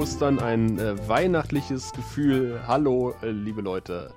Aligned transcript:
Ostern 0.00 0.38
ein 0.38 0.78
äh, 0.78 1.08
weihnachtliches 1.08 1.92
Gefühl. 1.92 2.62
Hallo, 2.66 3.14
äh, 3.20 3.28
liebe 3.28 3.60
Leute. 3.60 4.14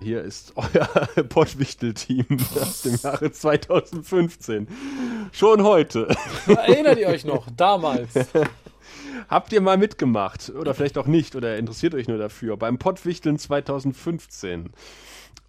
Hier 0.00 0.22
ist 0.22 0.54
euer 0.56 0.86
Pottwichtel-Team 1.28 2.24
aus 2.58 2.80
dem 2.80 2.96
Jahre 2.96 3.30
2015. 3.30 4.66
Schon 5.30 5.62
heute. 5.62 6.08
Erinnert 6.46 6.96
ihr 6.96 7.08
euch 7.08 7.26
noch? 7.26 7.48
Damals. 7.54 8.14
Habt 9.28 9.52
ihr 9.52 9.60
mal 9.60 9.76
mitgemacht? 9.76 10.48
Oder 10.48 10.72
vielleicht 10.72 10.96
auch 10.96 11.06
nicht? 11.06 11.36
Oder 11.36 11.58
interessiert 11.58 11.94
euch 11.94 12.08
nur 12.08 12.16
dafür? 12.16 12.56
Beim 12.56 12.78
Pottwichteln 12.78 13.38
2015. 13.38 14.70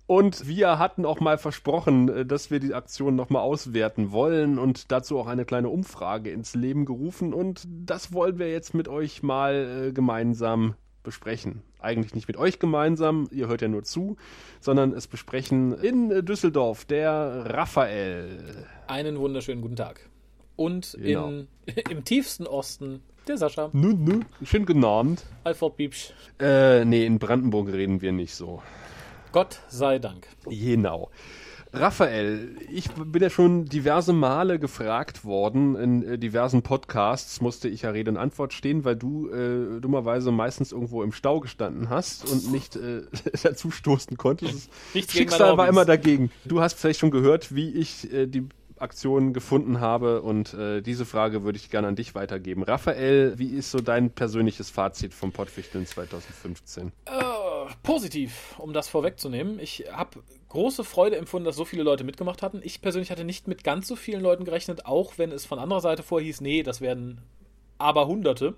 Und 0.08 0.48
wir 0.48 0.78
hatten 0.78 1.04
auch 1.06 1.20
mal 1.20 1.38
versprochen, 1.38 2.10
äh, 2.10 2.26
dass 2.26 2.52
wir 2.52 2.60
die 2.60 2.74
Aktion 2.74 3.16
nochmal 3.16 3.42
auswerten 3.42 4.12
wollen 4.12 4.60
und 4.60 4.92
dazu 4.92 5.18
auch 5.18 5.28
eine 5.28 5.46
kleine 5.46 5.70
Umfrage 5.70 6.30
ins 6.30 6.54
Leben 6.54 6.86
gerufen. 6.86 7.34
Und 7.34 7.64
das 7.68 8.14
wollen 8.14 8.38
wir 8.38 8.52
jetzt 8.52 8.74
mit 8.74 8.88
euch 8.88 9.24
mal 9.24 9.88
äh, 9.88 9.92
gemeinsam 9.92 10.76
besprechen. 11.02 11.62
Eigentlich 11.80 12.14
nicht 12.16 12.28
mit 12.28 12.38
euch 12.38 12.60
gemeinsam, 12.60 13.28
ihr 13.32 13.48
hört 13.48 13.62
ja 13.62 13.68
nur 13.68 13.84
zu, 13.84 14.18
sondern 14.60 14.92
es 14.94 15.08
besprechen 15.08 15.74
in 15.74 16.12
äh, 16.12 16.24
Düsseldorf 16.24 16.86
der 16.86 17.46
Raphael. 17.48 18.68
Einen 18.88 19.18
wunderschönen 19.20 19.62
guten 19.62 19.76
Tag. 19.76 20.10
Und 20.56 20.98
Genau. 21.00 21.30
in, 21.30 21.48
im 21.90 22.04
tiefsten 22.04 22.46
Osten 22.48 23.02
der 23.28 23.38
Sascha. 23.38 23.70
Nun, 23.74 24.04
nun, 24.04 24.26
schön 24.44 24.68
genannt. 24.68 25.24
Alfred 25.44 25.78
Biebsch. 25.78 26.14
Äh, 26.40 26.86
nee, 26.86 27.06
in 27.06 27.18
Brandenburg 27.18 27.72
reden 27.72 28.02
wir 28.02 28.12
nicht 28.12 28.36
so. 28.36 28.62
Gott 29.36 29.60
sei 29.68 30.00
Dank. 30.00 30.28
Genau. 30.46 31.10
Raphael, 31.74 32.56
ich 32.72 32.90
bin 32.92 33.22
ja 33.22 33.30
schon 33.30 33.66
diverse 33.66 34.14
Male 34.14 34.60
gefragt 34.60 35.26
worden, 35.26 35.76
in 35.76 36.04
äh, 36.04 36.18
diversen 36.18 36.62
Podcasts 36.62 37.42
musste 37.42 37.68
ich 37.68 37.82
ja 37.82 37.90
Rede 37.90 38.12
und 38.12 38.16
Antwort 38.16 38.54
stehen, 38.54 38.86
weil 38.86 38.96
du 38.96 39.28
äh, 39.28 39.82
dummerweise 39.82 40.32
meistens 40.32 40.72
irgendwo 40.72 41.04
im 41.04 41.12
Stau 41.12 41.42
gestanden 41.42 41.90
hast 41.90 42.32
und 42.32 42.50
nicht 42.50 42.78
äh, 42.78 43.02
dazu 43.44 43.72
stoßen 43.72 44.16
konntest. 44.16 44.70
Nichts 44.94 45.12
Schicksal 45.12 45.58
war 45.58 45.68
immer 45.68 45.84
dagegen. 45.84 46.32
Du 46.46 46.62
hast 46.62 46.80
vielleicht 46.80 47.02
schon 47.02 47.12
gehört, 47.12 47.54
wie 47.54 47.72
ich 47.72 48.10
äh, 48.14 48.28
die 48.28 48.48
Aktion 48.78 49.34
gefunden 49.34 49.82
habe 49.82 50.22
und 50.22 50.54
äh, 50.54 50.82
diese 50.82 51.06
Frage 51.06 51.44
würde 51.44 51.58
ich 51.58 51.70
gerne 51.70 51.88
an 51.90 51.98
dich 51.98 52.16
weitergeben. 52.16 52.64
Raphael, 52.64 53.38
wie 53.38 53.50
ist 53.50 53.72
so 53.72 53.80
dein 53.80 54.12
persönliches 54.12 54.70
Fazit 54.70 55.14
vom 55.14 55.34
Pottwichteln 55.34 55.86
2015? 55.86 56.94
Äh, 57.06 57.25
positiv, 57.84 58.56
um 58.58 58.74
das 58.74 58.88
vorwegzunehmen. 58.88 59.60
Ich 59.60 59.86
habe 59.92 60.24
große 60.50 60.84
Freude 60.84 61.18
empfunden, 61.18 61.46
dass 61.46 61.56
so 61.56 61.66
viele 61.66 61.84
Leute 61.84 62.04
mitgemacht 62.04 62.42
hatten. 62.42 62.62
Ich 62.64 62.82
persönlich 62.82 63.12
hatte 63.12 63.24
nicht 63.24 63.48
mit 63.48 63.64
ganz 63.64 63.88
so 63.88 63.96
vielen 63.96 64.22
Leuten 64.22 64.46
gerechnet, 64.46 64.86
auch 64.86 65.18
wenn 65.18 65.32
es 65.32 65.46
von 65.46 65.60
anderer 65.60 65.82
Seite 65.82 66.04
vorhieß, 66.04 66.42
nee, 66.42 66.64
das 66.64 66.82
werden 66.82 67.22
aber 67.78 68.08
Hunderte. 68.08 68.56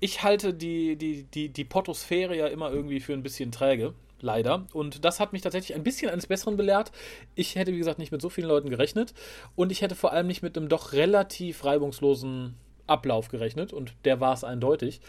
Ich 0.00 0.22
halte 0.22 0.54
die, 0.54 0.96
die, 0.96 1.24
die, 1.24 1.48
die 1.48 1.64
Pottosphäre 1.64 2.36
ja 2.36 2.46
immer 2.46 2.70
irgendwie 2.70 3.00
für 3.00 3.12
ein 3.12 3.22
bisschen 3.22 3.52
träge. 3.52 3.94
Leider. 4.20 4.66
Und 4.72 5.04
das 5.04 5.20
hat 5.20 5.34
mich 5.34 5.42
tatsächlich 5.42 5.74
ein 5.74 5.82
bisschen 5.82 6.10
eines 6.10 6.26
Besseren 6.26 6.56
belehrt. 6.56 6.92
Ich 7.34 7.56
hätte, 7.56 7.72
wie 7.72 7.78
gesagt, 7.78 7.98
nicht 7.98 8.12
mit 8.12 8.22
so 8.22 8.30
vielen 8.30 8.48
Leuten 8.48 8.70
gerechnet. 8.70 9.12
Und 9.54 9.70
ich 9.70 9.82
hätte 9.82 9.94
vor 9.94 10.12
allem 10.12 10.26
nicht 10.26 10.42
mit 10.42 10.56
einem 10.56 10.70
doch 10.70 10.92
relativ 10.94 11.64
reibungslosen 11.64 12.54
Ablauf 12.86 13.28
gerechnet. 13.28 13.74
Und 13.74 13.94
der 14.06 14.20
war 14.20 14.32
es 14.32 14.42
eindeutig. 14.42 15.02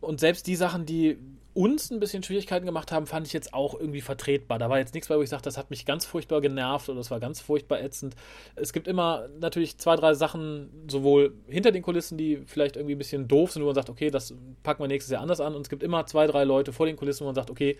Und 0.00 0.20
selbst 0.20 0.46
die 0.46 0.56
Sachen, 0.56 0.84
die 0.84 1.16
uns 1.58 1.90
ein 1.90 1.98
bisschen 1.98 2.22
Schwierigkeiten 2.22 2.66
gemacht 2.66 2.92
haben, 2.92 3.08
fand 3.08 3.26
ich 3.26 3.32
jetzt 3.32 3.52
auch 3.52 3.74
irgendwie 3.74 4.00
vertretbar. 4.00 4.60
Da 4.60 4.70
war 4.70 4.78
jetzt 4.78 4.94
nichts 4.94 5.08
bei, 5.08 5.16
wo 5.16 5.22
ich 5.22 5.28
sage, 5.28 5.42
das 5.42 5.58
hat 5.58 5.70
mich 5.70 5.84
ganz 5.86 6.06
furchtbar 6.06 6.40
genervt 6.40 6.88
oder 6.88 6.98
das 6.98 7.10
war 7.10 7.18
ganz 7.18 7.40
furchtbar 7.40 7.80
ätzend. 7.82 8.14
Es 8.54 8.72
gibt 8.72 8.86
immer 8.86 9.28
natürlich 9.40 9.76
zwei, 9.76 9.96
drei 9.96 10.14
Sachen, 10.14 10.70
sowohl 10.86 11.34
hinter 11.48 11.72
den 11.72 11.82
Kulissen, 11.82 12.16
die 12.16 12.44
vielleicht 12.46 12.76
irgendwie 12.76 12.94
ein 12.94 12.98
bisschen 12.98 13.26
doof 13.26 13.50
sind, 13.50 13.62
wo 13.62 13.66
man 13.66 13.74
sagt, 13.74 13.90
okay, 13.90 14.08
das 14.08 14.34
packen 14.62 14.84
wir 14.84 14.86
nächstes 14.86 15.10
Jahr 15.10 15.20
anders 15.20 15.40
an. 15.40 15.56
Und 15.56 15.62
es 15.62 15.68
gibt 15.68 15.82
immer 15.82 16.06
zwei, 16.06 16.28
drei 16.28 16.44
Leute 16.44 16.72
vor 16.72 16.86
den 16.86 16.94
Kulissen, 16.94 17.22
wo 17.22 17.24
man 17.26 17.34
sagt, 17.34 17.50
okay, 17.50 17.76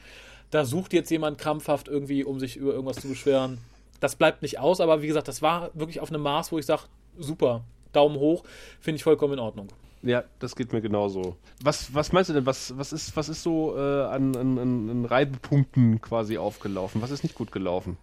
da 0.50 0.64
sucht 0.64 0.92
jetzt 0.92 1.10
jemand 1.10 1.38
krampfhaft 1.38 1.86
irgendwie, 1.86 2.24
um 2.24 2.40
sich 2.40 2.56
über 2.56 2.72
irgendwas 2.72 2.96
zu 2.96 3.08
beschweren. 3.08 3.58
Das 4.00 4.16
bleibt 4.16 4.42
nicht 4.42 4.58
aus, 4.58 4.80
aber 4.80 5.02
wie 5.02 5.06
gesagt, 5.06 5.28
das 5.28 5.40
war 5.40 5.70
wirklich 5.74 6.00
auf 6.00 6.10
einem 6.10 6.22
Maß, 6.22 6.50
wo 6.50 6.58
ich 6.58 6.66
sage, 6.66 6.82
super, 7.16 7.62
Daumen 7.92 8.16
hoch, 8.16 8.42
finde 8.80 8.96
ich 8.96 9.04
vollkommen 9.04 9.34
in 9.34 9.38
Ordnung. 9.38 9.68
Ja, 10.02 10.24
das 10.38 10.54
geht 10.54 10.72
mir 10.72 10.80
genauso. 10.80 11.36
Was, 11.62 11.92
was 11.94 12.12
meinst 12.12 12.30
du 12.30 12.34
denn, 12.34 12.46
was, 12.46 12.76
was, 12.78 12.92
ist, 12.92 13.16
was 13.16 13.28
ist 13.28 13.42
so 13.42 13.76
äh, 13.76 13.80
an, 13.80 14.36
an, 14.36 14.58
an 14.58 15.04
Reibepunkten 15.04 16.00
quasi 16.00 16.38
aufgelaufen? 16.38 17.02
Was 17.02 17.10
ist 17.10 17.24
nicht 17.24 17.34
gut 17.34 17.50
gelaufen? 17.50 17.96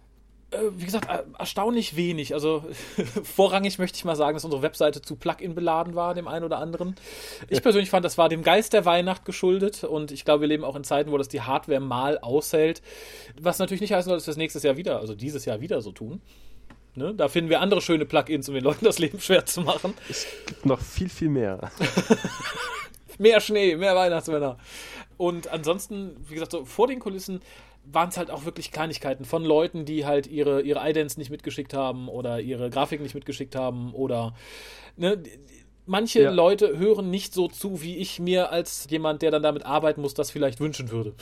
Äh, 0.50 0.58
wie 0.76 0.84
gesagt, 0.84 1.08
äh, 1.10 1.24
erstaunlich 1.38 1.96
wenig. 1.96 2.34
Also 2.34 2.64
vorrangig 3.24 3.78
möchte 3.78 3.96
ich 3.96 4.04
mal 4.04 4.14
sagen, 4.14 4.34
dass 4.36 4.44
unsere 4.44 4.62
Webseite 4.62 5.02
zu 5.02 5.16
Plugin 5.16 5.54
beladen 5.54 5.94
war, 5.94 6.14
dem 6.14 6.28
einen 6.28 6.44
oder 6.44 6.58
anderen. 6.58 6.94
Ich 7.48 7.62
persönlich 7.62 7.90
fand, 7.90 8.04
das 8.04 8.18
war 8.18 8.28
dem 8.28 8.42
Geist 8.42 8.72
der 8.72 8.84
Weihnacht 8.84 9.24
geschuldet 9.24 9.82
und 9.82 10.12
ich 10.12 10.24
glaube, 10.24 10.42
wir 10.42 10.48
leben 10.48 10.64
auch 10.64 10.76
in 10.76 10.84
Zeiten, 10.84 11.10
wo 11.10 11.18
das 11.18 11.28
die 11.28 11.40
Hardware 11.40 11.80
mal 11.80 12.18
aushält. 12.18 12.82
Was 13.40 13.58
natürlich 13.58 13.80
nicht 13.80 13.92
heißen 13.92 14.08
soll, 14.08 14.18
dass 14.18 14.26
wir 14.26 14.32
es 14.32 14.36
nächstes 14.36 14.62
Jahr 14.62 14.76
wieder, 14.76 15.00
also 15.00 15.14
dieses 15.14 15.44
Jahr 15.44 15.60
wieder 15.60 15.80
so 15.80 15.92
tun. 15.92 16.20
Ne? 16.96 17.14
Da 17.14 17.28
finden 17.28 17.50
wir 17.50 17.60
andere 17.60 17.80
schöne 17.82 18.06
Plugins, 18.06 18.48
um 18.48 18.54
den 18.54 18.64
Leuten 18.64 18.84
das 18.84 18.98
Leben 18.98 19.20
schwer 19.20 19.44
zu 19.46 19.60
machen. 19.60 19.94
Es 20.08 20.26
gibt 20.46 20.66
noch 20.66 20.80
viel, 20.80 21.08
viel 21.08 21.28
mehr. 21.28 21.70
Mehr 23.18 23.40
Schnee, 23.40 23.76
mehr 23.76 23.96
Weihnachtsmänner. 23.96 24.58
Und 25.16 25.48
ansonsten, 25.48 26.16
wie 26.28 26.34
gesagt, 26.34 26.52
so 26.52 26.66
vor 26.66 26.86
den 26.86 26.98
Kulissen 27.00 27.40
waren 27.84 28.10
es 28.10 28.18
halt 28.18 28.30
auch 28.30 28.44
wirklich 28.44 28.72
Kleinigkeiten 28.72 29.24
von 29.24 29.42
Leuten, 29.44 29.86
die 29.86 30.04
halt 30.04 30.26
ihre, 30.26 30.60
ihre 30.60 30.86
Idents 30.86 31.16
nicht 31.16 31.30
mitgeschickt 31.30 31.72
haben 31.72 32.08
oder 32.08 32.40
ihre 32.40 32.68
Grafiken 32.68 33.04
nicht 33.04 33.14
mitgeschickt 33.14 33.54
haben 33.56 33.94
oder 33.94 34.34
ne, 34.96 35.22
manche 35.86 36.22
Ja. 36.24 36.30
Leute 36.30 36.76
hören 36.76 37.10
nicht 37.10 37.32
so 37.32 37.48
zu, 37.48 37.80
wie 37.80 37.96
ich 37.96 38.18
mir 38.18 38.50
als 38.50 38.86
jemand, 38.90 39.22
der 39.22 39.30
dann 39.30 39.42
damit 39.42 39.64
arbeiten 39.64 40.02
muss, 40.02 40.12
das 40.14 40.30
vielleicht 40.30 40.60
wünschen 40.60 40.90
würde. 40.90 41.14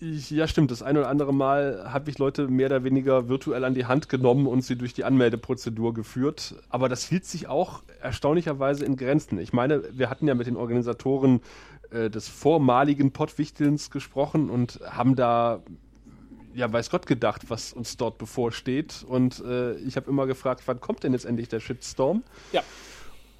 Ich, 0.00 0.30
ja, 0.30 0.46
stimmt. 0.46 0.70
Das 0.70 0.82
eine 0.82 1.00
oder 1.00 1.08
andere 1.08 1.34
Mal 1.34 1.92
habe 1.92 2.10
ich 2.10 2.18
Leute 2.18 2.48
mehr 2.48 2.66
oder 2.66 2.84
weniger 2.84 3.28
virtuell 3.28 3.64
an 3.64 3.74
die 3.74 3.86
Hand 3.86 4.08
genommen 4.08 4.46
und 4.46 4.62
sie 4.62 4.76
durch 4.76 4.94
die 4.94 5.04
Anmeldeprozedur 5.04 5.94
geführt. 5.94 6.54
Aber 6.68 6.88
das 6.88 7.04
hielt 7.04 7.24
sich 7.24 7.48
auch 7.48 7.82
erstaunlicherweise 8.00 8.84
in 8.84 8.96
Grenzen. 8.96 9.38
Ich 9.38 9.52
meine, 9.52 9.82
wir 9.92 10.10
hatten 10.10 10.28
ja 10.28 10.34
mit 10.34 10.46
den 10.46 10.56
Organisatoren 10.56 11.40
äh, 11.90 12.10
des 12.10 12.28
vormaligen 12.28 13.12
Pottwichtelns 13.12 13.90
gesprochen 13.90 14.50
und 14.50 14.80
haben 14.84 15.16
da 15.16 15.62
ja, 16.54 16.72
weiß 16.72 16.90
Gott 16.90 17.06
gedacht, 17.06 17.42
was 17.48 17.72
uns 17.72 17.96
dort 17.96 18.18
bevorsteht. 18.18 19.04
Und 19.06 19.40
äh, 19.44 19.74
ich 19.76 19.96
habe 19.96 20.10
immer 20.10 20.26
gefragt, 20.26 20.62
wann 20.66 20.80
kommt 20.80 21.04
denn 21.04 21.12
jetzt 21.12 21.24
endlich 21.24 21.48
der 21.48 21.60
Shitstorm? 21.60 22.24
Ja. 22.52 22.62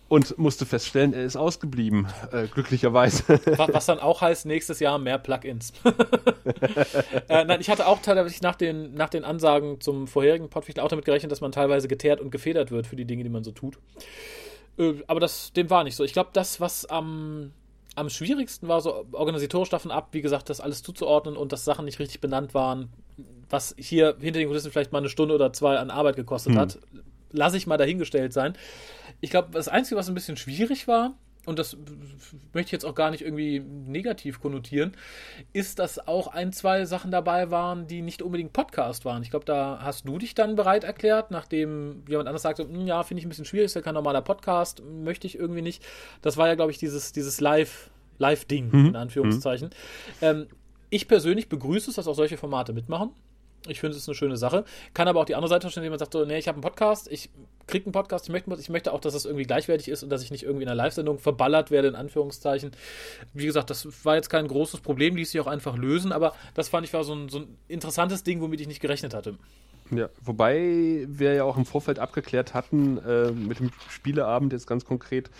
Und 0.08 0.38
musste 0.38 0.64
feststellen, 0.64 1.12
er 1.12 1.24
ist 1.24 1.36
ausgeblieben, 1.36 2.06
äh, 2.32 2.46
glücklicherweise. 2.46 3.24
Wa- 3.58 3.68
Was 3.72 3.84
dann 3.86 3.98
auch 3.98 4.22
heißt, 4.22 4.46
nächstes 4.46 4.80
Jahr 4.80 4.98
mehr 4.98 5.18
Plugins. 5.18 5.72
äh, 7.28 7.44
nein, 7.44 7.60
ich 7.60 7.68
hatte 7.70 7.86
auch 7.86 8.00
teilweise 8.00 8.34
nach 8.42 8.54
den, 8.56 8.94
nach 8.94 9.10
den 9.10 9.24
Ansagen 9.24 9.80
zum 9.80 10.06
vorherigen 10.06 10.48
Podficht 10.48 10.80
auch 10.80 10.88
damit 10.88 11.04
gerechnet, 11.04 11.30
dass 11.32 11.40
man 11.40 11.52
teilweise 11.52 11.88
geteert 11.88 12.20
und 12.20 12.30
gefedert 12.30 12.70
wird 12.70 12.86
für 12.86 12.96
die 12.96 13.04
Dinge, 13.04 13.22
die 13.22 13.28
man 13.30 13.44
so 13.44 13.50
tut. 13.52 13.78
Äh, 14.78 14.94
aber 15.06 15.20
das, 15.20 15.52
dem 15.52 15.68
war 15.70 15.84
nicht 15.84 15.96
so. 15.96 16.04
Ich 16.04 16.12
glaube, 16.14 16.30
das, 16.32 16.60
was 16.60 16.86
am, 16.86 17.52
am 17.94 18.08
schwierigsten 18.08 18.66
war, 18.68 18.80
so 18.80 19.04
organisatorisch 19.12 19.68
davon 19.68 19.90
ab, 19.90 20.08
wie 20.12 20.22
gesagt, 20.22 20.48
das 20.48 20.60
alles 20.60 20.82
zuzuordnen 20.82 21.36
und 21.36 21.52
dass 21.52 21.64
Sachen 21.66 21.84
nicht 21.84 21.98
richtig 21.98 22.20
benannt 22.20 22.54
waren, 22.54 22.88
was 23.50 23.74
hier 23.78 24.16
hinter 24.20 24.38
den 24.40 24.48
Kulissen 24.48 24.70
vielleicht 24.70 24.92
mal 24.92 24.98
eine 24.98 25.08
Stunde 25.10 25.34
oder 25.34 25.52
zwei 25.52 25.76
an 25.76 25.90
Arbeit 25.90 26.16
gekostet 26.16 26.54
hat, 26.56 26.78
lasse 27.30 27.56
ich 27.56 27.66
mal 27.66 27.76
dahingestellt 27.76 28.32
sein. 28.32 28.54
Ich 29.20 29.30
glaube, 29.30 29.48
das 29.52 29.68
Einzige, 29.68 29.96
was 29.96 30.08
ein 30.08 30.14
bisschen 30.14 30.36
schwierig 30.36 30.88
war, 30.88 31.14
und 31.46 31.58
das 31.58 31.78
möchte 32.52 32.68
ich 32.68 32.72
jetzt 32.72 32.84
auch 32.84 32.94
gar 32.94 33.10
nicht 33.10 33.22
irgendwie 33.22 33.60
negativ 33.60 34.38
konnotieren, 34.38 34.92
ist, 35.54 35.78
dass 35.78 36.06
auch 36.06 36.26
ein, 36.26 36.52
zwei 36.52 36.84
Sachen 36.84 37.10
dabei 37.10 37.50
waren, 37.50 37.86
die 37.86 38.02
nicht 38.02 38.20
unbedingt 38.20 38.52
Podcast 38.52 39.06
waren. 39.06 39.22
Ich 39.22 39.30
glaube, 39.30 39.46
da 39.46 39.78
hast 39.82 40.06
du 40.06 40.18
dich 40.18 40.34
dann 40.34 40.56
bereit 40.56 40.84
erklärt, 40.84 41.30
nachdem 41.30 42.02
jemand 42.06 42.28
anders 42.28 42.42
sagte, 42.42 42.64
"Hm, 42.64 42.86
ja, 42.86 43.02
finde 43.02 43.20
ich 43.20 43.26
ein 43.26 43.30
bisschen 43.30 43.46
schwierig, 43.46 43.66
ist 43.66 43.74
ja 43.74 43.80
kein 43.80 43.94
normaler 43.94 44.20
Podcast, 44.20 44.82
möchte 44.84 45.26
ich 45.26 45.38
irgendwie 45.38 45.62
nicht. 45.62 45.82
Das 46.20 46.36
war 46.36 46.48
ja, 46.48 46.54
glaube 46.54 46.70
ich, 46.70 46.76
dieses, 46.76 47.12
dieses 47.12 47.40
Live, 47.40 47.88
Live-Ding, 48.18 48.70
in 48.88 48.96
Anführungszeichen. 48.96 49.70
Ähm, 50.20 50.48
ich 50.90 51.08
persönlich 51.08 51.48
begrüße 51.48 51.88
es, 51.88 51.96
dass 51.96 52.08
auch 52.08 52.14
solche 52.14 52.36
Formate 52.36 52.74
mitmachen. 52.74 53.10
Ich 53.66 53.80
finde 53.80 53.96
es 53.96 54.02
ist 54.02 54.08
eine 54.08 54.14
schöne 54.14 54.36
Sache. 54.36 54.64
Kann 54.94 55.08
aber 55.08 55.20
auch 55.20 55.24
die 55.24 55.34
andere 55.34 55.48
Seite 55.48 55.62
verstehen, 55.62 55.82
indem 55.82 55.92
man 55.92 55.98
sagt, 55.98 56.12
so, 56.12 56.24
nee, 56.24 56.38
ich 56.38 56.48
habe 56.48 56.56
einen 56.56 56.62
Podcast, 56.62 57.10
ich 57.10 57.30
kriege 57.66 57.86
einen 57.86 57.92
Podcast, 57.92 58.26
ich 58.26 58.32
möchte, 58.32 58.54
ich 58.58 58.68
möchte 58.68 58.92
auch, 58.92 59.00
dass 59.00 59.14
es 59.14 59.24
irgendwie 59.24 59.44
gleichwertig 59.44 59.88
ist 59.88 60.02
und 60.02 60.10
dass 60.10 60.22
ich 60.22 60.30
nicht 60.30 60.44
irgendwie 60.44 60.62
in 60.62 60.68
einer 60.68 60.76
Live-Sendung 60.76 61.18
verballert 61.18 61.70
werde, 61.70 61.88
in 61.88 61.94
Anführungszeichen. 61.94 62.72
Wie 63.34 63.46
gesagt, 63.46 63.70
das 63.70 64.04
war 64.04 64.16
jetzt 64.16 64.30
kein 64.30 64.48
großes 64.48 64.80
Problem, 64.80 65.16
ließ 65.16 65.32
sich 65.32 65.40
auch 65.40 65.46
einfach 65.46 65.76
lösen, 65.76 66.12
aber 66.12 66.34
das 66.54 66.68
fand 66.68 66.86
ich 66.86 66.92
war 66.92 67.04
so 67.04 67.14
ein, 67.14 67.28
so 67.28 67.40
ein 67.40 67.58
interessantes 67.68 68.22
Ding, 68.22 68.40
womit 68.40 68.60
ich 68.60 68.68
nicht 68.68 68.80
gerechnet 68.80 69.14
hatte. 69.14 69.36
Ja, 69.90 70.08
wobei 70.22 71.06
wir 71.08 71.34
ja 71.34 71.44
auch 71.44 71.56
im 71.56 71.64
Vorfeld 71.64 71.98
abgeklärt 71.98 72.54
hatten, 72.54 72.98
äh, 72.98 73.30
mit 73.32 73.60
dem 73.60 73.70
Spieleabend 73.88 74.52
jetzt 74.52 74.66
ganz 74.66 74.84
konkret, 74.84 75.30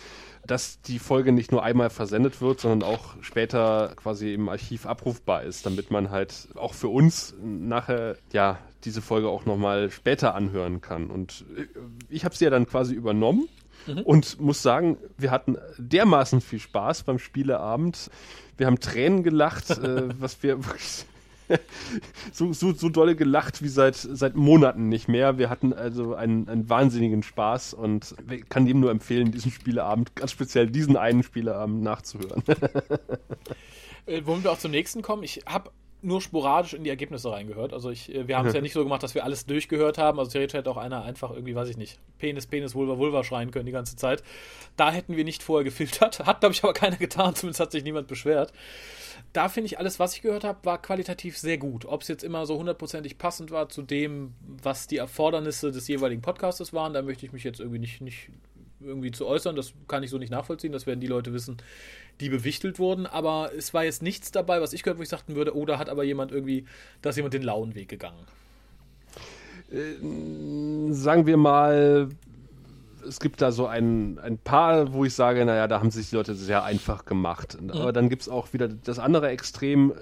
dass 0.47 0.81
die 0.83 0.99
Folge 0.99 1.33
nicht 1.33 1.53
nur 1.53 1.63
einmal 1.63 1.91
versendet 1.91 2.41
wird, 2.41 2.61
sondern 2.61 2.89
auch 2.89 3.17
später 3.21 3.93
quasi 3.97 4.35
im 4.35 4.49
Archiv 4.49 4.87
abrufbar 4.87 5.43
ist, 5.43 5.67
damit 5.67 5.91
man 5.91 6.11
halt 6.11 6.49
auch 6.55 6.75
für 6.75 6.89
uns 6.89 7.35
nachher 7.43 8.17
ja 8.33 8.59
diese 8.85 9.03
Folge 9.03 9.29
auch 9.29 9.45
nochmal 9.45 9.91
später 9.91 10.35
anhören 10.35 10.81
kann. 10.81 11.11
Und 11.11 11.45
äh, 11.57 11.67
ich 12.09 12.25
habe 12.25 12.35
sie 12.35 12.45
ja 12.45 12.51
dann 12.51 12.67
quasi 12.67 12.95
übernommen 12.95 13.49
Mhm. 13.89 14.03
Und 14.03 14.41
muss 14.41 14.63
sagen, 14.63 14.99
wir 15.17 15.31
hatten 15.31 15.57
dermaßen 15.79 16.41
viel 16.41 16.59
Spaß 16.59 17.05
beim 17.05 17.19
Spieleabend. 17.19 18.11
Wir 18.57 18.67
haben 18.67 18.81
Tränen 18.81 19.23
gelacht, 19.23 19.71
äh, 19.71 20.09
was 20.21 20.43
wir 20.43 20.65
wirklich 20.67 21.07
so, 22.33 22.53
so, 22.53 22.73
so 22.73 22.89
dolle 22.89 23.17
gelacht 23.17 23.63
wie 23.63 23.69
seit, 23.69 23.97
seit 23.97 24.37
Monaten 24.37 24.89
nicht 24.89 25.09
mehr. 25.09 25.39
Wir 25.39 25.51
hatten 25.51 25.73
also 25.73 26.15
einen, 26.15 26.49
einen 26.49 26.69
wahnsinnigen 26.69 27.23
Spaß 27.23 27.75
und 27.75 28.15
ich 28.31 28.49
kann 28.49 28.67
jedem 28.67 28.81
nur 28.81 28.91
empfehlen, 28.91 29.33
diesen 29.33 29.51
Spieleabend, 29.51 30.15
ganz 30.15 30.33
speziell 30.33 30.69
diesen 30.69 30.97
einen 30.97 31.23
Spieleabend 31.23 31.83
nachzuhören. 31.83 32.43
äh, 34.07 34.25
wollen 34.25 34.43
wir 34.45 34.53
auch 34.53 34.59
zum 34.59 34.71
nächsten 34.71 35.03
kommen? 35.03 35.23
Ich 35.23 35.43
habe 35.47 35.71
nur 36.01 36.21
sporadisch 36.21 36.75
in 36.75 36.85
die 36.85 36.91
Ergebnisse 36.91 37.31
reingehört. 37.31 37.73
Also 37.73 37.91
ich, 37.91 38.15
äh, 38.15 38.29
wir 38.29 38.39
haben 38.39 38.47
es 38.47 38.55
ja 38.55 38.61
nicht 38.61 38.73
so 38.73 38.83
gemacht, 38.83 39.03
dass 39.03 39.15
wir 39.15 39.25
alles 39.25 39.47
durchgehört 39.47 39.99
haben. 39.99 40.19
Also 40.19 40.31
theoretisch 40.31 40.55
hätte 40.55 40.71
auch 40.71 40.77
einer 40.77 41.03
einfach 41.03 41.31
irgendwie, 41.31 41.55
weiß 41.55 41.69
ich 41.69 41.77
nicht, 41.77 41.99
Penis, 42.19 42.47
Penis, 42.47 42.75
Vulva, 42.75 42.99
Vulva 42.99 43.25
schreien 43.25 43.51
können 43.51 43.67
die 43.67 43.73
ganze 43.73 43.97
Zeit. 43.97 44.23
Da 44.77 44.93
hätten 44.93 45.17
wir 45.17 45.25
nicht 45.25 45.43
vorher 45.43 45.65
gefiltert. 45.65 46.21
Hat, 46.27 46.41
glaube 46.41 46.55
ich, 46.55 46.63
aber 46.63 46.73
keiner 46.73 46.97
getan. 46.97 47.35
Zumindest 47.35 47.61
hat 47.61 47.73
sich 47.73 47.83
niemand 47.83 48.07
beschwert. 48.07 48.53
Da 49.33 49.49
finde 49.49 49.67
ich, 49.67 49.79
alles, 49.79 49.99
was 49.99 50.15
ich 50.15 50.23
gehört 50.23 50.45
habe, 50.45 50.59
war 50.65 50.81
qualitativ 50.81 51.37
sehr 51.37 51.59
gut. 51.59 51.85
Ob 51.85 52.03
es 52.03 52.09
jetzt 52.09 52.23
immer 52.23 52.47
so 52.47 52.57
hundertprozentig 52.59 53.19
passend 53.19 53.51
war 53.51 53.69
zu 53.69 53.83
dem, 53.83 54.35
was 54.41 54.87
die 54.87 54.99
Erfordernisse 54.99 55.73
des 55.73 55.89
jeweiligen 55.89 56.23
Podcastes 56.23 56.73
waren, 56.73 56.93
da 56.93 57.03
möchte 57.03 57.27
ich 57.27 57.33
mich 57.33 57.45
jetzt 57.45 57.61
irgendwie 57.61 57.81
nicht, 57.81 58.01
nicht 58.01 58.31
irgendwie 58.81 59.11
zu 59.11 59.27
äußern. 59.27 59.57
Das 59.57 59.73
kann 59.87 60.03
ich 60.03 60.11
so 60.11 60.19
nicht 60.19 60.31
nachvollziehen. 60.31 60.73
Das 60.73 60.87
werden 60.87 61.01
die 61.01 61.07
Leute 61.07 61.33
wissen, 61.33 61.57
die 62.21 62.29
bewichtelt 62.29 62.79
wurden. 62.79 63.07
Aber 63.07 63.51
es 63.57 63.75
war 63.75 63.85
jetzt 63.85 64.03
nichts 64.03 64.31
dabei, 64.31 64.61
was 64.61 64.73
ich 64.73 64.83
gehört, 64.83 64.99
wo 64.99 65.03
ich 65.03 65.09
sagten 65.09 65.35
würde, 65.35 65.57
oh, 65.57 65.65
da 65.65 65.79
hat 65.79 65.89
aber 65.89 66.05
jemand 66.05 66.33
irgendwie, 66.33 66.67
da 67.03 67.11
ist 67.11 67.17
jemand 67.17 67.35
den 67.35 67.43
lauen 67.43 67.75
Weg 67.75 67.89
gegangen. 67.89 68.27
Äh, 69.71 70.93
sagen 70.93 71.27
wir 71.27 71.37
mal, 71.37 72.09
es 73.07 73.21
gibt 73.21 73.41
da 73.41 73.53
so 73.53 73.67
ein, 73.67 74.19
ein 74.19 74.39
paar, 74.39 74.93
wo 74.93 75.05
ich 75.05 75.15
sage, 75.15 75.45
naja, 75.45 75.67
da 75.67 75.81
haben 75.81 75.91
sich 75.91 76.11
die 76.11 76.17
Leute 76.17 76.35
sehr 76.35 76.65
einfach 76.65 77.05
gemacht. 77.05 77.61
Mhm. 77.61 77.71
Aber 77.71 77.93
dann 77.93 78.09
gibt 78.09 78.23
es 78.23 78.29
auch 78.29 78.53
wieder 78.53 78.69
das 78.69 78.99
andere 78.99 79.29
Extrem, 79.29 79.93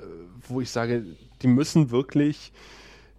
wo 0.48 0.60
ich 0.60 0.70
sage, 0.70 1.04
die 1.42 1.48
müssen 1.48 1.90
wirklich 1.90 2.52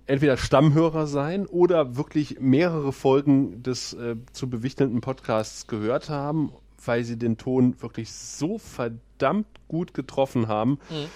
entweder 0.08 0.38
Stammhörer 0.38 1.06
sein 1.08 1.46
oder 1.46 1.96
wirklich 1.96 2.40
mehrere 2.40 2.92
Folgen 2.92 3.62
des 3.62 3.94
äh, 3.94 4.16
zu 4.34 4.50
bewichtelnden 4.50 5.02
Podcasts 5.02 5.68
gehört 5.68 6.10
haben, 6.10 6.52
weil 6.84 7.04
sie 7.04 7.18
den 7.18 7.38
Ton 7.38 7.82
wirklich 7.82 8.12
so 8.12 8.58
verdammt 8.58 9.48
gut 9.68 9.94
getroffen 9.94 10.48
haben. 10.48 10.80
Mhm 10.90 11.08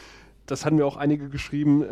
das 0.51 0.65
hatten 0.65 0.75
mir 0.75 0.86
auch 0.86 0.98
einige 0.98 1.30
geschrieben, 1.30 1.86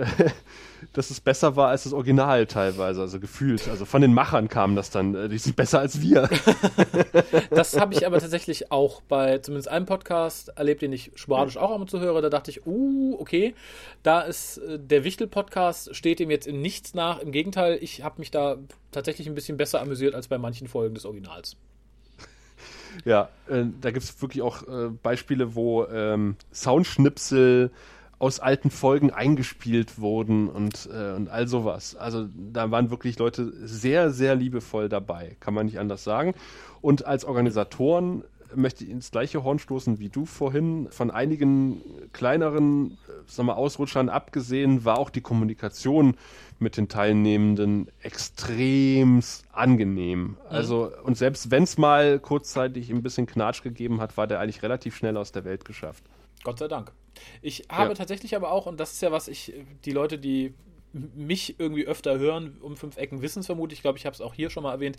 dass 0.94 1.10
es 1.10 1.22
besser 1.22 1.56
war 1.56 1.70
als 1.70 1.84
das 1.84 1.94
Original 1.94 2.46
teilweise, 2.46 3.02
also 3.02 3.20
gefühlt. 3.20 3.70
Also 3.70 3.86
von 3.86 4.02
den 4.02 4.14
Machern 4.14 4.50
kam 4.50 4.76
das 4.76 4.90
dann, 4.90 5.16
äh, 5.16 5.30
die 5.30 5.38
sind 5.38 5.56
besser 5.56 5.80
als 5.80 6.02
wir. 6.02 6.30
das 7.52 7.80
habe 7.80 7.94
ich 7.94 8.06
aber 8.06 8.20
tatsächlich 8.20 8.72
auch 8.72 9.02
bei 9.02 9.38
zumindest 9.38 9.70
einem 9.70 9.86
Podcast 9.86 10.50
erlebt, 10.50 10.82
den 10.82 10.92
ich 10.92 11.12
sporadisch 11.16 11.56
auch 11.56 11.72
einmal 11.72 11.88
zu 11.88 12.02
höre. 12.02 12.22
Da 12.22 12.30
dachte 12.30 12.52
ich, 12.52 12.66
uh, 12.66 13.16
okay, 13.18 13.56
da 14.04 14.22
ist 14.22 14.58
äh, 14.58 14.78
der 14.78 15.06
Wichtel-Podcast, 15.06 15.96
steht 15.96 16.20
ihm 16.20 16.30
jetzt 16.30 16.46
in 16.46 16.62
nichts 16.62 16.94
nach. 16.94 17.20
Im 17.20 17.32
Gegenteil, 17.32 17.78
ich 17.82 18.04
habe 18.04 18.20
mich 18.20 18.30
da 18.30 18.58
tatsächlich 18.92 19.28
ein 19.28 19.36
bisschen 19.36 19.56
besser 19.56 19.82
amüsiert 19.82 20.16
als 20.16 20.28
bei 20.28 20.38
manchen 20.38 20.68
Folgen 20.68 20.96
des 20.96 21.06
Originals. 21.06 21.56
Ja, 23.06 23.30
äh, 23.48 23.64
da 23.80 23.92
gibt 23.92 24.04
es 24.04 24.22
wirklich 24.22 24.42
auch 24.42 24.68
äh, 24.68 24.90
Beispiele, 24.90 25.56
wo 25.56 25.86
ähm, 25.86 26.36
Soundschnipsel 26.52 27.72
aus 28.20 28.42
alten 28.42 28.70
Folgen 28.70 29.12
eingespielt 29.12 30.00
wurden 30.00 30.50
und, 30.50 30.90
äh, 30.94 31.14
und 31.14 31.30
all 31.30 31.48
sowas. 31.48 31.96
Also 31.96 32.28
da 32.36 32.70
waren 32.70 32.92
wirklich 32.92 33.18
Leute 33.18 33.52
sehr, 33.66 34.12
sehr 34.12 34.36
liebevoll 34.36 34.90
dabei, 34.90 35.38
kann 35.40 35.54
man 35.54 35.66
nicht 35.66 35.80
anders 35.80 36.04
sagen. 36.04 36.34
Und 36.82 37.06
als 37.06 37.24
Organisatoren 37.24 38.24
möchte 38.56 38.84
ich 38.84 38.90
ins 38.90 39.12
gleiche 39.12 39.44
Horn 39.44 39.60
stoßen 39.60 40.00
wie 40.00 40.10
du 40.10 40.26
vorhin. 40.26 40.88
Von 40.92 41.12
einigen 41.12 41.82
kleineren 42.14 42.92
äh, 42.92 43.12
sag 43.28 43.46
mal, 43.46 43.54
Ausrutschern 43.54 44.10
abgesehen 44.10 44.86
war 44.86 44.98
auch 44.98 45.10
die 45.10 45.22
Kommunikation 45.22 46.16
mit 46.60 46.78
den 46.78 46.88
Teilnehmenden 46.90 47.90
extrem 48.02 49.22
angenehm. 49.54 50.22
Mhm. 50.22 50.38
Also, 50.50 50.92
und 51.04 51.18
selbst 51.18 51.52
wenn 51.52 51.64
es 51.64 51.78
mal 51.78 52.20
kurzzeitig 52.20 52.90
ein 52.90 53.02
bisschen 53.02 53.28
Knatsch 53.28 53.64
gegeben 53.64 54.02
hat, 54.02 54.18
war 54.18 54.28
der 54.28 54.40
eigentlich 54.40 54.64
relativ 54.64 54.96
schnell 54.96 55.16
aus 55.16 55.32
der 55.32 55.46
Welt 55.46 55.64
geschafft. 55.64 56.04
Gott 56.44 56.60
sei 56.60 56.68
Dank. 56.68 56.92
Ich 57.42 57.66
habe 57.70 57.90
ja. 57.90 57.96
tatsächlich 57.96 58.36
aber 58.36 58.52
auch, 58.52 58.66
und 58.66 58.80
das 58.80 58.94
ist 58.94 59.02
ja 59.02 59.12
was 59.12 59.28
ich, 59.28 59.54
die 59.86 59.92
Leute, 59.92 60.18
die 60.18 60.54
mich 60.94 61.60
irgendwie 61.60 61.86
öfter 61.86 62.18
hören, 62.18 62.58
um 62.62 62.76
fünf 62.76 62.98
Ecken 62.98 63.22
wissen 63.22 63.42
es 63.42 63.46
vermutlich, 63.46 63.80
ich 63.80 63.84
glaube, 63.84 63.98
ich 63.98 64.06
habe 64.06 64.14
es 64.14 64.22
auch 64.22 64.34
hier 64.34 64.50
schon 64.50 64.64
mal 64.64 64.72
erwähnt, 64.72 64.98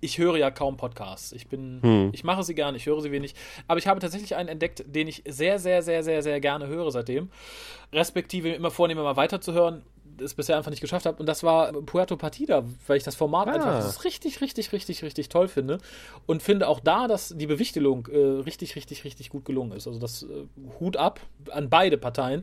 ich 0.00 0.18
höre 0.18 0.36
ja 0.36 0.50
kaum 0.50 0.76
Podcasts. 0.76 1.32
Ich 1.32 1.48
bin, 1.48 1.80
hm. 1.82 2.10
ich 2.12 2.24
mache 2.24 2.42
sie 2.42 2.54
gerne, 2.54 2.76
ich 2.76 2.86
höre 2.86 3.00
sie 3.00 3.12
wenig, 3.12 3.34
aber 3.66 3.78
ich 3.78 3.86
habe 3.86 4.00
tatsächlich 4.00 4.36
einen 4.36 4.48
entdeckt, 4.48 4.84
den 4.86 5.08
ich 5.08 5.22
sehr, 5.26 5.58
sehr, 5.58 5.82
sehr, 5.82 6.02
sehr, 6.02 6.22
sehr 6.22 6.40
gerne 6.40 6.66
höre 6.66 6.90
seitdem. 6.90 7.30
Respektive 7.92 8.50
immer 8.50 8.70
vornehme, 8.70 9.02
mal 9.02 9.16
weiterzuhören 9.16 9.82
es 10.20 10.34
bisher 10.34 10.56
einfach 10.56 10.70
nicht 10.70 10.80
geschafft 10.80 11.06
habe. 11.06 11.18
Und 11.18 11.26
das 11.26 11.42
war 11.42 11.72
Puerto 11.72 12.16
Partida, 12.16 12.64
weil 12.86 12.96
ich 12.96 13.02
das 13.02 13.14
Format 13.14 13.48
ah. 13.48 13.52
einfach 13.52 14.04
richtig, 14.04 14.40
richtig, 14.40 14.72
richtig, 14.72 15.02
richtig 15.02 15.28
toll 15.28 15.48
finde. 15.48 15.78
Und 16.26 16.42
finde 16.42 16.68
auch 16.68 16.80
da, 16.80 17.08
dass 17.08 17.34
die 17.36 17.46
Bewichtelung 17.46 18.06
äh, 18.06 18.18
richtig, 18.18 18.76
richtig, 18.76 19.04
richtig 19.04 19.30
gut 19.30 19.44
gelungen 19.44 19.72
ist. 19.72 19.86
Also 19.86 19.98
das 19.98 20.22
äh, 20.22 20.46
Hut 20.80 20.96
ab 20.96 21.20
an 21.50 21.68
beide 21.68 21.98
Parteien. 21.98 22.42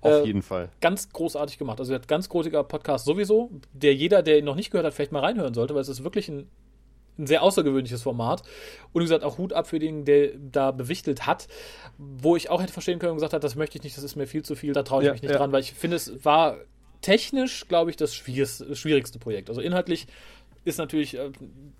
Auf 0.00 0.12
äh, 0.12 0.24
jeden 0.24 0.42
Fall. 0.42 0.70
Ganz 0.80 1.10
großartig 1.10 1.58
gemacht. 1.58 1.80
Also 1.80 1.92
er 1.92 2.00
hat 2.00 2.08
ganz 2.08 2.28
großiger 2.28 2.64
Podcast 2.64 3.04
sowieso, 3.04 3.50
der 3.72 3.94
jeder, 3.94 4.22
der 4.22 4.38
ihn 4.38 4.44
noch 4.44 4.56
nicht 4.56 4.70
gehört 4.70 4.86
hat, 4.86 4.94
vielleicht 4.94 5.12
mal 5.12 5.20
reinhören 5.20 5.54
sollte, 5.54 5.74
weil 5.74 5.82
es 5.82 5.88
ist 5.88 6.04
wirklich 6.04 6.28
ein 6.28 6.48
ein 7.20 7.26
sehr 7.26 7.42
außergewöhnliches 7.42 8.02
Format. 8.02 8.42
Und 8.92 9.02
wie 9.02 9.04
gesagt, 9.04 9.24
auch 9.24 9.38
Hut 9.38 9.52
ab 9.52 9.66
für 9.66 9.78
den, 9.78 10.04
der 10.04 10.30
da 10.38 10.70
bewichtelt 10.70 11.26
hat. 11.26 11.48
Wo 11.98 12.34
ich 12.34 12.50
auch 12.50 12.62
hätte 12.62 12.72
verstehen 12.72 12.98
können 12.98 13.12
und 13.12 13.16
gesagt 13.18 13.34
hat, 13.34 13.44
das 13.44 13.54
möchte 13.54 13.78
ich 13.78 13.84
nicht, 13.84 13.96
das 13.96 14.04
ist 14.04 14.16
mir 14.16 14.26
viel 14.26 14.42
zu 14.42 14.56
viel, 14.56 14.72
da 14.72 14.82
traue 14.82 15.02
ich 15.02 15.06
ja, 15.06 15.12
mich 15.12 15.22
nicht 15.22 15.30
ja. 15.30 15.38
dran, 15.38 15.52
weil 15.52 15.60
ich 15.60 15.72
finde, 15.72 15.96
es 15.96 16.24
war 16.24 16.56
technisch, 17.00 17.66
glaube 17.68 17.90
ich, 17.90 17.96
das 17.96 18.14
schwierigste 18.14 19.18
Projekt. 19.18 19.48
Also 19.48 19.60
inhaltlich 19.60 20.06
ist 20.64 20.78
natürlich, 20.78 21.16
äh, 21.16 21.30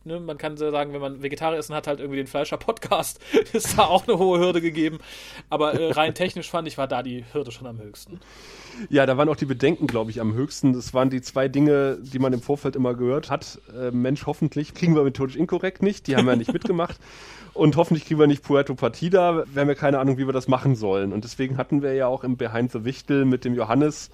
ne, 0.05 0.21
man 0.21 0.39
kann 0.39 0.57
sagen, 0.57 0.93
wenn 0.93 1.01
man 1.01 1.23
Vegetarier 1.23 1.59
ist 1.59 1.69
und 1.69 1.77
hat 1.77 1.87
halt 1.87 2.01
irgendwie 2.01 2.17
den 2.17 2.27
Fleischer-Podcast, 2.27 3.21
ist 3.53 3.77
da 3.77 3.85
auch 3.85 4.09
eine 4.09 4.19
hohe 4.19 4.39
Hürde 4.39 4.61
gegeben. 4.61 4.99
Aber 5.51 5.75
äh, 5.75 5.93
rein 5.93 6.15
technisch 6.15 6.51
fand 6.51 6.67
ich, 6.67 6.79
war 6.79 6.89
da 6.89 7.03
die 7.03 7.25
Hürde 7.33 7.53
schon 7.53 7.67
am 7.67 7.79
höchsten. 7.79 8.21
Ja, 8.89 9.05
da 9.05 9.19
waren 9.19 9.29
auch 9.29 9.37
die 9.37 9.45
Bedenken, 9.45 9.87
glaube 9.87 10.11
ich, 10.11 10.21
am 10.21 10.33
höchsten. 10.33 10.73
Das 10.73 10.95
waren 10.95 11.11
die 11.11 11.21
zwei 11.21 11.49
Dinge, 11.49 11.99
die 12.01 12.19
man 12.19 12.33
im 12.33 12.41
Vorfeld 12.41 12.75
immer 12.75 12.95
gehört 12.95 13.31
hat. 13.31 13.59
Äh, 13.77 13.91
Mensch, 13.91 14.25
hoffentlich 14.25 14.73
kriegen 14.73 14.95
wir 14.95 15.03
methodisch 15.03 15.37
inkorrekt 15.37 15.83
nicht. 15.83 16.07
Die 16.07 16.17
haben 16.17 16.27
wir 16.27 16.37
nicht 16.37 16.53
mitgemacht. 16.53 16.99
Und 17.53 17.77
hoffentlich 17.77 18.07
kriegen 18.07 18.21
wir 18.21 18.27
nicht 18.27 18.43
Puerto 18.43 18.75
Partida. 18.75 19.45
Wir 19.53 19.61
haben 19.61 19.69
ja 19.69 19.75
keine 19.75 19.99
Ahnung, 19.99 20.17
wie 20.17 20.27
wir 20.27 20.33
das 20.33 20.49
machen 20.49 20.75
sollen. 20.75 21.13
Und 21.13 21.25
deswegen 21.25 21.59
hatten 21.59 21.83
wir 21.83 21.93
ja 21.93 22.07
auch 22.07 22.25
im 22.25 22.39
Behind 22.39 22.73
the 22.73 22.85
Wichtel 22.85 23.27
mit 23.27 23.45
dem 23.45 23.55
Johannes 23.55 24.11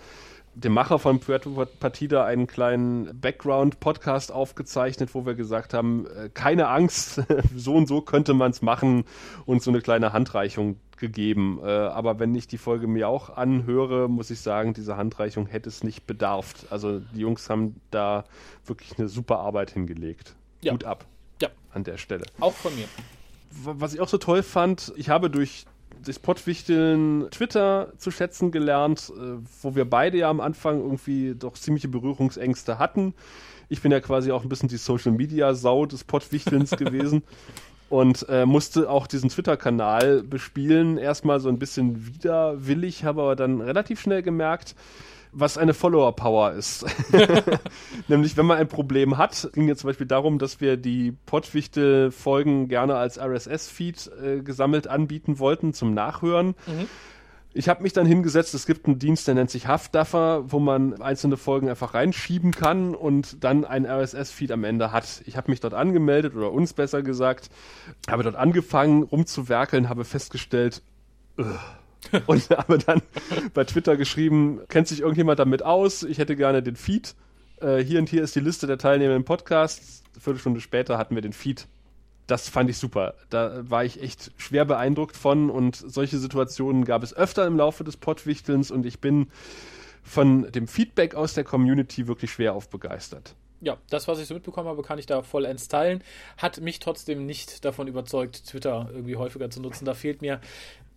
dem 0.57 0.73
Macher 0.73 0.99
von 0.99 1.21
Puerto 1.21 1.67
Partida 1.79 2.25
einen 2.25 2.47
kleinen 2.47 3.21
Background-Podcast 3.21 4.33
aufgezeichnet, 4.33 5.15
wo 5.15 5.27
wir 5.27 5.35
gesagt 5.35 5.75
haben, 5.75 6.07
äh, 6.07 6.31
keine 6.33 6.69
Angst, 6.69 7.23
so 7.55 7.75
und 7.75 7.87
so 7.87 8.01
könnte 8.01 8.33
man 8.33 8.53
es 8.53 8.63
machen 8.63 9.05
und 9.45 9.63
so 9.63 9.71
eine 9.71 9.83
kleine 9.83 10.15
Handreichung 10.15 10.81
gegeben. 10.97 11.61
Äh, 11.63 11.69
aber 11.69 12.19
wenn 12.19 12.35
ich 12.35 12.49
die 12.49 12.57
Folge 12.57 12.87
mir 12.87 13.07
auch 13.09 13.37
anhöre, 13.37 14.09
muss 14.09 14.31
ich 14.31 14.41
sagen, 14.41 14.73
diese 14.73 14.97
Handreichung 14.97 15.47
hätte 15.47 15.69
es 15.69 15.85
nicht 15.85 16.07
bedarf. 16.07 16.55
Also 16.71 17.01
die 17.01 17.21
Jungs 17.21 17.51
haben 17.51 17.79
da 17.91 18.25
wirklich 18.65 18.99
eine 18.99 19.09
super 19.09 19.41
Arbeit 19.41 19.71
hingelegt. 19.73 20.35
Ja. 20.63 20.73
Gut 20.73 20.85
ab. 20.85 21.05
Ja. 21.43 21.49
An 21.71 21.85
der 21.85 21.99
Stelle. 21.99 22.25
Auch 22.41 22.55
von 22.55 22.75
mir. 22.75 22.87
Was 23.63 23.93
ich 23.93 24.01
auch 24.01 24.09
so 24.09 24.19
toll 24.19 24.43
fand, 24.43 24.93
ich 24.97 25.11
habe 25.11 25.29
durch 25.29 25.67
das 26.07 26.19
Pottwichteln 26.19 27.27
Twitter 27.31 27.93
zu 27.99 28.11
schätzen 28.11 28.51
gelernt, 28.51 29.13
äh, 29.17 29.39
wo 29.63 29.75
wir 29.75 29.85
beide 29.85 30.19
ja 30.19 30.31
am 30.31 30.41
Anfang 30.41 30.81
irgendwie 30.81 31.35
doch 31.35 31.55
ziemliche 31.55 31.89
Berührungsängste 31.89 32.79
hatten. 32.79 33.15
Ich 33.69 33.83
bin 33.83 33.91
ja 33.91 34.01
quasi 34.01 34.31
auch 34.31 34.43
ein 34.43 34.49
bisschen 34.49 34.69
die 34.69 34.77
Social 34.77 35.13
Media 35.13 35.55
Sau 35.55 35.87
des 35.87 36.05
Pottwichtelns 36.05 36.71
gewesen 36.77 37.23
und 37.89 38.27
äh, 38.29 38.47
musste 38.47 38.89
auch 38.89 39.07
diesen 39.07 39.31
Twitter-Kanal 39.31 40.23
bespielen. 40.23 40.99
Erstmal 40.99 41.41
so 41.41 41.49
ein 41.49 41.59
bisschen 41.59 42.07
widerwillig, 42.07 43.05
habe 43.05 43.23
aber 43.23 43.37
dann 43.37 43.61
relativ 43.61 44.01
schnell 44.01 44.23
gemerkt, 44.23 44.75
was 45.39 45.59
eine 45.59 45.75
Follower-Power 45.75 46.53
ist. 46.53 46.87
Nämlich, 48.09 48.37
wenn 48.37 48.47
man 48.47 48.59
ein 48.59 48.69
Problem 48.69 49.19
hat, 49.19 49.51
ging 49.53 49.69
jetzt 49.69 49.81
zum 49.81 49.89
Beispiel 49.89 50.07
darum, 50.07 50.39
dass 50.39 50.61
wir 50.61 50.77
die 50.77 51.13
Pottwichtel-Folgen 51.27 52.69
gerne 52.69 52.97
als 52.97 53.19
RSS-Feed 53.19 54.11
äh, 54.23 54.41
gesammelt 54.41 54.89
anbieten 54.89 55.39
wollten 55.39 55.75
zum 55.75 55.93
Nachhören. 55.93 56.55
Mhm. 56.67 56.89
Ich 57.53 57.71
habe 57.71 57.83
mich 57.83 57.95
dann 57.95 58.07
hingesetzt, 58.07 58.55
es 58.55 58.67
gibt 58.67 58.87
einen 58.87 58.99
Dienst, 58.99 59.27
der 59.29 59.35
nennt 59.35 59.51
sich 59.51 59.67
Haftduffer, 59.67 60.45
wo 60.53 60.59
man 60.59 61.01
einzelne 61.01 61.37
Folgen 61.37 61.71
einfach 61.71 61.95
reinschieben 61.95 62.53
kann 62.53 62.95
und 62.95 63.43
dann 63.45 63.65
einen 63.65 63.87
RSS-Feed 63.87 64.53
am 64.53 64.65
Ende 64.65 64.93
hat. 64.93 65.23
Ich 65.27 65.37
habe 65.37 65.51
mich 65.51 65.61
dort 65.61 65.73
angemeldet, 65.73 66.35
oder 66.35 66.53
uns 66.53 66.75
besser 66.75 67.03
gesagt, 67.03 67.49
habe 68.11 68.23
dort 68.23 68.37
angefangen 68.37 69.03
rumzuwerkeln, 69.03 69.89
habe 69.89 70.05
festgestellt, 70.05 70.83
ugh, 71.39 71.59
und 72.27 72.51
habe 72.51 72.79
dann 72.79 73.03
bei 73.55 73.65
Twitter 73.65 73.97
geschrieben, 73.97 74.61
kennt 74.69 74.89
sich 74.89 75.01
irgendjemand 75.01 75.39
damit 75.39 75.63
aus? 75.63 76.03
Ich 76.03 76.19
hätte 76.19 76.37
gerne 76.37 76.63
den 76.63 76.77
Feed. 76.77 77.15
Äh, 77.61 77.79
hier 77.79 77.99
und 77.99 78.09
hier 78.09 78.23
ist 78.23 78.37
die 78.37 78.41
Liste 78.41 78.67
der 78.67 78.79
Teilnehmer 78.79 79.15
im 79.15 79.25
Podcast. 79.25 80.03
Viertelstunde 80.19 80.61
später 80.61 80.99
hatten 80.99 81.15
wir 81.15 81.23
den 81.23 81.33
Feed. 81.33 81.67
das 82.27 82.49
fand 82.49 82.69
ich 82.71 82.79
super. 82.79 83.15
Da 83.31 83.63
war 83.71 83.85
ich 83.85 84.03
echt 84.03 84.33
schwer 84.37 84.65
beeindruckt 84.65 85.17
von 85.17 85.51
und 85.51 85.77
solche 85.77 86.19
Situationen 86.19 86.85
gab 86.85 87.03
es 87.03 87.15
öfter 87.15 87.47
im 87.47 87.57
Laufe 87.57 87.85
des 87.85 87.97
Pottwichtelns 87.97 88.71
und 88.71 88.85
ich 88.85 89.01
bin 89.01 89.29
von 90.03 90.51
dem 90.53 90.67
Feedback 90.69 91.15
aus 91.15 91.35
der 91.35 91.45
Community 91.45 92.07
wirklich 92.07 92.31
schwer 92.33 92.55
aufbegeistert. 92.55 93.35
Ja, 93.61 93.79
das, 93.91 94.07
was 94.07 94.19
ich 94.19 94.27
so 94.27 94.35
mitbekommen 94.35 94.69
habe, 94.69 94.83
kann 94.83 94.99
ich 94.99 95.07
da 95.07 95.23
vollends 95.23 95.69
teilen. 95.69 96.03
Hat 96.37 96.61
mich 96.61 96.79
trotzdem 96.79 97.27
nicht 97.27 97.65
davon 97.65 97.89
überzeugt, 97.89 98.47
Twitter 98.47 98.91
irgendwie 98.93 99.17
häufiger 99.17 99.51
zu 99.51 99.61
nutzen. 99.61 99.87
Da 99.87 99.95
fehlt 99.95 100.21
mir 100.21 100.41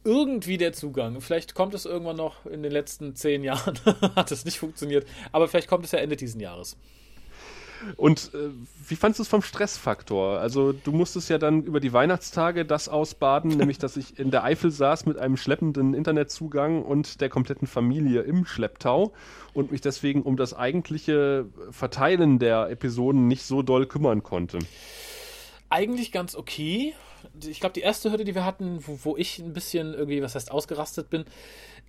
irgendwie 0.03 0.57
der 0.57 0.73
Zugang. 0.73 1.21
Vielleicht 1.21 1.55
kommt 1.55 1.73
es 1.73 1.85
irgendwann 1.85 2.17
noch 2.17 2.45
in 2.45 2.63
den 2.63 2.71
letzten 2.71 3.15
zehn 3.15 3.43
Jahren. 3.43 3.79
Hat 4.15 4.31
es 4.31 4.45
nicht 4.45 4.59
funktioniert. 4.59 5.07
Aber 5.31 5.47
vielleicht 5.47 5.67
kommt 5.67 5.85
es 5.85 5.91
ja 5.91 5.99
Ende 5.99 6.15
diesen 6.15 6.39
Jahres. 6.39 6.77
Und 7.95 8.31
äh, 8.33 8.49
wie 8.87 8.95
fandest 8.95 9.19
du 9.19 9.23
es 9.23 9.29
vom 9.29 9.41
Stressfaktor? 9.41 10.39
Also 10.39 10.73
du 10.73 10.91
musstest 10.91 11.29
ja 11.29 11.37
dann 11.37 11.63
über 11.63 11.79
die 11.79 11.93
Weihnachtstage 11.93 12.65
das 12.65 12.89
ausbaden, 12.89 13.51
nämlich 13.51 13.77
dass 13.77 13.97
ich 13.97 14.19
in 14.19 14.31
der 14.31 14.43
Eifel 14.43 14.71
saß 14.71 15.05
mit 15.05 15.17
einem 15.17 15.37
schleppenden 15.37 15.93
Internetzugang 15.93 16.83
und 16.83 17.21
der 17.21 17.29
kompletten 17.29 17.67
Familie 17.67 18.21
im 18.21 18.45
Schlepptau 18.45 19.13
und 19.53 19.71
mich 19.71 19.81
deswegen 19.81 20.23
um 20.23 20.35
das 20.35 20.53
eigentliche 20.53 21.45
Verteilen 21.71 22.39
der 22.39 22.69
Episoden 22.69 23.27
nicht 23.27 23.43
so 23.43 23.61
doll 23.61 23.85
kümmern 23.85 24.23
konnte. 24.23 24.59
Eigentlich 25.69 26.11
ganz 26.11 26.35
okay. 26.35 26.93
Ich 27.47 27.59
glaube, 27.59 27.73
die 27.73 27.81
erste 27.81 28.11
Hürde, 28.11 28.23
die 28.23 28.35
wir 28.35 28.45
hatten, 28.45 28.79
wo, 28.85 28.99
wo 29.03 29.17
ich 29.17 29.39
ein 29.39 29.53
bisschen 29.53 29.93
irgendwie, 29.93 30.21
was 30.21 30.35
heißt, 30.35 30.51
ausgerastet 30.51 31.09
bin, 31.09 31.25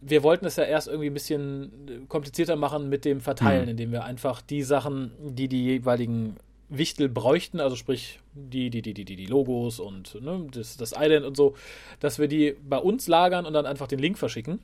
wir 0.00 0.22
wollten 0.22 0.46
es 0.46 0.56
ja 0.56 0.64
erst 0.64 0.88
irgendwie 0.88 1.10
ein 1.10 1.14
bisschen 1.14 2.06
komplizierter 2.08 2.56
machen 2.56 2.88
mit 2.88 3.04
dem 3.04 3.20
Verteilen, 3.20 3.64
mhm. 3.64 3.70
indem 3.70 3.92
wir 3.92 4.04
einfach 4.04 4.40
die 4.40 4.62
Sachen, 4.62 5.12
die 5.20 5.48
die 5.48 5.64
jeweiligen 5.64 6.36
Wichtel 6.70 7.08
bräuchten, 7.08 7.60
also 7.60 7.74
sprich 7.76 8.20
die, 8.32 8.70
die, 8.70 8.80
die, 8.80 8.94
die, 8.94 9.04
die 9.04 9.26
Logos 9.26 9.80
und 9.80 10.14
ne, 10.22 10.46
das, 10.52 10.76
das 10.76 10.92
Ident 10.92 11.26
und 11.26 11.36
so, 11.36 11.54
dass 11.98 12.18
wir 12.18 12.28
die 12.28 12.56
bei 12.66 12.78
uns 12.78 13.08
lagern 13.08 13.44
und 13.44 13.52
dann 13.52 13.66
einfach 13.66 13.88
den 13.88 13.98
Link 13.98 14.18
verschicken. 14.18 14.60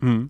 Mhm. 0.00 0.28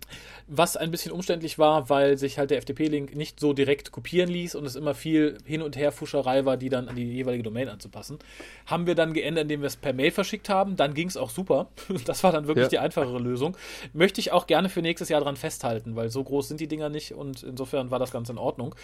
Was 0.49 0.77
ein 0.77 0.91
bisschen 0.91 1.13
umständlich 1.13 1.59
war, 1.59 1.89
weil 1.89 2.19
sich 2.19 2.39
halt 2.39 2.51
der 2.51 2.61
FTP-Link 2.61 3.15
nicht 3.15 3.39
so 3.39 3.53
direkt 3.53 3.93
kopieren 3.93 4.29
ließ 4.29 4.55
und 4.57 4.67
es 4.67 4.75
immer 4.75 4.95
viel 4.95 5.39
Hin- 5.45 5.63
und 5.63 5.77
Her-Fuscherei 5.77 6.45
war, 6.45 6.57
die 6.57 6.69
dann 6.69 6.89
an 6.89 6.97
die 6.97 7.05
jeweilige 7.05 7.45
Domain 7.45 7.69
anzupassen. 7.69 8.19
Haben 8.67 8.87
wir 8.87 8.95
dann 8.95 9.13
geändert, 9.13 9.43
indem 9.43 9.61
wir 9.61 9.69
es 9.69 9.77
per 9.77 9.93
Mail 9.93 10.11
verschickt 10.11 10.49
haben. 10.49 10.77
Dann 10.77 10.95
ging 10.95 11.09
es 11.09 11.17
auch 11.17 11.31
super. 11.31 11.69
Das 12.07 12.25
war 12.25 12.33
dann 12.33 12.47
wirklich 12.47 12.65
ja. 12.65 12.69
die 12.69 12.79
einfachere 12.79 13.19
Lösung. 13.19 13.57
Möchte 13.93 14.21
ich 14.21 14.33
auch 14.33 14.47
gerne 14.47 14.69
für 14.69 14.83
nächstes 14.83 15.09
Jahr 15.11 15.21
dran 15.21 15.37
festhalten, 15.37 15.95
weil 15.97 16.11
so 16.11 16.25
groß 16.25 16.49
sind 16.49 16.61
die 16.61 16.67
Dinger 16.67 16.89
nicht 16.89 17.13
und 17.13 17.43
insofern 17.43 17.91
war 17.91 17.99
das 17.99 18.11
ganz 18.11 18.29
in 18.31 18.39
Ordnung. 18.39 18.75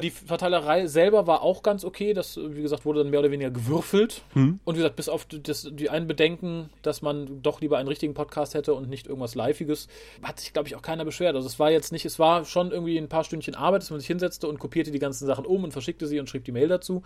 Die 0.00 0.10
Verteilerei 0.10 0.86
selber 0.86 1.26
war 1.26 1.42
auch 1.42 1.62
ganz 1.62 1.84
okay. 1.84 2.14
Das, 2.14 2.38
wie 2.38 2.62
gesagt, 2.62 2.84
wurde 2.84 3.00
dann 3.00 3.10
mehr 3.10 3.20
oder 3.20 3.30
weniger 3.30 3.50
gewürfelt. 3.50 4.22
Mhm. 4.34 4.60
Und 4.64 4.74
wie 4.74 4.78
gesagt, 4.78 4.96
bis 4.96 5.08
auf 5.08 5.26
das, 5.26 5.68
die 5.70 5.90
einen 5.90 6.06
Bedenken, 6.06 6.70
dass 6.82 7.02
man 7.02 7.42
doch 7.42 7.60
lieber 7.60 7.78
einen 7.78 7.88
richtigen 7.88 8.14
Podcast 8.14 8.54
hätte 8.54 8.74
und 8.74 8.88
nicht 8.88 9.06
irgendwas 9.06 9.34
Liveiges, 9.34 9.88
hat 10.22 10.40
sich, 10.40 10.52
glaube 10.52 10.68
ich, 10.68 10.76
auch 10.76 10.82
keiner 10.82 11.04
beschwert. 11.04 11.34
Also 11.34 11.46
es 11.46 11.58
war 11.58 11.70
jetzt 11.70 11.92
nicht, 11.92 12.04
es 12.04 12.18
war 12.18 12.44
schon 12.44 12.70
irgendwie 12.70 12.96
ein 12.98 13.08
paar 13.08 13.24
Stündchen 13.24 13.54
Arbeit, 13.54 13.82
dass 13.82 13.90
man 13.90 14.00
sich 14.00 14.06
hinsetzte 14.06 14.48
und 14.48 14.58
kopierte 14.58 14.90
die 14.90 14.98
ganzen 14.98 15.26
Sachen 15.26 15.44
um 15.44 15.64
und 15.64 15.72
verschickte 15.72 16.06
sie 16.06 16.20
und 16.20 16.28
schrieb 16.28 16.44
die 16.44 16.52
Mail 16.52 16.68
dazu. 16.68 17.02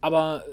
Aber 0.00 0.44
äh, 0.46 0.52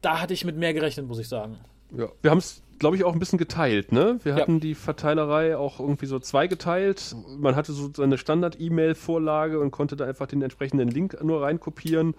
da 0.00 0.20
hatte 0.20 0.34
ich 0.34 0.44
mit 0.44 0.56
mehr 0.56 0.74
gerechnet, 0.74 1.06
muss 1.06 1.18
ich 1.18 1.28
sagen. 1.28 1.58
Ja, 1.96 2.08
wir 2.22 2.30
haben 2.30 2.38
es, 2.38 2.62
glaube 2.78 2.96
ich, 2.96 3.04
auch 3.04 3.12
ein 3.12 3.18
bisschen 3.18 3.38
geteilt, 3.38 3.92
ne? 3.92 4.18
Wir 4.22 4.34
hatten 4.34 4.54
ja. 4.54 4.60
die 4.60 4.74
Verteilerei 4.74 5.56
auch 5.56 5.80
irgendwie 5.80 6.06
so 6.06 6.18
zweigeteilt. 6.18 7.14
Man 7.38 7.56
hatte 7.56 7.72
so 7.72 7.90
seine 7.94 8.16
Standard-E-Mail-Vorlage 8.18 9.60
und 9.60 9.70
konnte 9.70 9.96
da 9.96 10.06
einfach 10.06 10.26
den 10.26 10.42
entsprechenden 10.42 10.88
Link 10.88 11.22
nur 11.22 11.42
reinkopieren. 11.42 12.14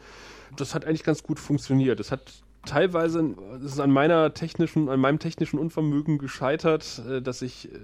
Das 0.58 0.76
hat 0.76 0.86
eigentlich 0.86 1.04
ganz 1.04 1.24
gut 1.24 1.40
funktioniert. 1.40 2.00
Das 2.00 2.12
hat 2.12 2.44
teilweise 2.66 3.36
ist 3.64 3.80
an 3.80 3.92
meiner 3.92 4.34
technischen, 4.34 4.90
an 4.90 5.00
meinem 5.00 5.20
technischen 5.20 5.60
Unvermögen 5.60 6.18
gescheitert, 6.18 7.02
äh, 7.10 7.22
dass 7.22 7.42
ich 7.42 7.70
äh, 7.72 7.78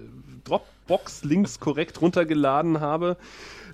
Dropbox-Links 0.44 1.60
korrekt 1.60 2.00
runtergeladen 2.00 2.80
habe. 2.80 3.16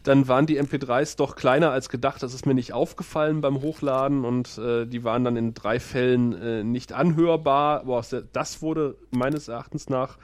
Dann 0.02 0.28
waren 0.28 0.46
die 0.46 0.60
MP3s 0.60 1.16
doch 1.16 1.34
kleiner 1.34 1.70
als 1.70 1.88
gedacht. 1.88 2.22
Das 2.22 2.34
ist 2.34 2.44
mir 2.44 2.54
nicht 2.54 2.74
aufgefallen 2.74 3.40
beim 3.40 3.62
Hochladen 3.62 4.24
und 4.24 4.58
äh, 4.58 4.86
die 4.86 5.02
waren 5.02 5.24
dann 5.24 5.36
in 5.36 5.54
drei 5.54 5.80
Fällen 5.80 6.32
äh, 6.34 6.62
nicht 6.62 6.92
anhörbar. 6.92 7.80
Aber 7.80 8.04
das 8.32 8.60
wurde 8.60 8.96
meines 9.10 9.48
Erachtens 9.48 9.88
nach 9.88 10.18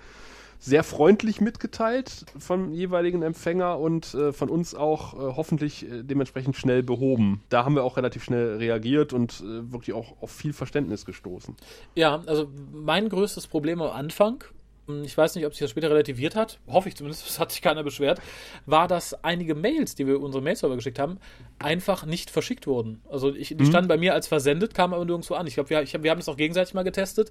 sehr 0.61 0.85
freundlich 0.85 1.41
mitgeteilt 1.41 2.27
vom 2.39 2.73
jeweiligen 2.73 3.23
Empfänger 3.23 3.79
und 3.79 4.15
äh, 4.15 4.33
von 4.33 4.51
uns 4.51 4.75
auch 4.75 5.15
äh, 5.15 5.17
hoffentlich 5.37 5.91
äh, 5.91 6.03
dementsprechend 6.03 6.55
schnell 6.57 6.83
behoben. 6.83 7.43
Da 7.49 7.65
haben 7.65 7.75
wir 7.75 7.83
auch 7.83 7.97
relativ 7.97 8.23
schnell 8.23 8.59
reagiert 8.59 9.13
und 9.13 9.41
äh, 9.41 9.73
wirklich 9.73 9.97
auch 9.97 10.21
auf 10.21 10.31
viel 10.31 10.53
Verständnis 10.53 11.07
gestoßen. 11.07 11.57
Ja, 11.95 12.23
also 12.27 12.49
mein 12.73 13.09
größtes 13.09 13.47
Problem 13.47 13.81
am 13.81 13.91
Anfang 13.91 14.45
hm, 14.91 15.05
ich 15.05 15.17
weiß 15.17 15.35
nicht, 15.35 15.47
ob 15.47 15.53
sich 15.53 15.61
das 15.61 15.71
später 15.71 15.91
relativiert 15.91 16.37
hat, 16.37 16.59
hoffe 16.67 16.89
ich 16.89 16.97
zumindest, 16.97 17.27
es 17.29 17.39
hat 17.39 17.53
sich 17.53 17.63
keiner 17.63 17.83
beschwert, 17.83 18.21
war, 18.67 18.89
dass 18.89 19.25
einige 19.25 19.55
Mails, 19.55 19.95
die 19.95 20.07
wir 20.07 20.21
unsere 20.21 20.43
Mailserver 20.43 20.77
geschickt 20.77 20.99
haben, 20.99 21.19
einfach 21.59 22.05
nicht 22.05 22.31
verschickt 22.31 22.67
wurden. 22.67 23.01
Also 23.09 23.35
ich, 23.35 23.49
die 23.49 23.55
mhm. 23.55 23.67
standen 23.67 23.89
bei 23.89 23.97
mir 23.97 24.15
als 24.15 24.27
versendet, 24.27 24.75
kamen 24.75 24.95
aber 24.95 25.05
nirgendwo 25.05 25.35
an. 25.35 25.47
Ich 25.47 25.55
glaube, 25.55 25.71
wir, 25.71 25.83
wir 26.03 26.11
haben 26.11 26.19
das 26.19 26.29
auch 26.29 26.37
gegenseitig 26.37 26.75
mal 26.75 26.83
getestet 26.83 27.31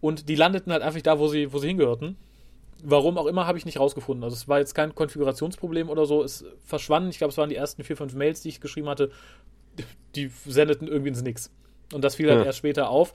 und 0.00 0.28
die 0.28 0.36
landeten 0.36 0.72
halt 0.72 0.82
einfach 0.82 1.02
da, 1.02 1.18
wo 1.18 1.28
sie, 1.28 1.52
wo 1.52 1.58
sie 1.58 1.68
hingehörten. 1.68 2.16
Warum 2.84 3.18
auch 3.18 3.26
immer, 3.26 3.46
habe 3.46 3.58
ich 3.58 3.64
nicht 3.64 3.78
rausgefunden. 3.78 4.24
Also 4.24 4.34
es 4.34 4.48
war 4.48 4.58
jetzt 4.58 4.74
kein 4.74 4.94
Konfigurationsproblem 4.94 5.88
oder 5.88 6.06
so. 6.06 6.22
Es 6.22 6.44
verschwanden, 6.64 7.10
ich 7.10 7.18
glaube, 7.18 7.30
es 7.30 7.38
waren 7.38 7.50
die 7.50 7.56
ersten 7.56 7.84
vier, 7.84 7.96
fünf 7.96 8.14
Mails, 8.14 8.42
die 8.42 8.48
ich 8.48 8.60
geschrieben 8.60 8.88
hatte, 8.88 9.10
die 10.14 10.30
sendeten 10.46 10.88
irgendwie 10.88 11.10
ins 11.10 11.22
Nix. 11.22 11.50
Und 11.92 12.02
das 12.02 12.16
fiel 12.16 12.26
dann 12.26 12.38
ja. 12.38 12.44
erst 12.44 12.58
später 12.58 12.90
auf. 12.90 13.12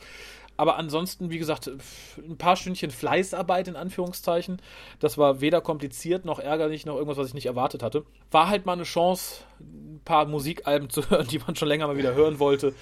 Aber 0.57 0.77
ansonsten, 0.77 1.29
wie 1.31 1.37
gesagt, 1.37 1.69
ein 2.17 2.37
paar 2.37 2.55
Stündchen 2.55 2.91
Fleißarbeit 2.91 3.67
in 3.67 3.75
Anführungszeichen. 3.75 4.61
Das 4.99 5.17
war 5.17 5.41
weder 5.41 5.59
kompliziert 5.59 6.23
noch 6.23 6.39
ärgerlich 6.39 6.85
noch 6.85 6.95
irgendwas, 6.95 7.17
was 7.17 7.27
ich 7.27 7.33
nicht 7.33 7.45
erwartet 7.45 7.83
hatte. 7.83 8.03
War 8.31 8.47
halt 8.47 8.65
mal 8.65 8.73
eine 8.73 8.83
Chance, 8.83 9.43
ein 9.59 10.01
paar 10.05 10.25
Musikalben 10.25 10.89
zu 10.89 11.01
hören, 11.09 11.27
die 11.27 11.39
man 11.39 11.55
schon 11.55 11.67
länger 11.67 11.87
mal 11.87 11.97
wieder 11.97 12.13
hören 12.13 12.39
wollte, 12.39 12.73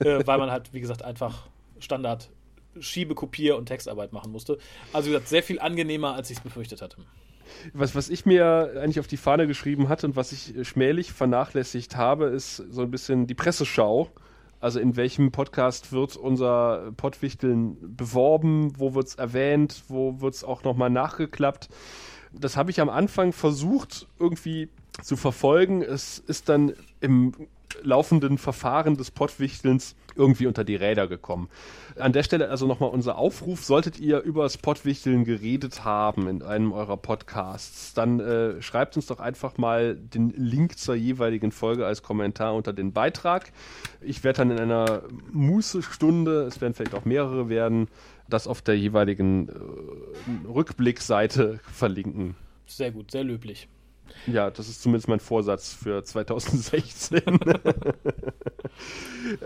äh, 0.00 0.26
weil 0.26 0.38
man 0.38 0.50
halt, 0.50 0.72
wie 0.72 0.80
gesagt, 0.80 1.02
einfach 1.02 1.48
Standard 1.80 2.30
Schiebe-, 2.82 3.14
Kopier- 3.14 3.56
und 3.56 3.66
Textarbeit 3.66 4.12
machen 4.12 4.32
musste. 4.32 4.58
Also 4.92 5.08
wie 5.08 5.12
gesagt, 5.12 5.28
sehr 5.28 5.42
viel 5.42 5.60
angenehmer, 5.60 6.14
als 6.14 6.30
ich 6.30 6.38
es 6.38 6.42
befürchtet 6.42 6.82
hatte. 6.82 6.96
Was, 7.72 7.94
was 7.94 8.10
ich 8.10 8.26
mir 8.26 8.74
eigentlich 8.76 9.00
auf 9.00 9.06
die 9.06 9.16
Fahne 9.16 9.46
geschrieben 9.46 9.88
hatte 9.88 10.06
und 10.06 10.16
was 10.16 10.32
ich 10.32 10.54
schmählich 10.68 11.12
vernachlässigt 11.12 11.96
habe, 11.96 12.26
ist 12.26 12.56
so 12.56 12.82
ein 12.82 12.90
bisschen 12.90 13.26
die 13.26 13.34
Presseschau. 13.34 14.10
Also 14.60 14.80
in 14.80 14.96
welchem 14.96 15.30
Podcast 15.30 15.92
wird 15.92 16.16
unser 16.16 16.92
Pottwichteln 16.96 17.96
beworben, 17.96 18.72
wo 18.78 18.94
wird 18.94 19.06
es 19.06 19.14
erwähnt, 19.14 19.84
wo 19.88 20.20
wird 20.20 20.34
es 20.34 20.44
auch 20.44 20.64
nochmal 20.64 20.90
nachgeklappt. 20.90 21.68
Das 22.32 22.56
habe 22.56 22.70
ich 22.70 22.80
am 22.80 22.90
Anfang 22.90 23.32
versucht 23.32 24.08
irgendwie 24.18 24.68
zu 25.02 25.16
verfolgen. 25.16 25.82
Es 25.82 26.18
ist 26.18 26.48
dann 26.48 26.74
im 27.00 27.32
laufenden 27.82 28.38
Verfahren 28.38 28.96
des 28.96 29.10
Pottwichtelns 29.10 29.94
irgendwie 30.14 30.46
unter 30.46 30.64
die 30.64 30.76
Räder 30.76 31.06
gekommen. 31.06 31.48
An 31.96 32.12
der 32.12 32.22
Stelle 32.22 32.48
also 32.50 32.66
nochmal 32.66 32.90
unser 32.90 33.16
Aufruf, 33.16 33.64
solltet 33.64 33.98
ihr 33.98 34.20
über 34.20 34.42
das 34.42 34.58
Pottwichteln 34.58 35.24
geredet 35.24 35.84
haben 35.84 36.28
in 36.28 36.42
einem 36.42 36.72
eurer 36.72 36.96
Podcasts, 36.96 37.94
dann 37.94 38.20
äh, 38.20 38.60
schreibt 38.60 38.96
uns 38.96 39.06
doch 39.06 39.20
einfach 39.20 39.56
mal 39.58 39.94
den 39.94 40.30
Link 40.30 40.78
zur 40.78 40.94
jeweiligen 40.94 41.52
Folge 41.52 41.86
als 41.86 42.02
Kommentar 42.02 42.54
unter 42.54 42.72
den 42.72 42.92
Beitrag. 42.92 43.52
Ich 44.00 44.24
werde 44.24 44.38
dann 44.38 44.50
in 44.50 44.58
einer 44.58 45.02
Mußestunde, 45.32 46.42
es 46.42 46.60
werden 46.60 46.74
vielleicht 46.74 46.94
auch 46.94 47.04
mehrere 47.04 47.48
werden, 47.48 47.88
das 48.28 48.46
auf 48.46 48.60
der 48.60 48.76
jeweiligen 48.76 49.48
äh, 49.48 50.48
Rückblickseite 50.48 51.60
verlinken. 51.72 52.34
Sehr 52.66 52.90
gut, 52.90 53.10
sehr 53.10 53.24
löblich. 53.24 53.68
Ja, 54.26 54.50
das 54.50 54.68
ist 54.68 54.82
zumindest 54.82 55.08
mein 55.08 55.20
Vorsatz 55.20 55.72
für 55.72 56.04
2016. 56.04 57.20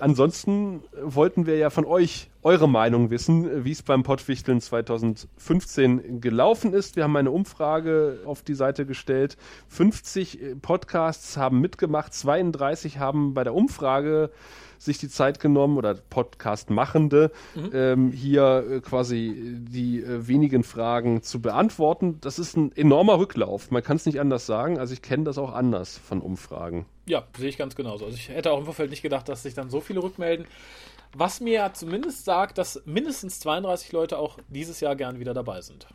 Ansonsten 0.01 0.83
wollten 1.01 1.47
wir 1.47 1.57
ja 1.57 1.71
von 1.71 1.85
euch 1.85 2.29
eure 2.43 2.69
Meinung 2.69 3.11
wissen, 3.11 3.65
wie 3.65 3.71
es 3.71 3.83
beim 3.83 4.03
Pottwichteln 4.03 4.61
2015 4.61 6.21
gelaufen 6.21 6.73
ist. 6.73 6.97
Wir 6.97 7.05
haben 7.05 7.17
eine 7.17 7.31
Umfrage 7.31 8.21
auf 8.25 8.43
die 8.43 8.55
Seite 8.55 8.87
gestellt. 8.87 9.37
50 9.69 10.61
Podcasts 10.61 11.37
haben 11.37 11.61
mitgemacht, 11.61 12.13
32 12.15 12.99
haben 12.99 13.35
bei 13.35 13.45
der 13.45 13.55
Umfrage 13.55 14.31
sich 14.85 14.99
die 14.99 15.09
Zeit 15.09 15.41
genommen 15.41 15.79
oder 15.79 15.95
Podcast-Machende, 15.95 17.31
mhm. 17.55 17.71
ähm, 17.73 18.13
hier 18.13 18.65
äh, 18.69 18.81
quasi 18.81 19.57
die 19.59 20.03
äh, 20.03 20.27
wenigen 20.27 20.65
Fragen 20.65 21.23
zu 21.23 21.41
beantworten. 21.41 22.21
Das 22.21 22.39
ist 22.39 22.57
ein 22.57 22.73
enormer 22.77 23.19
Rücklauf. 23.19 23.71
Man 23.71 23.83
kann 23.83 23.97
es 23.97 24.07
nicht 24.07 24.21
anders 24.21 24.47
sagen. 24.47 24.79
Also 24.79 24.95
ich 24.95 25.03
kenne 25.03 25.25
das 25.25 25.39
auch 25.39 25.53
anders 25.53 25.99
von 25.99 26.21
Umfragen. 26.21 26.87
Ja, 27.07 27.25
sehe 27.37 27.49
ich 27.49 27.59
ganz 27.59 27.75
genauso. 27.75 28.05
Also 28.05 28.17
ich 28.17 28.29
hätte 28.29 28.53
auch 28.53 28.59
im 28.59 28.65
Vorfeld 28.65 28.91
nicht 28.91 29.03
gedacht, 29.03 29.29
dass 29.29 29.43
sich 29.43 29.55
dann 29.55 29.71
so 29.71 29.81
viele 29.81 30.03
rückmelden. 30.03 30.47
Was 31.15 31.41
mir 31.41 31.53
ja 31.53 31.73
zumindest 31.73 32.25
sagt, 32.25 32.59
dass 32.59 32.83
mindestens 32.87 33.41
32 33.41 33.93
Leute 33.93 34.19
auch 34.19 34.39
dieses 34.49 34.81
Jahr 34.81 34.97
gern 34.97 35.21
wieder 35.21 35.35
dabei 35.35 35.61
sind. 35.61 35.87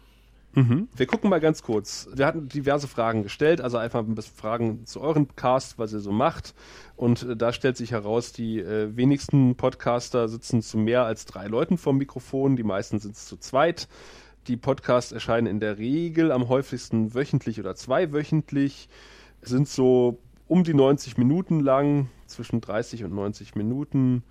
Mhm. 0.58 0.88
Wir 0.96 1.06
gucken 1.06 1.30
mal 1.30 1.40
ganz 1.40 1.62
kurz. 1.62 2.10
Wir 2.16 2.26
hatten 2.26 2.50
diverse 2.50 2.88
Fragen 2.88 3.22
gestellt, 3.22 3.62
also 3.62 3.78
einfach 3.78 4.00
ein 4.00 4.16
bisschen 4.16 4.36
Fragen 4.36 4.88
zu 4.88 5.02
euren 5.02 5.36
Cast, 5.36 5.78
was 5.78 5.94
ihr 5.94 6.00
so 6.00 6.12
macht. 6.12 6.56
Und 6.96 7.22
äh, 7.22 7.36
da 7.38 7.54
stellt 7.54 7.78
sich 7.78 7.92
heraus, 7.92 8.34
die 8.34 8.60
äh, 8.60 8.96
wenigsten 8.98 9.56
Podcaster 9.56 10.28
sitzen 10.28 10.64
zu 10.64 10.80
mehr 10.80 11.04
als 11.04 11.26
drei 11.28 11.46
Leuten 11.46 11.78
vom 11.78 12.00
Mikrofon, 12.00 12.56
die 12.56 12.64
meisten 12.64 12.98
sind 12.98 13.16
zu 13.16 13.38
zweit. 13.38 13.88
Die 14.48 14.58
Podcasts 14.58 15.12
erscheinen 15.12 15.46
in 15.46 15.60
der 15.60 15.78
Regel 15.78 16.32
am 16.32 16.50
häufigsten 16.50 17.14
wöchentlich 17.14 17.60
oder 17.60 17.76
zweiwöchentlich, 17.76 18.90
sind 19.44 19.68
so 19.68 20.18
um 20.48 20.64
die 20.64 20.74
90 20.74 21.20
Minuten 21.20 21.60
lang, 21.60 22.10
zwischen 22.26 22.62
30 22.62 23.04
und 23.04 23.14
90 23.14 23.54
Minuten. 23.54 24.24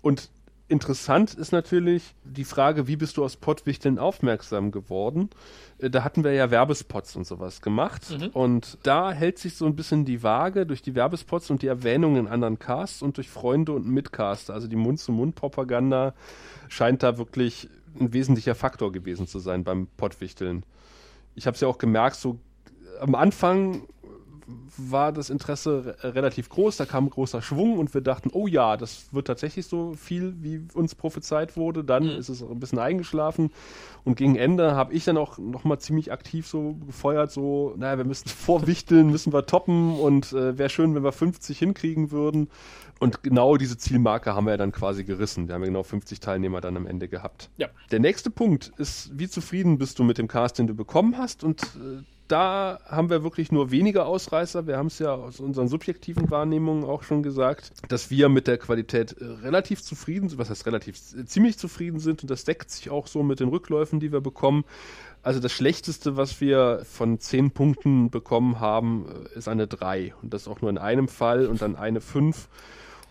Und 0.00 0.30
interessant 0.68 1.34
ist 1.34 1.52
natürlich 1.52 2.14
die 2.24 2.44
Frage, 2.44 2.86
wie 2.86 2.96
bist 2.96 3.16
du 3.16 3.24
aus 3.24 3.36
Pottwichteln 3.36 3.98
aufmerksam 3.98 4.70
geworden? 4.70 5.30
Äh, 5.78 5.90
da 5.90 6.04
hatten 6.04 6.24
wir 6.24 6.32
ja 6.32 6.50
Werbespots 6.50 7.16
und 7.16 7.26
sowas 7.26 7.60
gemacht. 7.60 8.02
Mhm. 8.10 8.28
Und 8.28 8.78
da 8.82 9.12
hält 9.12 9.38
sich 9.38 9.56
so 9.56 9.66
ein 9.66 9.76
bisschen 9.76 10.04
die 10.04 10.22
Waage 10.22 10.66
durch 10.66 10.82
die 10.82 10.94
Werbespots 10.94 11.50
und 11.50 11.62
die 11.62 11.66
Erwähnungen 11.66 12.26
in 12.26 12.28
anderen 12.28 12.58
Casts 12.58 13.02
und 13.02 13.16
durch 13.16 13.28
Freunde 13.28 13.72
und 13.72 13.86
Mitcaster. 13.86 14.54
Also 14.54 14.66
die 14.66 14.76
Mund-zu-Mund-Propaganda 14.76 16.14
scheint 16.68 17.02
da 17.02 17.18
wirklich 17.18 17.68
ein 18.00 18.12
wesentlicher 18.12 18.54
Faktor 18.54 18.90
gewesen 18.90 19.26
zu 19.26 19.38
sein 19.38 19.64
beim 19.64 19.86
Pottwichteln. 19.96 20.64
Ich 21.34 21.46
habe 21.46 21.54
es 21.54 21.60
ja 21.60 21.68
auch 21.68 21.78
gemerkt, 21.78 22.16
so 22.16 22.38
am 23.00 23.14
Anfang 23.14 23.82
war 24.76 25.12
das 25.12 25.30
Interesse 25.30 25.96
relativ 26.02 26.48
groß, 26.48 26.76
da 26.76 26.86
kam 26.86 27.06
ein 27.06 27.10
großer 27.10 27.42
Schwung 27.42 27.78
und 27.78 27.94
wir 27.94 28.00
dachten, 28.00 28.30
oh 28.32 28.46
ja, 28.46 28.76
das 28.76 29.12
wird 29.12 29.26
tatsächlich 29.26 29.66
so 29.66 29.94
viel, 29.94 30.34
wie 30.40 30.62
uns 30.74 30.94
prophezeit 30.94 31.56
wurde. 31.56 31.84
Dann 31.84 32.04
mhm. 32.04 32.10
ist 32.10 32.28
es 32.28 32.42
ein 32.42 32.60
bisschen 32.60 32.78
eingeschlafen 32.78 33.50
und 34.04 34.16
gegen 34.16 34.36
Ende 34.36 34.74
habe 34.74 34.92
ich 34.92 35.04
dann 35.04 35.16
auch 35.16 35.38
nochmal 35.38 35.78
ziemlich 35.78 36.12
aktiv 36.12 36.46
so 36.46 36.74
gefeuert, 36.86 37.32
so, 37.32 37.74
naja, 37.76 37.98
wir 37.98 38.04
müssen 38.04 38.28
vorwichteln, 38.28 39.10
müssen 39.10 39.32
wir 39.32 39.46
toppen 39.46 39.98
und 39.98 40.32
äh, 40.32 40.58
wäre 40.58 40.68
schön, 40.68 40.94
wenn 40.94 41.04
wir 41.04 41.12
50 41.12 41.58
hinkriegen 41.58 42.10
würden. 42.10 42.48
Und 43.00 43.22
genau 43.22 43.56
diese 43.56 43.76
Zielmarke 43.76 44.34
haben 44.34 44.46
wir 44.46 44.56
dann 44.56 44.72
quasi 44.72 45.04
gerissen. 45.04 45.48
Wir 45.48 45.54
haben 45.54 45.62
ja 45.62 45.66
genau 45.66 45.82
50 45.82 46.20
Teilnehmer 46.20 46.60
dann 46.60 46.76
am 46.76 46.86
Ende 46.86 47.08
gehabt. 47.08 47.50
Ja. 47.56 47.68
Der 47.90 47.98
nächste 47.98 48.30
Punkt 48.30 48.72
ist, 48.76 49.18
wie 49.18 49.28
zufrieden 49.28 49.78
bist 49.78 49.98
du 49.98 50.04
mit 50.04 50.18
dem 50.18 50.28
Cast, 50.28 50.58
den 50.58 50.66
du 50.66 50.74
bekommen 50.74 51.18
hast? 51.18 51.42
Und 51.42 51.62
äh, 51.62 52.02
da 52.28 52.80
haben 52.86 53.10
wir 53.10 53.22
wirklich 53.22 53.52
nur 53.52 53.70
wenige 53.70 54.04
Ausreißer. 54.04 54.66
Wir 54.66 54.78
haben 54.78 54.86
es 54.86 54.98
ja 54.98 55.14
aus 55.14 55.40
unseren 55.40 55.68
subjektiven 55.68 56.30
Wahrnehmungen 56.30 56.84
auch 56.84 57.02
schon 57.02 57.22
gesagt, 57.22 57.72
dass 57.88 58.10
wir 58.10 58.28
mit 58.28 58.46
der 58.46 58.58
Qualität 58.58 59.12
äh, 59.12 59.24
relativ 59.24 59.82
zufrieden 59.82 60.28
sind, 60.28 60.38
was 60.38 60.50
heißt 60.50 60.66
relativ 60.66 60.98
ziemlich 61.26 61.58
zufrieden 61.58 62.00
sind 62.00 62.22
und 62.22 62.30
das 62.30 62.44
deckt 62.44 62.70
sich 62.70 62.90
auch 62.90 63.06
so 63.06 63.22
mit 63.22 63.40
den 63.40 63.48
Rückläufen, 63.48 64.00
die 64.00 64.12
wir 64.12 64.20
bekommen. 64.20 64.64
Also 65.22 65.40
das 65.40 65.52
Schlechteste, 65.52 66.16
was 66.16 66.40
wir 66.40 66.82
von 66.84 67.18
zehn 67.18 67.50
Punkten 67.50 68.10
bekommen 68.10 68.60
haben, 68.60 69.06
äh, 69.34 69.38
ist 69.38 69.48
eine 69.48 69.66
drei 69.66 70.14
und 70.22 70.32
das 70.32 70.48
auch 70.48 70.62
nur 70.62 70.70
in 70.70 70.78
einem 70.78 71.08
Fall 71.08 71.46
und 71.46 71.60
dann 71.60 71.76
eine 71.76 72.00
fünf 72.00 72.48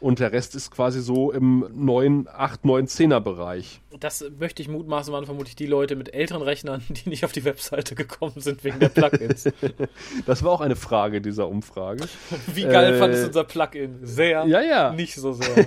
und 0.04 0.20
der 0.20 0.34
Rest 0.34 0.54
ist 0.54 0.70
quasi 0.70 1.02
so 1.02 1.32
im 1.32 1.66
9, 1.74 2.28
8, 2.28 2.66
9, 2.66 2.88
10er 2.88 3.22
Bereich. 3.22 3.80
Das 4.02 4.26
möchte 4.38 4.62
ich 4.62 4.68
mutmaßen, 4.68 5.14
waren 5.14 5.26
vermutlich 5.26 5.56
die 5.56 5.66
Leute 5.66 5.96
mit 5.96 6.14
älteren 6.14 6.42
Rechnern, 6.42 6.82
die 6.90 7.08
nicht 7.08 7.24
auf 7.24 7.32
die 7.32 7.46
Webseite 7.46 7.96
gekommen 7.96 8.36
sind 8.36 8.66
wegen 8.66 8.80
der 8.80 8.90
Plugins. 8.90 9.46
das 10.26 10.44
war 10.44 10.52
auch 10.52 10.60
eine 10.60 10.76
Frage 10.76 11.22
dieser 11.22 11.48
Umfrage. 11.48 12.04
Wie 12.54 12.64
geil 12.64 12.96
äh, 12.96 13.00
fandest 13.00 13.24
du 13.24 13.28
unser 13.28 13.44
Plugin? 13.46 14.00
Sehr. 14.02 14.46
Ja, 14.46 14.62
ja. 14.62 14.92
Nicht 14.92 15.16
so 15.16 15.32
sehr. 15.32 15.66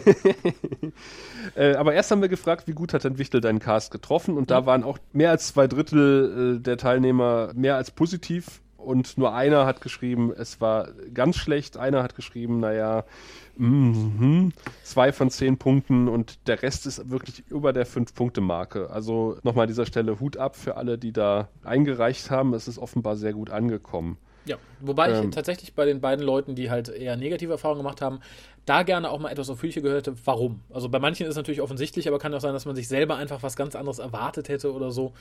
äh, 1.57 1.75
aber 1.75 1.95
erst 1.95 2.11
haben 2.11 2.21
wir 2.21 2.29
gefragt, 2.29 2.69
wie 2.69 2.73
gut 2.73 2.93
hat 2.93 3.05
denn 3.05 3.17
Wichtel 3.17 3.41
deinen 3.41 3.59
Cast 3.59 3.91
getroffen? 3.91 4.37
Und 4.37 4.43
mhm. 4.43 4.47
da 4.49 4.67
waren 4.67 4.85
auch 4.85 4.99
mehr 5.15 5.31
als 5.31 5.49
zwei 5.49 5.67
Drittel 5.67 6.59
äh, 6.59 6.63
der 6.63 6.77
Teilnehmer 6.77 7.53
mehr 7.55 7.77
als 7.77 7.91
positiv 7.91 8.61
und 8.87 9.19
nur 9.19 9.35
einer 9.35 9.67
hat 9.67 9.81
geschrieben, 9.81 10.33
es 10.37 10.61
war 10.61 10.89
ganz 11.13 11.37
schlecht. 11.37 11.77
Einer 11.77 12.03
hat 12.03 12.15
geschrieben, 12.15 12.61
naja, 12.61 13.05
Mhm. 13.59 14.53
Zwei 14.83 15.13
von 15.13 15.31
zehn 15.31 15.57
Punkten 15.57 16.09
und 16.09 16.47
der 16.47 16.63
Rest 16.63 16.87
ist 16.87 17.11
wirklich 17.11 17.45
über 17.49 17.73
der 17.73 17.87
Fünf-Punkte-Marke. 17.87 18.91
Also 18.91 19.39
nochmal 19.43 19.63
an 19.65 19.69
dieser 19.69 19.87
Stelle 19.87 20.21
Hut 20.21 20.37
ab 20.37 20.57
für 20.57 20.77
alle, 20.77 20.99
die 20.99 21.13
da 21.13 21.49
eingereicht 21.65 22.31
haben. 22.31 22.55
Es 22.55 22.69
ist 22.69 22.79
offenbar 22.79 23.17
sehr 23.17 23.33
gut 23.33 23.51
angekommen. 23.51 24.19
Ja, 24.47 24.57
wobei 24.81 25.11
ähm, 25.11 25.25
ich 25.25 25.35
tatsächlich 25.35 25.75
bei 25.75 25.85
den 25.85 26.01
beiden 26.01 26.25
Leuten, 26.25 26.55
die 26.55 26.71
halt 26.71 26.89
eher 26.89 27.17
negative 27.17 27.53
Erfahrungen 27.53 27.81
gemacht 27.81 28.01
haben, 28.01 28.21
da 28.67 28.83
gerne 28.83 29.11
auch 29.11 29.21
mal 29.21 29.31
etwas 29.31 29.49
auf 29.49 29.61
Füße 29.61 29.81
gehört 29.81 30.07
hätte, 30.07 30.17
warum. 30.25 30.61
Also 30.71 30.89
bei 30.89 30.99
manchen 30.99 31.25
ist 31.25 31.31
es 31.31 31.37
natürlich 31.37 31.61
offensichtlich, 31.61 32.09
aber 32.09 32.19
kann 32.19 32.35
auch 32.35 32.41
sein, 32.41 32.53
dass 32.53 32.67
man 32.67 32.75
sich 32.75 32.89
selber 32.89 33.17
einfach 33.17 33.43
was 33.43 33.57
ganz 33.57 33.77
anderes 33.77 34.01
erwartet 34.01 34.49
hätte 34.49 34.73
oder 34.73 34.91
so. 34.91 35.13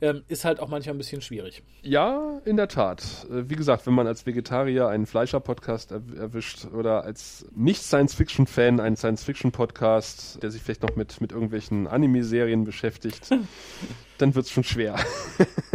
Ähm, 0.00 0.22
ist 0.28 0.44
halt 0.44 0.58
auch 0.58 0.68
manchmal 0.68 0.96
ein 0.96 0.98
bisschen 0.98 1.22
schwierig. 1.22 1.62
Ja, 1.82 2.40
in 2.44 2.56
der 2.56 2.68
Tat. 2.68 3.26
Äh, 3.30 3.48
wie 3.48 3.54
gesagt, 3.54 3.86
wenn 3.86 3.94
man 3.94 4.08
als 4.08 4.26
Vegetarier 4.26 4.88
einen 4.88 5.06
Fleischer-Podcast 5.06 5.92
er 5.92 6.02
erwischt 6.16 6.66
oder 6.72 7.04
als 7.04 7.46
Nicht-Science-Fiction-Fan 7.54 8.80
einen 8.80 8.96
Science-Fiction-Podcast, 8.96 10.42
der 10.42 10.50
sich 10.50 10.62
vielleicht 10.62 10.82
noch 10.82 10.96
mit, 10.96 11.20
mit 11.20 11.30
irgendwelchen 11.30 11.86
Anime-Serien 11.86 12.64
beschäftigt, 12.64 13.30
dann 14.18 14.34
wird 14.34 14.46
es 14.46 14.50
schon 14.50 14.64
schwer. 14.64 14.96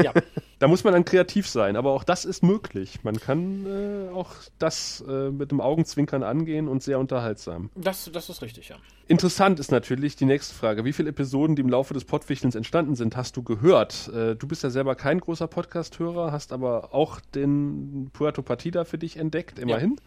Ja. 0.01 0.13
da 0.59 0.67
muss 0.67 0.83
man 0.83 0.93
dann 0.93 1.05
kreativ 1.05 1.47
sein, 1.47 1.75
aber 1.75 1.91
auch 1.91 2.03
das 2.03 2.25
ist 2.25 2.41
möglich. 2.43 3.03
Man 3.03 3.19
kann 3.19 3.65
äh, 3.65 4.09
auch 4.09 4.31
das 4.57 5.03
äh, 5.07 5.29
mit 5.29 5.51
dem 5.51 5.61
Augenzwinkern 5.61 6.23
angehen 6.23 6.67
und 6.67 6.81
sehr 6.81 6.99
unterhaltsam. 6.99 7.69
Das, 7.75 8.09
das 8.11 8.29
ist 8.29 8.41
richtig, 8.41 8.69
ja. 8.69 8.75
Interessant 9.07 9.59
ist 9.59 9.71
natürlich 9.71 10.15
die 10.15 10.25
nächste 10.25 10.55
Frage. 10.55 10.83
Wie 10.83 10.93
viele 10.93 11.09
Episoden, 11.09 11.55
die 11.55 11.61
im 11.61 11.69
Laufe 11.69 11.93
des 11.93 12.05
Pottwichtelns 12.05 12.55
entstanden 12.55 12.95
sind, 12.95 13.15
hast 13.15 13.37
du 13.37 13.43
gehört? 13.43 14.09
Äh, 14.09 14.35
du 14.35 14.47
bist 14.47 14.63
ja 14.63 14.69
selber 14.71 14.95
kein 14.95 15.19
großer 15.19 15.47
Podcast-Hörer, 15.47 16.31
hast 16.31 16.51
aber 16.51 16.93
auch 16.93 17.19
den 17.35 18.09
Puerto 18.11 18.41
Partida 18.41 18.83
für 18.83 18.97
dich 18.97 19.17
entdeckt, 19.17 19.59
immerhin. 19.59 19.95
Ja. 19.97 20.03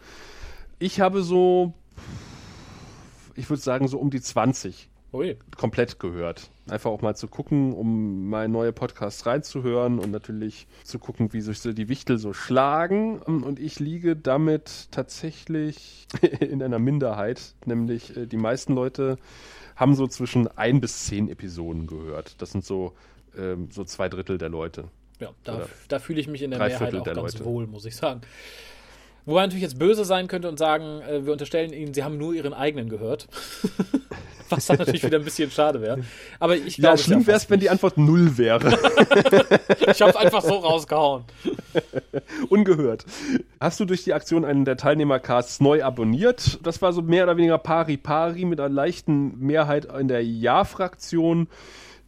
Ich 0.79 0.99
habe 0.99 1.23
so, 1.23 1.73
ich 3.35 3.49
würde 3.49 3.61
sagen, 3.61 3.87
so 3.87 3.97
um 3.99 4.09
die 4.09 4.21
20 4.21 4.90
Ui. 5.13 5.37
komplett 5.57 5.99
gehört. 5.99 6.49
Einfach 6.69 6.89
auch 6.89 7.01
mal 7.01 7.15
zu 7.15 7.27
gucken, 7.27 7.73
um 7.73 8.29
mal 8.29 8.47
neue 8.47 8.71
Podcasts 8.71 9.25
reinzuhören 9.25 9.99
und 9.99 10.11
natürlich 10.11 10.67
zu 10.83 10.99
gucken, 10.99 11.33
wie 11.33 11.41
sich 11.41 11.59
so 11.59 11.73
die 11.73 11.89
Wichtel 11.89 12.17
so 12.17 12.31
schlagen. 12.31 13.19
Und 13.19 13.59
ich 13.59 13.79
liege 13.79 14.15
damit 14.15 14.87
tatsächlich 14.91 16.07
in 16.39 16.63
einer 16.63 16.79
Minderheit, 16.79 17.55
nämlich 17.65 18.15
äh, 18.15 18.25
die 18.25 18.37
meisten 18.37 18.73
Leute 18.73 19.17
haben 19.75 19.95
so 19.95 20.07
zwischen 20.07 20.47
ein 20.57 20.79
bis 20.79 21.05
zehn 21.05 21.27
Episoden 21.27 21.87
gehört. 21.87 22.41
Das 22.41 22.51
sind 22.51 22.63
so, 22.63 22.93
ähm, 23.37 23.69
so 23.71 23.83
zwei 23.83 24.07
Drittel 24.07 24.37
der 24.37 24.49
Leute. 24.49 24.85
Ja, 25.19 25.29
da, 25.43 25.67
da 25.87 25.99
fühle 25.99 26.19
ich 26.19 26.27
mich 26.27 26.41
in 26.41 26.51
der 26.51 26.59
Mehrheit 26.59 26.95
auch 26.95 27.03
ganz 27.03 27.17
Leute. 27.17 27.45
wohl, 27.45 27.67
muss 27.67 27.85
ich 27.85 27.95
sagen. 27.95 28.21
Wobei 29.25 29.41
natürlich 29.41 29.63
jetzt 29.63 29.79
böse 29.79 30.05
sein 30.05 30.27
könnte 30.27 30.49
und 30.49 30.57
sagen, 30.57 31.01
äh, 31.01 31.25
wir 31.25 31.33
unterstellen 31.33 31.73
ihnen, 31.73 31.93
sie 31.93 32.03
haben 32.03 32.17
nur 32.17 32.33
ihren 32.33 32.53
eigenen 32.53 32.89
gehört. 32.89 33.27
Was 34.49 34.65
dann 34.65 34.77
natürlich 34.79 35.03
wieder 35.03 35.17
ein 35.17 35.23
bisschen 35.23 35.49
schade 35.49 35.81
wäre. 35.81 36.03
Aber 36.39 36.57
ich 36.57 36.75
glaube. 36.75 36.97
Ja, 36.97 37.03
schlimm 37.03 37.25
wäre 37.25 37.37
es, 37.37 37.49
wenn 37.49 37.61
die 37.61 37.69
Antwort 37.69 37.97
null 37.97 38.37
wäre. 38.37 38.67
ich 39.87 40.01
habe 40.01 40.19
einfach 40.19 40.41
so 40.41 40.55
rausgehauen. 40.55 41.23
Ungehört. 42.49 43.05
Hast 43.61 43.79
du 43.79 43.85
durch 43.85 44.03
die 44.03 44.13
Aktion 44.13 44.43
einen 44.43 44.65
der 44.65 44.75
Teilnehmercasts 44.75 45.61
neu 45.61 45.83
abonniert? 45.83 46.59
Das 46.63 46.81
war 46.81 46.91
so 46.91 47.01
mehr 47.01 47.23
oder 47.23 47.37
weniger 47.37 47.57
pari 47.57 47.95
pari 47.95 48.43
mit 48.43 48.59
einer 48.59 48.67
leichten 48.67 49.39
Mehrheit 49.39 49.85
in 49.85 50.09
der 50.09 50.23
Ja-Fraktion. 50.23 51.47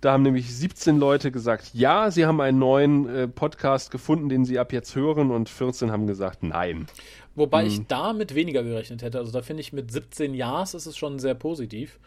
Da 0.03 0.11
haben 0.11 0.23
nämlich 0.23 0.53
17 0.53 0.99
Leute 0.99 1.31
gesagt, 1.31 1.71
ja, 1.73 2.11
sie 2.11 2.25
haben 2.25 2.41
einen 2.41 2.59
neuen 2.59 3.07
äh, 3.07 3.25
Podcast 3.29 3.89
gefunden, 3.89 4.27
den 4.27 4.43
sie 4.43 4.59
ab 4.59 4.73
jetzt 4.73 4.97
hören 4.97 5.31
und 5.31 5.47
14 5.47 5.93
haben 5.93 6.07
gesagt, 6.07 6.43
nein. 6.43 6.87
Wobei 7.35 7.61
hm. 7.61 7.67
ich 7.69 7.87
da 7.87 8.11
mit 8.11 8.35
weniger 8.35 8.63
gerechnet 8.63 9.01
hätte. 9.01 9.17
Also 9.17 9.31
da 9.31 9.41
finde 9.41 9.61
ich 9.61 9.71
mit 9.71 9.93
17 9.93 10.33
Ja's 10.33 10.73
ist 10.73 10.87
es 10.87 10.97
schon 10.97 11.19
sehr 11.19 11.35
positiv. 11.35 11.99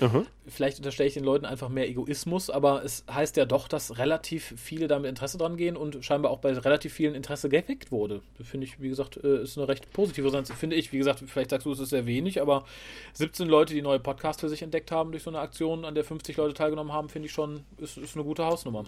Mhm. 0.00 0.26
Vielleicht 0.46 0.78
unterstelle 0.78 1.08
ich 1.08 1.14
den 1.14 1.24
Leuten 1.24 1.46
einfach 1.46 1.68
mehr 1.68 1.88
Egoismus, 1.88 2.50
aber 2.50 2.84
es 2.84 3.04
heißt 3.10 3.36
ja 3.36 3.46
doch, 3.46 3.66
dass 3.66 3.98
relativ 3.98 4.54
viele 4.56 4.88
damit 4.88 5.08
Interesse 5.08 5.38
dran 5.38 5.56
gehen 5.56 5.76
und 5.76 6.04
scheinbar 6.04 6.30
auch 6.30 6.38
bei 6.38 6.52
relativ 6.52 6.92
vielen 6.92 7.14
Interesse 7.14 7.48
geweckt 7.48 7.90
wurde. 7.90 8.20
Finde 8.42 8.66
ich, 8.66 8.80
wie 8.80 8.88
gesagt, 8.88 9.16
äh, 9.22 9.42
ist 9.42 9.56
eine 9.56 9.68
recht 9.68 9.92
positive 9.92 10.30
Sache. 10.30 10.44
Finde 10.44 10.76
ich, 10.76 10.92
wie 10.92 10.98
gesagt, 10.98 11.22
vielleicht 11.26 11.50
sagst 11.50 11.66
du, 11.66 11.72
es 11.72 11.80
ist 11.80 11.90
sehr 11.90 12.06
wenig, 12.06 12.42
aber 12.42 12.64
17 13.14 13.48
Leute, 13.48 13.74
die 13.74 13.82
neue 13.82 14.00
Podcasts 14.00 14.40
für 14.40 14.48
sich 14.48 14.62
entdeckt 14.62 14.90
haben 14.90 15.12
durch 15.12 15.22
so 15.22 15.30
eine 15.30 15.38
Aktion, 15.38 15.84
an 15.84 15.94
der 15.94 16.04
50 16.04 16.36
Leute 16.36 16.54
teilgenommen 16.54 16.92
haben, 16.92 17.08
finde 17.08 17.26
ich 17.26 17.32
schon, 17.32 17.60
ist, 17.78 17.96
ist 17.96 18.14
eine 18.14 18.24
gute 18.24 18.44
Hausnummer. 18.44 18.84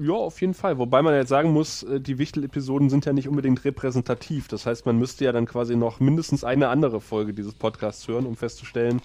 Ja, 0.00 0.14
auf 0.14 0.40
jeden 0.40 0.54
Fall. 0.54 0.78
Wobei 0.78 1.02
man 1.02 1.14
jetzt 1.14 1.28
sagen 1.28 1.52
muss, 1.52 1.82
äh, 1.82 2.00
die 2.00 2.18
Wichtel-Episoden 2.18 2.90
sind 2.90 3.06
ja 3.06 3.12
nicht 3.12 3.28
unbedingt 3.28 3.64
repräsentativ. 3.64 4.48
Das 4.48 4.66
heißt, 4.66 4.86
man 4.86 4.98
müsste 4.98 5.24
ja 5.24 5.32
dann 5.32 5.46
quasi 5.46 5.76
noch 5.76 6.00
mindestens 6.00 6.44
eine 6.44 6.68
andere 6.68 7.00
Folge 7.00 7.32
dieses 7.34 7.54
Podcasts 7.54 8.06
hören, 8.06 8.26
um 8.26 8.36
festzustellen, 8.36 9.00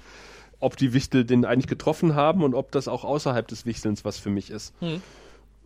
ob 0.64 0.78
die 0.78 0.94
Wichtel 0.94 1.26
den 1.26 1.46
eigentlich 1.46 1.68
getroffen 1.68 2.16
haben 2.16 2.44
und 2.44 2.56
ob 2.56 2.72
das 2.72 2.88
auch 2.88 3.04
außerhalb 3.04 3.48
des 3.48 3.66
Wichtelns 3.66 4.06
was 4.06 4.18
für 4.18 4.30
mich 4.30 4.50
ist. 4.50 4.74
Hm. 4.80 5.02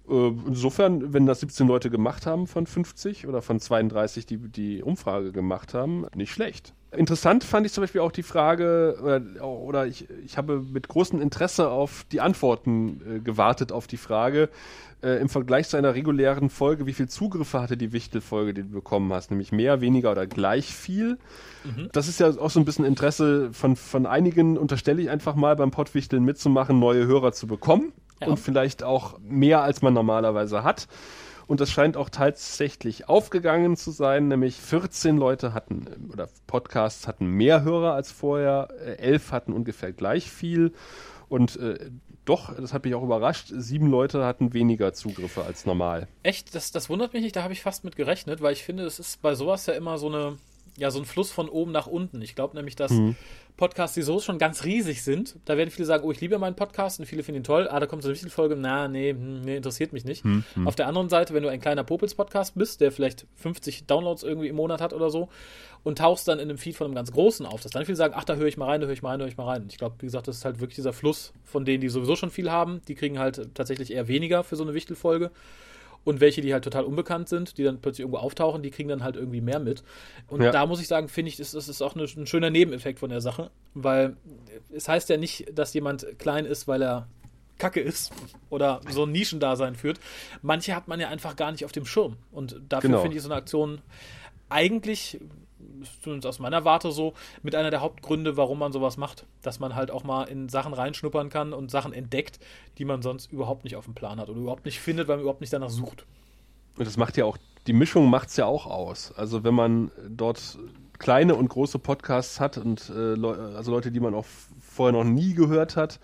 Insofern, 0.10 1.12
wenn 1.12 1.26
das 1.26 1.42
17 1.42 1.68
Leute 1.68 1.90
gemacht 1.90 2.26
haben 2.26 2.48
von 2.48 2.66
50 2.66 3.28
oder 3.28 3.42
von 3.42 3.60
32, 3.60 4.26
die 4.26 4.38
die 4.38 4.82
Umfrage 4.82 5.34
gemacht 5.34 5.74
haben, 5.74 6.06
nicht 6.16 6.32
schlecht. 6.32 6.74
Interessant 6.92 7.44
fand 7.44 7.66
ich 7.66 7.74
zum 7.74 7.84
Beispiel 7.84 8.00
auch 8.00 8.14
die 8.14 8.24
Frage, 8.24 8.98
oder, 9.04 9.46
oder 9.46 9.88
ich, 9.88 10.08
ich 10.26 10.38
habe 10.38 10.62
mit 10.62 10.88
großem 10.88 11.22
Interesse 11.22 11.70
auf 11.70 12.06
die 12.14 12.22
Antworten 12.22 13.02
äh, 13.18 13.20
gewartet 13.20 13.74
auf 13.74 13.88
die 13.88 13.98
Frage, 13.98 14.48
äh, 15.04 15.20
im 15.22 15.30
Vergleich 15.30 15.70
zu 15.70 15.78
einer 15.78 15.94
regulären 15.94 16.50
Folge, 16.50 16.86
wie 16.86 16.94
viel 16.94 17.08
Zugriffe 17.08 17.62
hatte 17.62 17.78
die 17.78 17.94
Wichtel-Folge, 17.94 18.54
die 18.54 18.64
du 18.64 18.70
bekommen 18.70 19.12
hast? 19.14 19.30
Nämlich 19.32 19.52
mehr, 19.52 19.82
weniger 19.82 20.12
oder 20.12 20.28
gleich 20.28 20.74
viel? 20.74 21.18
Mhm. 21.64 21.90
Das 21.92 22.08
ist 22.08 22.20
ja 22.20 22.30
auch 22.30 22.50
so 22.50 22.60
ein 22.60 22.66
bisschen 22.66 22.86
Interesse 22.86 23.50
von, 23.54 23.76
von 23.76 24.06
einigen, 24.06 24.58
unterstelle 24.58 25.02
ich 25.02 25.10
einfach 25.10 25.36
mal 25.36 25.56
beim 25.56 25.72
Pottwichteln 25.72 26.24
mitzumachen, 26.24 26.80
neue 26.80 27.06
Hörer 27.06 27.32
zu 27.32 27.48
bekommen. 27.48 27.94
Ja. 28.22 28.28
Und 28.28 28.38
vielleicht 28.38 28.82
auch 28.82 29.20
mehr, 29.20 29.62
als 29.62 29.84
man 29.84 29.94
normalerweise 29.94 30.64
hat. 30.64 30.88
Und 31.46 31.62
das 31.62 31.72
scheint 31.72 31.96
auch 31.96 32.10
tatsächlich 32.10 33.08
aufgegangen 33.08 33.78
zu 33.78 33.92
sein, 33.92 34.28
nämlich 34.28 34.58
14 34.58 35.18
Leute 35.18 35.54
hatten 35.54 36.10
oder 36.12 36.28
Podcasts 36.46 37.08
hatten 37.08 37.28
mehr 37.28 37.64
Hörer 37.64 37.94
als 37.94 38.12
vorher, 38.12 38.68
11 38.98 39.32
hatten 39.32 39.54
ungefähr 39.54 39.94
gleich 39.94 40.30
viel 40.30 40.74
und 41.30 41.56
äh, 41.58 41.90
doch, 42.26 42.54
das 42.56 42.74
hat 42.74 42.84
mich 42.84 42.94
auch 42.94 43.04
überrascht, 43.04 43.48
sieben 43.50 43.90
Leute 43.90 44.26
hatten 44.26 44.54
weniger 44.54 44.94
Zugriffe 44.94 45.44
als 45.44 45.66
normal. 45.66 46.08
Echt? 46.24 46.54
Das, 46.56 46.72
das 46.72 46.90
wundert 46.90 47.14
mich 47.14 47.22
nicht, 47.24 47.36
da 47.36 47.44
habe 47.44 47.54
ich 47.54 47.62
fast 47.62 47.84
mit 47.84 47.96
gerechnet, 47.96 48.42
weil 48.42 48.54
ich 48.54 48.64
finde, 48.64 48.84
es 48.84 49.00
ist 49.00 49.22
bei 49.22 49.34
sowas 49.36 49.66
ja 49.66 49.74
immer 49.74 49.98
so 49.98 50.08
eine, 50.08 50.38
ja, 50.78 50.92
so 50.92 51.00
ein 51.00 51.06
Fluss 51.06 51.32
von 51.32 51.50
oben 51.50 51.72
nach 51.72 51.88
unten. 51.88 52.22
Ich 52.22 52.36
glaube 52.36 52.56
nämlich, 52.56 52.76
dass 52.76 52.92
mhm. 52.92 53.16
Podcasts, 53.58 53.96
die 53.96 54.04
so 54.04 54.20
schon 54.20 54.38
ganz 54.38 54.64
riesig 54.64 55.02
sind, 55.02 55.38
da 55.46 55.58
werden 55.58 55.72
viele 55.72 55.88
sagen, 55.88 56.04
oh, 56.06 56.12
ich 56.12 56.22
liebe 56.22 56.38
meinen 56.38 56.56
Podcast 56.56 57.00
und 57.00 57.08
viele 57.08 57.24
finden 57.24 57.42
ihn 57.42 57.44
toll. 57.44 57.68
Ah, 57.68 57.80
da 57.80 57.88
kommt 57.88 58.04
so 58.04 58.10
eine 58.10 58.14
Wichtelfolge, 58.14 58.56
na, 58.56 58.88
nee, 58.88 59.10
hm, 59.10 59.42
nee, 59.42 59.58
interessiert 59.58 59.92
mich 59.92 60.06
nicht. 60.06 60.24
Hm, 60.24 60.44
hm. 60.54 60.68
Auf 60.68 60.76
der 60.76 60.88
anderen 60.88 61.10
Seite, 61.10 61.34
wenn 61.34 61.42
du 61.42 61.50
ein 61.50 61.60
kleiner 61.60 61.84
Popels-Podcast 61.84 62.54
bist, 62.56 62.80
der 62.80 62.92
vielleicht 62.92 63.26
50 63.38 63.88
Downloads 63.88 64.22
irgendwie 64.22 64.50
im 64.50 64.56
Monat 64.56 64.80
hat 64.80 64.94
oder 64.94 65.10
so 65.10 65.30
und 65.84 65.98
tauchst 65.98 66.28
dann 66.28 66.38
in 66.38 66.50
einem 66.50 66.60
Feed 66.60 66.76
von 66.76 66.86
einem 66.86 66.96
ganz 66.96 67.12
großen 67.12 67.48
auf, 67.48 67.62
dass 67.62 67.72
dann 67.72 67.86
viele 67.86 67.96
sagen, 67.96 68.14
ach, 68.16 68.26
da 68.26 68.36
höre 68.36 68.48
ich 68.48 68.58
mal 68.58 68.68
rein, 68.68 68.82
da 68.82 68.86
höre 68.86 68.94
ich 68.94 69.02
mal 69.02 69.10
rein, 69.10 69.20
da 69.20 69.26
höre 69.26 69.32
ich 69.32 69.38
mal 69.38 69.46
rein. 69.46 69.66
Ich 69.70 69.80
glaube, 69.80 69.96
wie 70.00 70.06
gesagt, 70.06 70.28
das 70.28 70.38
ist 70.38 70.46
halt 70.46 70.60
wirklich 70.60 70.76
dieser 70.76 70.94
Fluss 70.94 71.34
von 71.44 71.66
denen, 71.66 71.82
die 71.82 71.90
sowieso 71.90 72.16
schon 72.16 72.30
viel 72.30 72.52
haben, 72.52 72.82
die 72.88 72.94
kriegen 72.94 73.18
halt 73.18 73.56
tatsächlich 73.56 73.92
eher 73.92 74.08
weniger 74.08 74.44
für 74.44 74.56
so 74.56 74.64
eine 74.64 74.76
Wichtelfolge. 74.76 75.32
Und 76.08 76.22
welche, 76.22 76.40
die 76.40 76.54
halt 76.54 76.64
total 76.64 76.86
unbekannt 76.86 77.28
sind, 77.28 77.58
die 77.58 77.66
dann 77.66 77.82
plötzlich 77.82 78.00
irgendwo 78.00 78.20
auftauchen, 78.20 78.64
die 78.64 78.72
kriegen 78.72 78.88
dann 78.88 79.04
halt 79.04 79.18
irgendwie 79.18 79.42
mehr 79.42 79.60
mit. 79.60 79.84
Und 80.28 80.42
ja. 80.42 80.52
da 80.52 80.66
muss 80.66 80.80
ich 80.80 80.88
sagen, 80.88 81.10
finde 81.10 81.28
ich, 81.28 81.36
das, 81.36 81.52
das 81.52 81.68
ist 81.68 81.82
auch 81.82 81.96
eine, 81.96 82.06
ein 82.06 82.26
schöner 82.26 82.50
Nebeneffekt 82.50 83.00
von 83.00 83.10
der 83.10 83.20
Sache, 83.20 83.52
weil 83.74 84.16
es 84.74 84.88
heißt 84.88 85.10
ja 85.10 85.18
nicht, 85.18 85.48
dass 85.54 85.74
jemand 85.74 86.08
klein 86.18 86.46
ist, 86.46 86.66
weil 86.66 86.82
er 86.82 87.10
Kacke 87.58 87.82
ist 87.82 88.14
oder 88.50 88.80
so 88.90 89.04
ein 89.04 89.12
Nischendasein 89.12 89.76
führt. 89.76 90.00
Manche 90.42 90.78
hat 90.78 90.88
man 90.88 91.02
ja 91.02 91.10
einfach 91.10 91.36
gar 91.36 91.52
nicht 91.52 91.66
auf 91.66 91.74
dem 91.74 91.86
Schirm. 91.86 92.16
Und 92.32 92.62
dafür 92.70 92.90
genau. 92.90 93.02
finde 93.02 93.18
ich 93.18 93.24
so 93.24 93.28
eine 93.28 93.36
Aktion 93.36 93.82
eigentlich 94.48 95.20
zumindest 96.02 96.28
aus 96.28 96.40
meiner 96.40 96.66
Warte 96.66 96.92
so, 96.92 97.14
mit 97.44 97.56
einer 97.56 97.72
der 97.72 97.82
Hauptgründe, 97.82 98.38
warum 98.38 98.60
man 98.60 98.72
sowas 98.72 98.98
macht. 98.98 99.26
Dass 99.42 99.60
man 99.60 99.76
halt 99.76 99.92
auch 99.92 100.04
mal 100.04 100.24
in 100.26 100.50
Sachen 100.50 100.74
reinschnuppern 100.74 101.30
kann 101.30 101.54
und 101.54 101.72
Sachen 101.72 101.94
entdeckt, 101.94 102.40
die 102.78 102.86
man 102.86 103.02
sonst 103.02 103.32
überhaupt 103.32 103.64
nicht 103.64 103.76
auf 103.76 103.86
dem 103.86 103.96
Plan 103.96 104.20
hat 104.20 104.30
oder 104.30 104.40
überhaupt 104.40 104.66
nicht 104.66 104.80
findet, 104.80 105.08
weil 105.08 105.18
man 105.18 105.22
überhaupt 105.24 105.42
nicht 105.42 105.54
danach 105.54 105.70
sucht. 105.70 106.06
Und 106.78 106.86
das 106.86 106.98
macht 106.98 107.18
ja 107.18 107.26
auch, 107.26 107.38
die 107.66 107.74
Mischung 107.74 108.10
macht 108.10 108.30
es 108.30 108.38
ja 108.38 108.46
auch 108.46 108.66
aus. 108.68 109.12
Also 109.16 109.44
wenn 109.44 109.56
man 109.56 109.92
dort 110.08 110.58
kleine 111.00 111.36
und 111.36 111.50
große 111.50 111.80
Podcasts 111.80 112.40
hat 112.40 112.58
und 112.58 112.90
äh, 112.90 113.16
Le 113.16 113.54
also 113.56 113.72
Leute, 113.72 113.92
die 113.92 114.00
man 114.00 114.14
auch 114.14 114.26
vorher 114.62 114.94
noch 114.94 115.04
nie 115.04 115.34
gehört 115.34 115.76
hat, 115.76 116.00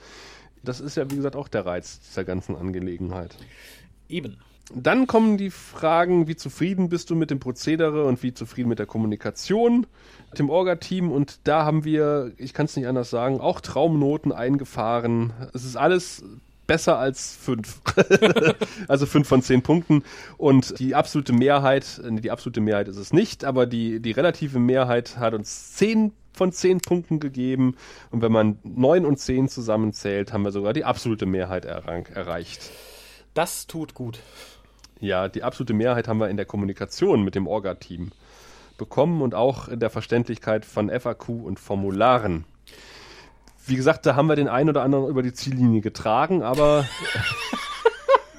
das 0.64 0.80
ist 0.80 0.96
ja 0.96 1.10
wie 1.12 1.16
gesagt 1.16 1.36
auch 1.36 1.48
der 1.48 1.66
Reiz 1.66 2.00
dieser 2.00 2.24
ganzen 2.24 2.56
Angelegenheit. 2.56 3.38
Eben. 4.08 4.38
Dann 4.74 5.08
kommen 5.08 5.38
die 5.38 5.50
Fragen, 5.50 6.28
wie 6.28 6.36
zufrieden 6.36 6.90
bist 6.90 7.10
du 7.10 7.16
mit 7.16 7.30
dem 7.30 7.40
Prozedere 7.40 8.06
und 8.06 8.24
wie 8.24 8.34
zufrieden 8.34 8.70
mit 8.70 8.80
der 8.80 8.86
Kommunikation 8.86 9.86
mit 10.30 10.40
dem 10.40 10.50
Orga-Team. 10.50 11.12
Und 11.12 11.40
da 11.44 11.66
haben 11.66 11.84
wir, 11.84 12.32
ich 12.38 12.54
kann 12.54 12.66
es 12.66 12.76
nicht 12.76 12.88
anders 12.88 13.10
sagen, 13.10 13.40
auch 13.40 13.62
Traumnoten 13.62 14.32
eingefahren. 14.32 15.34
Es 15.54 15.64
ist 15.64 15.76
alles 15.76 16.24
besser 16.66 16.98
als 16.98 17.36
fünf. 17.36 17.82
also 18.88 19.06
fünf 19.06 19.28
von 19.28 19.42
zehn 19.42 19.62
Punkten. 19.62 20.04
Und 20.38 20.80
die 20.80 20.96
absolute 20.96 21.34
Mehrheit, 21.34 22.02
die 22.04 22.32
absolute 22.32 22.62
Mehrheit 22.62 22.88
ist 22.88 22.98
es 22.98 23.14
nicht, 23.14 23.46
aber 23.46 23.66
die, 23.66 24.00
die 24.00 24.12
relative 24.12 24.60
Mehrheit 24.60 25.18
hat 25.18 25.34
uns 25.34 25.74
zehn 25.74 26.14
von 26.34 26.52
zehn 26.52 26.80
Punkten 26.80 27.20
gegeben. 27.20 27.76
Und 28.10 28.24
wenn 28.24 28.32
man 28.32 28.58
neun 28.64 29.06
und 29.06 29.20
zehn 29.20 29.50
zusammenzählt, 29.50 30.34
haben 30.34 30.44
wir 30.44 30.52
sogar 30.52 30.74
die 30.74 30.84
absolute 30.84 31.28
Mehrheit 31.28 31.66
erreicht. 31.66 32.72
Das 33.36 33.68
tut 33.68 33.94
gut. 33.94 34.20
Ja, 35.00 35.28
die 35.28 35.44
absolute 35.44 35.74
Mehrheit 35.74 36.08
haben 36.08 36.20
wir 36.20 36.30
in 36.30 36.38
der 36.38 36.46
Kommunikation 36.46 37.24
mit 37.24 37.36
dem 37.36 37.48
Orga-Team 37.48 38.12
bekommen 38.78 39.22
und 39.22 39.36
auch 39.36 39.68
in 39.68 39.80
der 39.80 39.90
Verständlichkeit 39.90 40.66
von 40.66 40.90
FAQ 40.90 41.30
und 41.30 41.60
Formularen. 41.60 42.46
Wie 43.66 43.76
gesagt, 43.76 44.06
da 44.06 44.16
haben 44.16 44.28
wir 44.28 44.36
den 44.36 44.48
einen 44.48 44.70
oder 44.70 44.84
anderen 44.84 45.08
über 45.08 45.24
die 45.24 45.34
Ziellinie 45.34 45.82
getragen, 45.82 46.44
aber. 46.44 46.86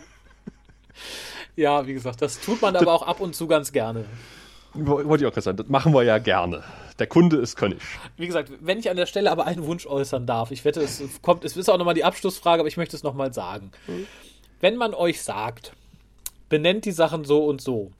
ja, 1.57 1.87
wie 1.87 1.95
gesagt, 1.95 2.21
das 2.21 2.41
tut 2.41 2.61
man 2.61 2.77
aber 2.77 2.93
auch 2.93 3.03
ab 3.07 3.21
und 3.21 3.35
zu 3.35 3.47
ganz 3.47 3.73
gerne. 3.73 4.05
Wollte 4.75 5.25
ich 5.25 5.29
auch 5.29 5.33
gerade 5.33 5.43
sagen, 5.43 5.57
das 5.57 5.69
machen 5.69 5.95
wir 5.95 6.03
ja 6.03 6.19
gerne. 6.19 6.65
Der 6.99 7.07
Kunde 7.07 7.37
ist 7.37 7.57
König. 7.57 7.81
Wie 8.17 8.27
gesagt, 8.27 8.53
wenn 8.61 8.79
ich 8.79 8.91
an 8.91 8.97
der 8.97 9.07
Stelle 9.07 9.31
aber 9.31 9.47
einen 9.47 9.65
Wunsch 9.65 9.87
äußern 9.87 10.27
darf, 10.27 10.51
ich 10.51 10.65
wette, 10.65 10.81
es 10.81 11.03
kommt, 11.23 11.45
es 11.45 11.57
ist 11.57 11.69
auch 11.71 11.79
nochmal 11.79 11.95
die 11.95 12.05
Abschlussfrage, 12.05 12.61
aber 12.61 12.69
ich 12.69 12.77
möchte 12.77 12.97
es 12.97 13.03
nochmal 13.03 13.33
sagen. 13.33 13.71
Mhm. 13.87 14.07
Wenn 14.61 14.77
man 14.77 14.95
euch 14.95 15.23
sagt, 15.23 15.73
benennt 16.49 16.85
die 16.85 16.93
Sachen 16.93 17.25
so 17.25 17.45
und 17.45 17.61
so, 17.61 17.91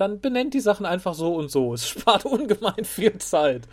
dann 0.00 0.20
benennt 0.20 0.54
die 0.54 0.60
Sachen 0.60 0.86
einfach 0.86 1.12
so 1.12 1.34
und 1.34 1.50
so. 1.50 1.74
Es 1.74 1.86
spart 1.88 2.24
ungemein 2.24 2.84
viel 2.84 3.18
Zeit. 3.18 3.68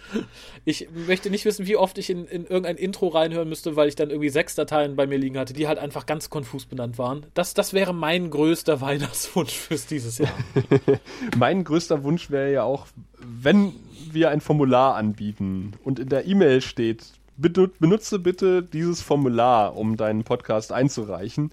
Ich 0.65 0.89
möchte 1.07 1.29
nicht 1.29 1.45
wissen, 1.45 1.65
wie 1.67 1.77
oft 1.77 1.97
ich 1.97 2.09
in, 2.09 2.25
in 2.25 2.45
irgendein 2.45 2.75
Intro 2.75 3.07
reinhören 3.07 3.47
müsste, 3.47 3.75
weil 3.75 3.87
ich 3.87 3.95
dann 3.95 4.09
irgendwie 4.09 4.29
sechs 4.29 4.55
Dateien 4.55 4.95
bei 4.95 5.07
mir 5.07 5.17
liegen 5.17 5.37
hatte, 5.37 5.53
die 5.53 5.67
halt 5.67 5.79
einfach 5.79 6.05
ganz 6.05 6.29
konfus 6.29 6.65
benannt 6.65 6.97
waren. 6.97 7.25
Das, 7.33 7.53
das 7.53 7.73
wäre 7.73 7.93
mein 7.93 8.29
größter 8.29 8.81
Weihnachtswunsch 8.81 9.53
fürs 9.53 9.85
dieses 9.85 10.17
Jahr. 10.17 10.33
mein 11.37 11.63
größter 11.63 12.03
Wunsch 12.03 12.29
wäre 12.29 12.51
ja 12.51 12.63
auch, 12.63 12.87
wenn 13.19 13.73
wir 14.11 14.29
ein 14.29 14.41
Formular 14.41 14.95
anbieten 14.95 15.73
und 15.83 15.99
in 15.99 16.09
der 16.09 16.25
E-Mail 16.25 16.61
steht, 16.61 17.05
benutze 17.37 18.19
bitte 18.19 18.63
dieses 18.63 19.01
Formular, 19.01 19.77
um 19.77 19.95
deinen 19.95 20.23
Podcast 20.23 20.71
einzureichen 20.71 21.51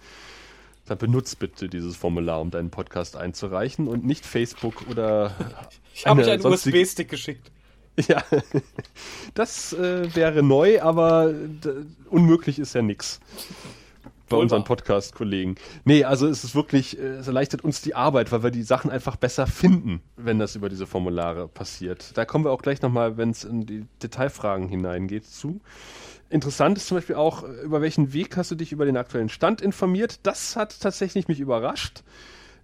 dann 0.86 0.98
benutzt 0.98 1.38
bitte 1.38 1.68
dieses 1.68 1.96
Formular, 1.96 2.40
um 2.40 2.50
deinen 2.50 2.70
Podcast 2.70 3.16
einzureichen 3.16 3.88
und 3.88 4.04
nicht 4.04 4.26
Facebook 4.26 4.86
oder. 4.88 5.34
Ich 5.94 6.06
habe 6.06 6.22
euch 6.22 6.30
einen 6.30 6.44
USB-Stick 6.44 7.08
geschickt. 7.08 7.50
Ja, 8.08 8.24
das 9.34 9.72
äh, 9.72 10.12
wäre 10.16 10.42
neu, 10.42 10.82
aber 10.82 11.32
unmöglich 12.10 12.58
ist 12.58 12.74
ja 12.74 12.82
nichts 12.82 13.20
bei 14.28 14.36
unseren 14.36 14.64
Podcast-Kollegen. 14.64 15.56
Nee, 15.84 16.04
also 16.04 16.26
es 16.26 16.44
ist 16.44 16.54
wirklich, 16.54 16.98
äh, 16.98 17.02
es 17.02 17.26
erleichtert 17.26 17.62
uns 17.62 17.82
die 17.82 17.94
Arbeit, 17.94 18.32
weil 18.32 18.42
wir 18.42 18.50
die 18.50 18.62
Sachen 18.62 18.90
einfach 18.90 19.16
besser 19.16 19.46
finden, 19.46 20.00
wenn 20.16 20.38
das 20.38 20.56
über 20.56 20.68
diese 20.68 20.86
Formulare 20.86 21.48
passiert. 21.48 22.16
Da 22.16 22.24
kommen 22.24 22.44
wir 22.44 22.50
auch 22.50 22.62
gleich 22.62 22.82
nochmal, 22.82 23.16
wenn 23.16 23.30
es 23.30 23.44
in 23.44 23.66
die 23.66 23.86
Detailfragen 24.02 24.68
hineingeht, 24.68 25.26
zu. 25.26 25.60
Interessant 26.30 26.78
ist 26.78 26.88
zum 26.88 26.96
Beispiel 26.96 27.16
auch, 27.16 27.42
über 27.42 27.80
welchen 27.80 28.12
Weg 28.12 28.36
hast 28.36 28.50
du 28.50 28.54
dich 28.54 28.72
über 28.72 28.86
den 28.86 28.96
aktuellen 28.96 29.28
Stand 29.28 29.60
informiert? 29.60 30.20
Das 30.22 30.56
hat 30.56 30.80
tatsächlich 30.80 31.28
mich 31.28 31.40
überrascht. 31.40 32.02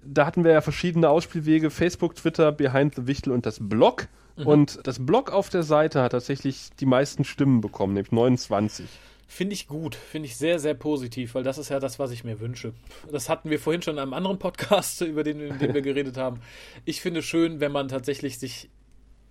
Da 0.03 0.27
hatten 0.27 0.45
wir 0.45 0.53
ja 0.53 0.61
verschiedene 0.61 1.09
Ausspielwege: 1.09 1.71
Facebook, 1.71 2.17
Twitter, 2.17 2.53
Behind 2.53 2.95
the 2.95 3.07
Wichtel 3.07 3.33
und 3.33 3.47
das 3.47 3.59
Blog. 3.61 4.09
Mhm. 4.37 4.47
Und 4.47 4.81
das 4.85 5.05
Blog 5.05 5.31
auf 5.31 5.51
der 5.51 5.63
Seite 5.63 6.03
hat 6.03 6.13
tatsächlich 6.13 6.71
die 6.81 6.87
meisten 6.87 7.25
Stimmen 7.25 7.61
bekommen, 7.61 7.95
nämlich 7.95 8.13
29. 8.13 8.87
Finde 9.27 9.55
ich 9.55 9.69
gut, 9.69 9.95
finde 9.95 10.27
ich 10.27 10.37
sehr, 10.37 10.59
sehr 10.59 10.75
positiv, 10.75 11.37
weil 11.37 11.45
das 11.45 11.57
ist 11.57 11.69
ja 11.69 11.79
das, 11.79 12.01
was 12.01 12.11
ich 12.11 12.25
mir 12.25 12.41
wünsche. 12.41 12.73
Das 13.13 13.29
hatten 13.29 13.49
wir 13.49 13.61
vorhin 13.61 13.81
schon 13.81 13.95
in 13.95 14.01
einem 14.01 14.13
anderen 14.13 14.41
Podcast, 14.41 15.01
über 15.03 15.23
den, 15.23 15.41
in 15.41 15.59
dem 15.59 15.73
wir 15.73 15.83
geredet 15.83 16.17
haben. 16.17 16.41
Ich 16.85 17.01
finde 17.01 17.23
schön, 17.23 17.61
wenn 17.61 17.71
man 17.71 17.87
tatsächlich 17.87 18.41
sich 18.41 18.71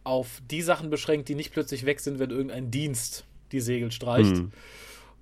auf 0.06 0.42
die 0.50 0.62
Sachen 0.62 0.90
beschränkt, 0.90 1.28
die 1.28 1.36
nicht 1.36 1.52
plötzlich 1.52 1.86
weg 1.86 2.00
sind, 2.00 2.18
wenn 2.20 2.30
irgendein 2.30 2.72
Dienst 2.72 3.26
die 3.52 3.60
Segel 3.60 3.92
streicht. 3.92 4.36
Mhm. 4.36 4.52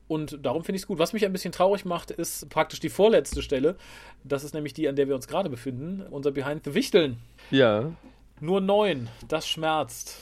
Und 0.07 0.39
darum 0.45 0.63
finde 0.63 0.77
ich 0.77 0.83
es 0.83 0.87
gut. 0.87 0.99
Was 0.99 1.13
mich 1.13 1.25
ein 1.25 1.33
bisschen 1.33 1.51
traurig 1.51 1.83
macht, 1.83 2.11
ist 2.11 2.49
praktisch 2.49 2.79
die 2.79 2.89
vorletzte 2.89 3.41
Stelle. 3.41 3.75
Das 4.23 4.43
ist 4.43 4.53
nämlich 4.53 4.73
die, 4.73 4.87
an 4.87 4.95
der 4.95 5.07
wir 5.07 5.15
uns 5.15 5.27
gerade 5.27 5.49
befinden. 5.49 6.03
Unser 6.09 6.31
Behind 6.31 6.63
the 6.63 6.73
Wichteln. 6.73 7.17
Ja. 7.51 7.91
Nur 8.39 8.61
neun. 8.61 9.09
Das 9.27 9.47
schmerzt. 9.47 10.15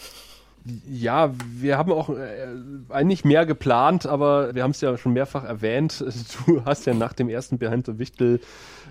Ja, 0.89 1.31
wir 1.47 1.77
haben 1.77 1.91
auch 1.91 2.09
äh, 2.09 2.47
eigentlich 2.89 3.23
mehr 3.23 3.45
geplant, 3.45 4.07
aber 4.07 4.55
wir 4.55 4.63
haben 4.63 4.71
es 4.71 4.81
ja 4.81 4.97
schon 4.97 5.13
mehrfach 5.13 5.43
erwähnt. 5.43 6.03
Du 6.47 6.65
hast 6.65 6.87
ja 6.87 6.95
nach 6.95 7.13
dem 7.13 7.29
ersten 7.29 7.59
Behind 7.59 7.85
the 7.85 7.99
Wichtel 7.99 8.39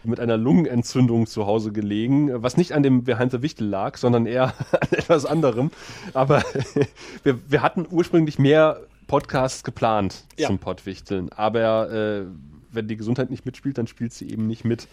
mit 0.04 0.20
einer 0.20 0.36
Lungenentzündung 0.36 1.26
zu 1.26 1.46
Hause 1.46 1.72
gelegen, 1.72 2.42
was 2.42 2.56
nicht 2.56 2.72
an 2.72 2.84
dem 2.84 3.02
Behind 3.02 3.32
the 3.32 3.42
Wichtel 3.42 3.66
lag, 3.66 3.96
sondern 3.96 4.26
eher 4.26 4.54
an 4.80 4.88
etwas 4.92 5.26
anderem. 5.26 5.72
Aber 6.12 6.44
wir, 7.24 7.38
wir 7.48 7.62
hatten 7.62 7.86
ursprünglich 7.90 8.38
mehr 8.38 8.80
Podcasts 9.06 9.64
geplant 9.64 10.24
ja. 10.38 10.46
zum 10.48 10.58
Pottwichteln, 10.58 11.30
aber 11.30 11.90
äh, 11.90 12.26
wenn 12.70 12.88
die 12.88 12.96
Gesundheit 12.96 13.30
nicht 13.30 13.46
mitspielt, 13.46 13.78
dann 13.78 13.86
spielt 13.86 14.12
sie 14.12 14.28
eben 14.30 14.46
nicht 14.46 14.64
mit. 14.64 14.88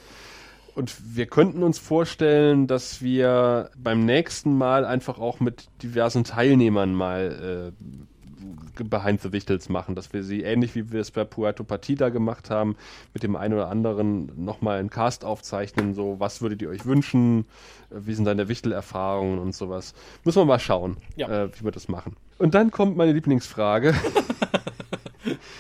Und 0.74 1.16
wir 1.16 1.26
könnten 1.26 1.64
uns 1.64 1.80
vorstellen, 1.80 2.68
dass 2.68 3.02
wir 3.02 3.70
beim 3.78 4.06
nächsten 4.06 4.58
Mal 4.58 4.86
einfach 4.86 5.20
auch 5.20 5.40
mit 5.40 5.66
diversen 5.84 6.24
Teilnehmern 6.24 6.94
mal 6.94 7.74
äh, 7.74 8.84
Behind 8.84 9.22
the 9.22 9.32
Wichtels 9.32 9.70
machen, 9.70 9.96
dass 9.96 10.14
wir 10.14 10.24
sie 10.24 10.42
ähnlich 10.42 10.76
wie 10.76 10.92
wir 10.92 11.02
es 11.02 11.12
bei 11.12 11.24
Puerto 11.24 11.64
Partida 11.64 12.10
gemacht 12.10 12.50
haben, 12.50 12.76
mit 13.14 13.22
dem 13.22 13.36
einen 13.36 13.54
oder 13.54 13.68
anderen 13.68 14.32
nochmal 14.44 14.80
einen 14.80 14.90
Cast 14.90 15.26
aufzeichnen, 15.26 15.94
so 15.94 16.20
was 16.20 16.42
würdet 16.42 16.62
ihr 16.62 16.70
euch 16.70 16.86
wünschen, 16.86 17.46
wie 17.90 18.14
sind 18.14 18.26
deine 18.26 18.48
Wichtel-Erfahrungen 18.48 19.40
und 19.40 19.54
sowas. 19.54 19.94
Muss 20.24 20.36
man 20.36 20.48
mal 20.48 20.60
schauen, 20.60 20.98
ja. 21.16 21.44
äh, 21.44 21.50
wie 21.60 21.66
wir 21.66 21.72
das 21.72 21.90
machen. 21.90 22.16
Und 22.42 22.56
dann 22.56 22.72
kommt 22.72 22.98
meine 22.98 23.12
Lieblingsfrage. 23.12 23.94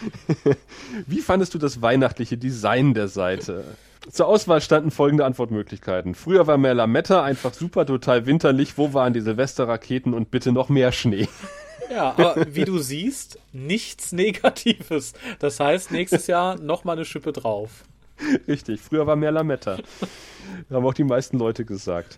wie 1.05 1.21
fandest 1.21 1.53
du 1.53 1.59
das 1.59 1.83
weihnachtliche 1.83 2.39
Design 2.39 2.95
der 2.95 3.07
Seite? 3.07 3.63
Zur 4.09 4.25
Auswahl 4.25 4.61
standen 4.61 4.89
folgende 4.89 5.23
Antwortmöglichkeiten. 5.25 6.15
Früher 6.15 6.47
war 6.47 6.57
mehr 6.57 6.73
Lametta, 6.73 7.21
einfach 7.23 7.53
super, 7.53 7.85
total 7.85 8.25
winterlich. 8.25 8.79
Wo 8.79 8.95
waren 8.95 9.13
die 9.13 9.21
Silvesterraketen 9.21 10.15
und 10.15 10.31
bitte 10.31 10.51
noch 10.51 10.69
mehr 10.69 10.91
Schnee? 10.91 11.27
Ja, 11.91 12.15
aber 12.17 12.47
wie 12.55 12.65
du 12.65 12.79
siehst, 12.79 13.37
nichts 13.51 14.11
Negatives. 14.11 15.13
Das 15.37 15.59
heißt, 15.59 15.91
nächstes 15.91 16.25
Jahr 16.25 16.59
nochmal 16.59 16.95
eine 16.95 17.05
Schippe 17.05 17.31
drauf. 17.31 17.83
Richtig, 18.47 18.81
früher 18.81 19.05
war 19.05 19.15
mehr 19.15 19.31
Lametta. 19.31 19.77
haben 20.71 20.85
auch 20.85 20.95
die 20.95 21.03
meisten 21.03 21.37
Leute 21.37 21.63
gesagt. 21.63 22.17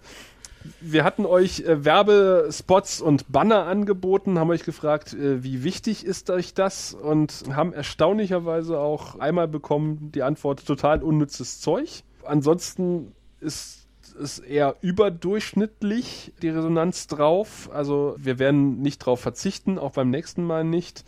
Wir 0.82 1.04
hatten 1.04 1.26
euch 1.26 1.62
äh, 1.62 1.84
Werbespots 1.84 3.02
und 3.02 3.32
Banner 3.32 3.66
angeboten, 3.66 4.40
haben 4.40 4.50
euch 4.50 4.64
gefragt, 4.64 5.14
äh, 5.14 5.44
wie 5.44 5.64
wichtig 5.64 6.06
ist 6.06 6.30
euch 6.30 6.54
das 6.54 6.94
und 6.94 7.44
haben 7.50 7.74
erstaunlicherweise 7.74 8.80
auch 8.80 9.20
einmal 9.20 9.48
bekommen 9.48 10.12
die 10.14 10.24
Antwort 10.24 10.66
total 10.66 11.04
unnützes 11.04 11.60
Zeug. 11.60 12.04
Ansonsten 12.26 13.14
ist 13.40 13.88
es 14.20 14.40
eher 14.40 14.76
überdurchschnittlich 14.82 16.34
die 16.42 16.50
Resonanz 16.50 17.08
drauf. 17.08 17.70
Also 17.74 18.16
wir 18.18 18.40
werden 18.40 18.82
nicht 18.82 19.00
drauf 19.00 19.20
verzichten, 19.20 19.80
auch 19.80 19.92
beim 19.92 20.10
nächsten 20.10 20.44
Mal 20.44 20.64
nicht. 20.64 21.04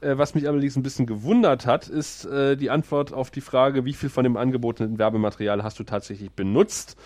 Äh, 0.00 0.18
was 0.18 0.34
mich 0.34 0.48
allerdings 0.48 0.76
ein 0.76 0.82
bisschen 0.82 1.06
gewundert 1.06 1.66
hat, 1.66 1.88
ist 1.88 2.24
äh, 2.24 2.56
die 2.56 2.70
Antwort 2.70 3.12
auf 3.12 3.30
die 3.30 3.40
Frage, 3.40 3.84
wie 3.84 3.92
viel 3.92 4.08
von 4.08 4.24
dem 4.24 4.36
angebotenen 4.36 4.98
Werbematerial 4.98 5.62
hast 5.62 5.78
du 5.78 5.84
tatsächlich 5.84 6.30
benutzt? 6.30 6.96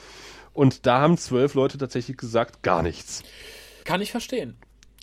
Und 0.55 0.87
da 0.87 1.01
haben 1.01 1.19
zwölf 1.19 1.55
Leute 1.55 1.77
tatsächlich 1.77 2.17
gesagt, 2.17 2.63
gar 2.63 2.83
nichts. 2.83 3.23
Kann 3.85 4.01
ich 4.01 4.11
verstehen. 4.11 4.57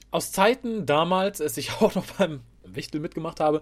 Aus 0.09 0.31
Zeiten 0.31 0.85
damals, 0.85 1.41
als 1.41 1.57
ich 1.57 1.71
auch 1.81 1.93
noch 1.93 2.05
beim 2.17 2.41
Wichtel 2.63 3.01
mitgemacht 3.01 3.39
habe, 3.39 3.61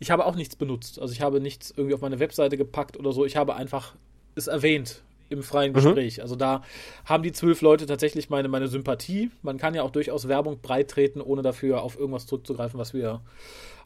ich 0.00 0.10
habe 0.10 0.24
auch 0.24 0.34
nichts 0.34 0.56
benutzt. 0.56 0.98
Also 0.98 1.12
ich 1.12 1.20
habe 1.20 1.40
nichts 1.40 1.72
irgendwie 1.76 1.94
auf 1.94 2.00
meine 2.00 2.18
Webseite 2.18 2.56
gepackt 2.56 2.96
oder 2.96 3.12
so. 3.12 3.24
Ich 3.24 3.36
habe 3.36 3.54
einfach 3.54 3.94
es 4.34 4.46
erwähnt 4.46 5.02
im 5.28 5.42
freien 5.42 5.72
mhm. 5.72 5.76
Gespräch. 5.76 6.18
Mhm. 6.18 6.22
Also 6.22 6.36
da 6.36 6.62
haben 7.04 7.22
die 7.22 7.32
zwölf 7.32 7.60
Leute 7.60 7.86
tatsächlich 7.86 8.30
meine, 8.30 8.48
meine 8.48 8.68
Sympathie. 8.68 9.30
Man 9.42 9.58
kann 9.58 9.74
ja 9.74 9.82
auch 9.82 9.90
durchaus 9.90 10.28
Werbung 10.28 10.60
breitreten, 10.60 11.20
ohne 11.20 11.42
dafür 11.42 11.82
auf 11.82 11.98
irgendwas 11.98 12.26
zurückzugreifen, 12.26 12.78
was 12.78 12.94
wir 12.94 13.20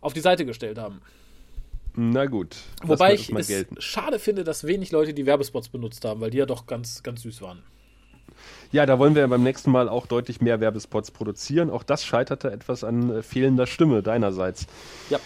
auf 0.00 0.12
die 0.12 0.20
Seite 0.20 0.44
gestellt 0.44 0.78
haben. 0.78 1.00
Na 1.94 2.26
gut. 2.26 2.56
Wobei 2.82 3.14
ich 3.14 3.30
es 3.30 3.48
gelten. 3.48 3.80
schade 3.80 4.18
finde, 4.18 4.44
dass 4.44 4.64
wenig 4.64 4.92
Leute 4.92 5.14
die 5.14 5.26
Werbespots 5.26 5.68
benutzt 5.68 6.04
haben, 6.04 6.20
weil 6.20 6.30
die 6.30 6.38
ja 6.38 6.46
doch 6.46 6.66
ganz, 6.66 7.02
ganz 7.02 7.22
süß 7.22 7.42
waren. 7.42 7.62
Ja, 8.72 8.86
da 8.86 8.98
wollen 8.98 9.14
wir 9.14 9.26
beim 9.26 9.42
nächsten 9.42 9.70
Mal 9.70 9.88
auch 9.88 10.06
deutlich 10.06 10.40
mehr 10.40 10.60
Werbespots 10.60 11.10
produzieren. 11.10 11.70
Auch 11.70 11.82
das 11.82 12.04
scheiterte 12.04 12.50
etwas 12.50 12.84
an 12.84 13.10
äh, 13.10 13.22
fehlender 13.22 13.66
Stimme 13.66 14.02
deinerseits. 14.02 14.66
Ja. 15.10 15.18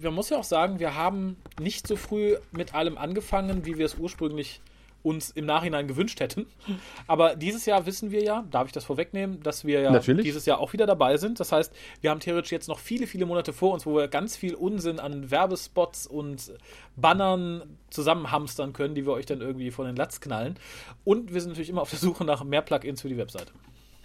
Man 0.00 0.14
muss 0.14 0.30
ja 0.30 0.36
auch 0.36 0.44
sagen, 0.44 0.78
wir 0.78 0.94
haben 0.94 1.36
nicht 1.60 1.86
so 1.86 1.96
früh 1.96 2.36
mit 2.52 2.74
allem 2.74 2.98
angefangen, 2.98 3.66
wie 3.66 3.78
wir 3.78 3.86
es 3.86 3.96
ursprünglich 3.96 4.60
uns 5.02 5.30
im 5.30 5.46
Nachhinein 5.46 5.86
gewünscht 5.86 6.20
hätten. 6.20 6.46
Aber 7.06 7.36
dieses 7.36 7.66
Jahr 7.66 7.86
wissen 7.86 8.10
wir 8.10 8.22
ja, 8.22 8.44
darf 8.50 8.66
ich 8.66 8.72
das 8.72 8.84
vorwegnehmen, 8.84 9.42
dass 9.42 9.64
wir 9.64 9.80
ja 9.80 9.90
Natürlich. 9.90 10.24
dieses 10.24 10.46
Jahr 10.46 10.58
auch 10.58 10.72
wieder 10.72 10.86
dabei 10.86 11.16
sind. 11.16 11.40
Das 11.40 11.52
heißt, 11.52 11.72
wir 12.00 12.10
haben 12.10 12.20
theoretisch 12.20 12.52
jetzt 12.52 12.68
noch 12.68 12.78
viele, 12.78 13.06
viele 13.06 13.26
Monate 13.26 13.52
vor 13.52 13.74
uns, 13.74 13.86
wo 13.86 13.96
wir 13.96 14.08
ganz 14.08 14.36
viel 14.36 14.54
Unsinn 14.54 14.98
an 14.98 15.30
Werbespots 15.30 16.06
und 16.06 16.52
Bannern 16.96 17.78
zusammenhamstern 17.90 18.72
können, 18.72 18.94
die 18.94 19.06
wir 19.06 19.12
euch 19.12 19.26
dann 19.26 19.40
irgendwie 19.40 19.70
von 19.70 19.86
den 19.86 19.96
Latz 19.96 20.20
knallen. 20.20 20.56
Und 21.04 21.32
wir 21.32 21.40
sind 21.40 21.50
natürlich 21.50 21.70
immer 21.70 21.82
auf 21.82 21.90
der 21.90 21.98
Suche 21.98 22.24
nach 22.24 22.44
mehr 22.44 22.62
Plugins 22.62 23.02
für 23.02 23.08
die 23.08 23.16
Webseite. 23.16 23.52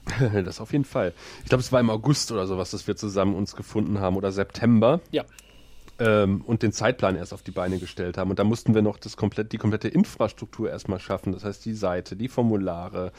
Das 0.43 0.59
auf 0.59 0.73
jeden 0.73 0.83
Fall. 0.83 1.13
Ich 1.43 1.49
glaube, 1.49 1.61
es 1.61 1.71
war 1.71 1.79
im 1.79 1.89
August 1.89 2.29
oder 2.33 2.45
sowas, 2.45 2.71
dass 2.71 2.87
wir 2.87 2.97
zusammen 2.97 3.35
uns 3.35 3.55
gefunden 3.55 4.01
haben 4.01 4.17
oder 4.17 4.33
September. 4.33 4.99
Ja 5.11 5.23
ähm, 5.99 6.41
und 6.41 6.63
den 6.63 6.71
Zeitplan 6.71 7.15
erst 7.15 7.33
auf 7.33 7.43
die 7.43 7.51
Beine 7.51 7.79
gestellt 7.79 8.17
haben. 8.17 8.29
Und 8.29 8.39
da 8.39 8.43
mussten 8.43 8.73
wir 8.73 8.81
noch 8.81 8.97
das 8.97 9.17
komplett, 9.17 9.51
die 9.51 9.57
komplette 9.57 9.87
Infrastruktur 9.87 10.69
erstmal 10.69 10.99
schaffen. 10.99 11.33
Das 11.33 11.43
heißt, 11.43 11.63
die 11.65 11.73
Seite, 11.73 12.15
die 12.15 12.27
Formulare, 12.27 13.11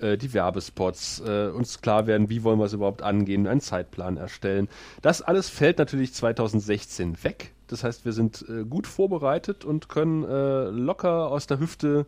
äh, 0.00 0.16
die 0.16 0.32
Werbespots, 0.32 1.22
äh, 1.26 1.48
uns 1.48 1.80
klar 1.80 2.06
werden, 2.06 2.30
wie 2.30 2.42
wollen 2.42 2.58
wir 2.58 2.66
es 2.66 2.72
überhaupt 2.72 3.02
angehen, 3.02 3.46
einen 3.46 3.60
Zeitplan 3.60 4.16
erstellen. 4.16 4.68
Das 5.02 5.22
alles 5.22 5.48
fällt 5.48 5.78
natürlich 5.78 6.14
2016 6.14 7.22
weg. 7.22 7.52
Das 7.68 7.84
heißt, 7.84 8.04
wir 8.04 8.12
sind 8.12 8.44
äh, 8.48 8.64
gut 8.64 8.86
vorbereitet 8.86 9.64
und 9.64 9.88
können 9.88 10.24
äh, 10.24 10.64
locker 10.64 11.28
aus 11.28 11.46
der 11.46 11.58
Hüfte 11.58 12.06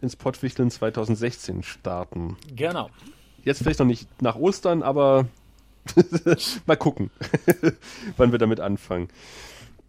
ins 0.00 0.16
Pottwichteln 0.16 0.70
2016 0.70 1.62
starten. 1.62 2.36
Genau. 2.54 2.90
Jetzt 3.44 3.62
vielleicht 3.62 3.80
noch 3.80 3.86
nicht 3.86 4.08
nach 4.22 4.36
Ostern, 4.36 4.82
aber 4.82 5.26
mal 6.66 6.76
gucken, 6.76 7.10
wann 8.16 8.32
wir 8.32 8.38
damit 8.38 8.60
anfangen. 8.60 9.08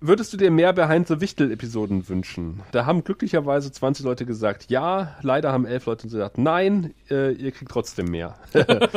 Würdest 0.06 0.34
du 0.34 0.38
dir 0.38 0.52
mehr 0.52 0.74
Behind 0.74 1.08
the 1.08 1.22
Wichtel-Episoden 1.22 2.10
wünschen? 2.10 2.62
Da 2.74 2.86
haben 2.86 3.06
glücklicherweise 3.06 3.72
20 3.72 4.04
Leute 4.04 4.26
gesagt 4.26 4.70
ja, 4.70 5.16
leider 5.22 5.54
haben 5.54 5.66
11 5.66 5.86
Leute 5.86 6.08
gesagt 6.08 6.38
nein, 6.38 6.94
äh, 7.10 7.32
ihr 7.32 7.54
kriegt 7.54 7.72
trotzdem 7.72 8.08
mehr. 8.08 8.36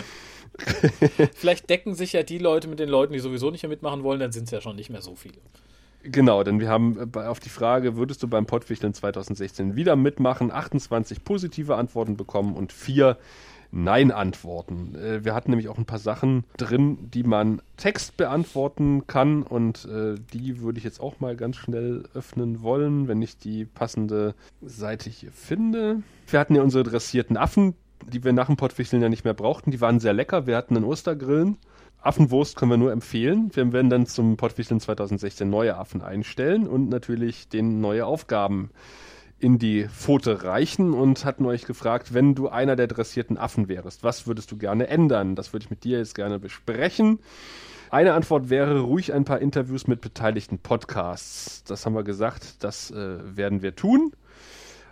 Vielleicht 1.37 1.71
decken 1.71 1.95
sich 1.95 2.15
ja 2.15 2.25
die 2.25 2.39
Leute 2.39 2.67
mit 2.67 2.81
den 2.81 2.89
Leuten, 2.89 3.13
die 3.13 3.21
sowieso 3.21 3.53
nicht 3.53 3.63
mehr 3.63 3.71
mitmachen 3.71 4.03
wollen, 4.03 4.19
dann 4.19 4.33
sind 4.33 4.47
es 4.47 4.51
ja 4.51 4.61
schon 4.61 4.75
nicht 4.75 4.91
mehr 4.91 5.01
so 5.01 5.15
viele. 5.15 5.37
Genau, 6.03 6.43
denn 6.43 6.59
wir 6.59 6.69
haben 6.69 7.13
äh, 7.15 7.19
auf 7.21 7.39
die 7.39 7.51
Frage, 7.51 7.97
würdest 7.97 8.25
du 8.25 8.27
beim 8.27 8.47
Pottwichteln 8.47 8.93
2016 8.93 9.77
wieder 9.77 9.95
mitmachen, 9.95 10.51
28 10.51 11.23
positive 11.23 11.77
Antworten 11.77 12.17
bekommen 12.17 12.57
und 12.57 12.73
vier 12.73 13.17
Nein-Antworten. 13.71 14.95
Äh, 14.95 15.25
wir 15.25 15.35
hatten 15.35 15.51
nämlich 15.51 15.69
auch 15.69 15.79
ein 15.79 15.87
paar 15.87 15.99
Sachen 15.99 16.45
drin, 16.57 17.11
die 17.13 17.23
man 17.23 17.63
Text 17.77 18.17
beantworten 18.17 19.07
kann 19.07 19.43
und 19.43 19.85
äh, 19.87 20.15
die 20.33 20.61
würde 20.61 20.79
ich 20.79 20.85
jetzt 20.85 21.01
auch 21.01 21.21
mal 21.21 21.37
ganz 21.37 21.57
schnell 21.57 22.05
öffnen 22.15 22.63
wollen, 22.63 23.09
wenn 23.09 23.23
ich 23.23 23.39
die 23.39 23.65
passende 23.65 24.35
Seite 24.63 25.11
hier 25.11 25.33
finde. 25.33 26.03
Wir 26.29 26.41
hatten 26.41 26.55
ja 26.55 26.63
unsere 26.63 26.85
dressierten 26.85 27.37
Affen, 27.37 27.75
die 28.07 28.25
wir 28.25 28.33
nach 28.33 28.47
dem 28.47 28.57
Pottwichteln 28.57 29.03
ja 29.03 29.09
nicht 29.09 29.25
mehr 29.25 29.35
brauchten. 29.35 29.71
Die 29.71 29.81
waren 29.81 30.01
sehr 30.01 30.13
lecker. 30.13 30.47
Wir 30.47 30.57
hatten 30.57 30.77
einen 30.77 30.85
Ostergrillen. 30.85 31.57
Affenwurst 32.01 32.57
können 32.57 32.71
wir 32.71 32.79
nur 32.79 32.93
empfehlen. 32.93 33.51
Wir 33.55 33.73
werden 33.73 33.91
dann 33.91 34.07
zum 34.07 34.37
Pottwichteln 34.37 34.81
2016 34.81 35.49
neue 35.49 35.77
Affen 35.77 36.03
einstellen 36.03 36.69
und 36.69 36.89
natürlich 36.89 37.49
den 37.49 37.81
neue 37.81 38.07
Aufgaben 38.07 38.71
in 39.39 39.59
die 39.59 39.89
Pfote 39.89 40.45
reichen 40.45 40.95
und 40.95 41.25
hatten 41.25 41.45
euch 41.45 41.67
gefragt, 41.67 42.15
wenn 42.15 42.35
du 42.35 42.49
einer 42.49 42.77
der 42.77 42.87
dressierten 42.87 43.37
Affen 43.37 43.69
wärst, 43.69 44.03
was 44.03 44.27
würdest 44.27 44.51
du 44.51 44.57
gerne 44.57 44.89
ändern? 44.89 45.35
Das 45.35 45.53
würde 45.53 45.65
ich 45.65 45.71
mit 45.71 45.85
dir 45.85 45.99
jetzt 45.99 46.15
gerne 46.15 46.39
besprechen. 46.39 47.19
Eine 47.91 48.15
Antwort 48.15 48.51
wäre 48.51 48.81
ruhig 48.81 49.13
ein 49.13 49.25
paar 49.25 49.41
Interviews 49.41 49.87
mit 49.87 50.01
beteiligten 50.01 50.59
Podcasts. 50.59 51.63
Das 51.65 51.87
haben 51.87 51.95
wir 51.95 52.03
gesagt, 52.03 52.65
das 52.65 52.91
äh, 52.91 53.19
werden 53.37 53.63
wir 53.63 53.77
tun. 53.77 54.13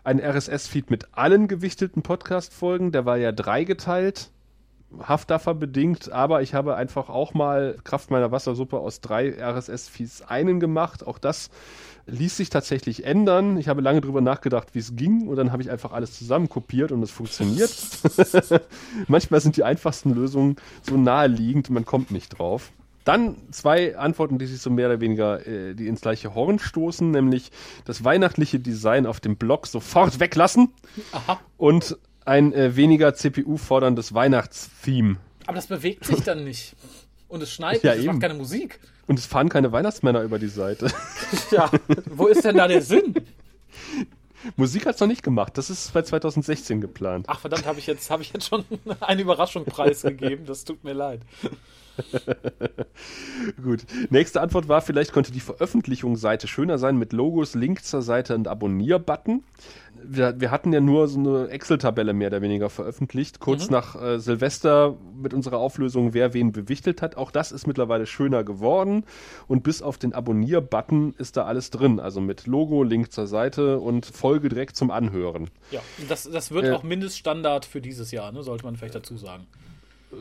Ein 0.04 0.20
RSS-Feed 0.20 0.90
mit 0.90 1.08
allen 1.12 1.48
gewichteten 1.48 2.02
Podcast-Folgen, 2.02 2.92
der 2.92 3.06
war 3.06 3.16
ja 3.16 3.32
dreigeteilt. 3.32 4.30
Haftdaffer 5.02 5.54
bedingt, 5.54 6.12
aber 6.12 6.42
ich 6.42 6.54
habe 6.54 6.76
einfach 6.76 7.08
auch 7.08 7.34
mal 7.34 7.76
Kraft 7.82 8.10
meiner 8.10 8.30
Wassersuppe 8.30 8.78
aus 8.78 9.00
drei 9.00 9.30
RSS-Feeds 9.30 10.22
einen 10.22 10.60
gemacht. 10.60 11.06
Auch 11.06 11.18
das 11.18 11.50
ließ 12.06 12.36
sich 12.36 12.50
tatsächlich 12.50 13.04
ändern. 13.04 13.56
Ich 13.56 13.68
habe 13.68 13.80
lange 13.80 14.00
darüber 14.00 14.20
nachgedacht, 14.20 14.74
wie 14.74 14.78
es 14.78 14.96
ging 14.96 15.26
und 15.26 15.36
dann 15.36 15.52
habe 15.52 15.62
ich 15.62 15.70
einfach 15.70 15.92
alles 15.92 16.16
zusammen 16.16 16.48
kopiert 16.48 16.92
und 16.92 17.02
es 17.02 17.10
funktioniert. 17.10 17.70
Manchmal 19.08 19.40
sind 19.40 19.56
die 19.56 19.64
einfachsten 19.64 20.14
Lösungen 20.14 20.56
so 20.82 20.96
naheliegend, 20.96 21.70
man 21.70 21.84
kommt 21.84 22.10
nicht 22.10 22.38
drauf. 22.38 22.72
Dann 23.04 23.36
zwei 23.50 23.98
Antworten, 23.98 24.38
die 24.38 24.46
sich 24.46 24.60
so 24.60 24.70
mehr 24.70 24.88
oder 24.88 25.00
weniger 25.00 25.46
äh, 25.46 25.74
die 25.74 25.88
ins 25.88 26.00
gleiche 26.00 26.34
Horn 26.34 26.58
stoßen, 26.58 27.10
nämlich 27.10 27.50
das 27.84 28.02
weihnachtliche 28.02 28.58
Design 28.58 29.06
auf 29.06 29.20
dem 29.20 29.36
Blog 29.36 29.66
sofort 29.66 30.20
weglassen 30.20 30.72
Aha. 31.12 31.38
und 31.58 31.98
ein 32.24 32.54
äh, 32.54 32.76
weniger 32.76 33.14
CPU 33.14 33.58
forderndes 33.58 34.14
Weihnachtstheme. 34.14 35.16
Aber 35.46 35.56
das 35.56 35.66
bewegt 35.66 36.06
sich 36.06 36.22
dann 36.22 36.44
nicht. 36.44 36.74
Und 37.28 37.42
es 37.42 37.52
schneit, 37.52 37.82
ja, 37.82 37.92
es 37.92 38.04
macht 38.04 38.20
keine 38.20 38.34
Musik. 38.34 38.80
Und 39.06 39.18
es 39.18 39.26
fahren 39.26 39.48
keine 39.48 39.72
Weihnachtsmänner 39.72 40.22
über 40.22 40.38
die 40.38 40.48
Seite. 40.48 40.90
Ja, 41.50 41.70
wo 42.06 42.26
ist 42.26 42.44
denn 42.44 42.56
da 42.56 42.68
der 42.68 42.82
Sinn? 42.82 43.14
Musik 44.56 44.86
hat 44.86 44.94
es 44.94 45.00
noch 45.00 45.08
nicht 45.08 45.22
gemacht. 45.22 45.56
Das 45.58 45.70
ist 45.70 45.92
bei 45.92 46.02
2016 46.02 46.80
geplant. 46.80 47.26
Ach 47.28 47.40
verdammt, 47.40 47.66
habe 47.66 47.78
ich 47.78 47.86
jetzt 47.86 48.10
ich 48.20 48.32
jetzt 48.32 48.48
schon 48.48 48.64
einen 49.00 49.20
Überraschungspreis 49.20 50.02
gegeben. 50.02 50.46
Das 50.46 50.64
tut 50.64 50.84
mir 50.84 50.92
leid. 50.92 51.20
Gut. 53.62 53.84
Nächste 54.10 54.40
Antwort 54.40 54.68
war, 54.68 54.80
vielleicht 54.80 55.12
konnte 55.12 55.32
die 55.32 55.40
Veröffentlichungsseite 55.40 56.48
schöner 56.48 56.78
sein 56.78 56.96
mit 56.96 57.12
Logos, 57.12 57.54
Link 57.54 57.84
zur 57.84 58.02
Seite 58.02 58.34
und 58.34 58.48
Abonnier-Button. 58.48 59.42
Wir, 60.06 60.38
wir, 60.38 60.50
hatten 60.50 60.72
ja 60.72 60.80
nur 60.80 61.08
so 61.08 61.18
eine 61.18 61.48
Excel-Tabelle 61.48 62.12
mehr 62.12 62.28
oder 62.28 62.42
weniger 62.42 62.68
veröffentlicht, 62.68 63.40
kurz 63.40 63.66
mhm. 63.68 63.72
nach 63.72 64.00
äh, 64.00 64.18
Silvester 64.18 64.96
mit 65.16 65.32
unserer 65.32 65.58
Auflösung, 65.58 66.12
wer 66.12 66.34
wen 66.34 66.52
bewichtelt 66.52 67.00
hat. 67.00 67.16
Auch 67.16 67.30
das 67.30 67.52
ist 67.52 67.66
mittlerweile 67.66 68.06
schöner 68.06 68.44
geworden 68.44 69.04
und 69.46 69.62
bis 69.62 69.80
auf 69.80 69.96
den 69.96 70.12
Abonnier-Button 70.12 71.14
ist 71.16 71.36
da 71.36 71.44
alles 71.44 71.70
drin. 71.70 72.00
Also 72.00 72.20
mit 72.20 72.46
Logo, 72.46 72.82
Link 72.82 73.12
zur 73.12 73.26
Seite 73.26 73.78
und 73.78 74.04
Folge 74.04 74.48
direkt 74.48 74.76
zum 74.76 74.90
Anhören. 74.90 75.48
Ja, 75.70 75.80
das, 76.08 76.28
das 76.30 76.50
wird 76.50 76.66
äh, 76.66 76.72
auch 76.72 76.82
Mindeststandard 76.82 77.64
für 77.64 77.80
dieses 77.80 78.10
Jahr, 78.10 78.32
ne? 78.32 78.42
sollte 78.42 78.64
man 78.64 78.76
vielleicht 78.76 78.96
dazu 78.96 79.16
sagen. 79.16 79.46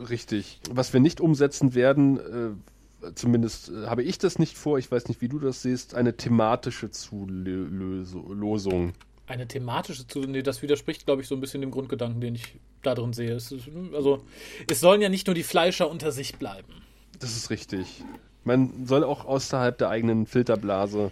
Richtig. 0.08 0.60
Was 0.70 0.92
wir 0.92 1.00
nicht 1.00 1.20
umsetzen 1.20 1.74
werden, 1.74 2.18
äh, 2.18 3.10
zumindest 3.14 3.70
äh, 3.70 3.86
habe 3.86 4.02
ich 4.02 4.18
das 4.18 4.38
nicht 4.38 4.56
vor, 4.56 4.78
ich 4.78 4.90
weiß 4.90 5.08
nicht, 5.08 5.20
wie 5.20 5.28
du 5.28 5.38
das 5.38 5.62
siehst, 5.62 5.94
eine 5.94 6.16
thematische 6.16 6.90
Zulosung. 6.90 8.92
Eine 9.26 9.48
thematische 9.48 10.06
Zulosung? 10.06 10.32
Nee, 10.32 10.42
das 10.42 10.62
widerspricht, 10.62 11.06
glaube 11.06 11.22
ich, 11.22 11.28
so 11.28 11.34
ein 11.34 11.40
bisschen 11.40 11.60
dem 11.60 11.70
Grundgedanken, 11.70 12.20
den 12.20 12.34
ich 12.34 12.58
da 12.82 12.94
drin 12.94 13.12
sehe. 13.12 13.32
Es 13.32 13.52
ist, 13.52 13.68
also, 13.94 14.22
es 14.68 14.80
sollen 14.80 15.00
ja 15.00 15.08
nicht 15.08 15.26
nur 15.26 15.34
die 15.34 15.42
Fleischer 15.42 15.90
unter 15.90 16.12
sich 16.12 16.36
bleiben. 16.36 16.82
Das 17.18 17.36
ist 17.36 17.50
richtig. 17.50 18.04
Man 18.44 18.86
soll 18.86 19.04
auch 19.04 19.24
außerhalb 19.24 19.78
der 19.78 19.88
eigenen 19.88 20.26
Filterblase 20.26 21.10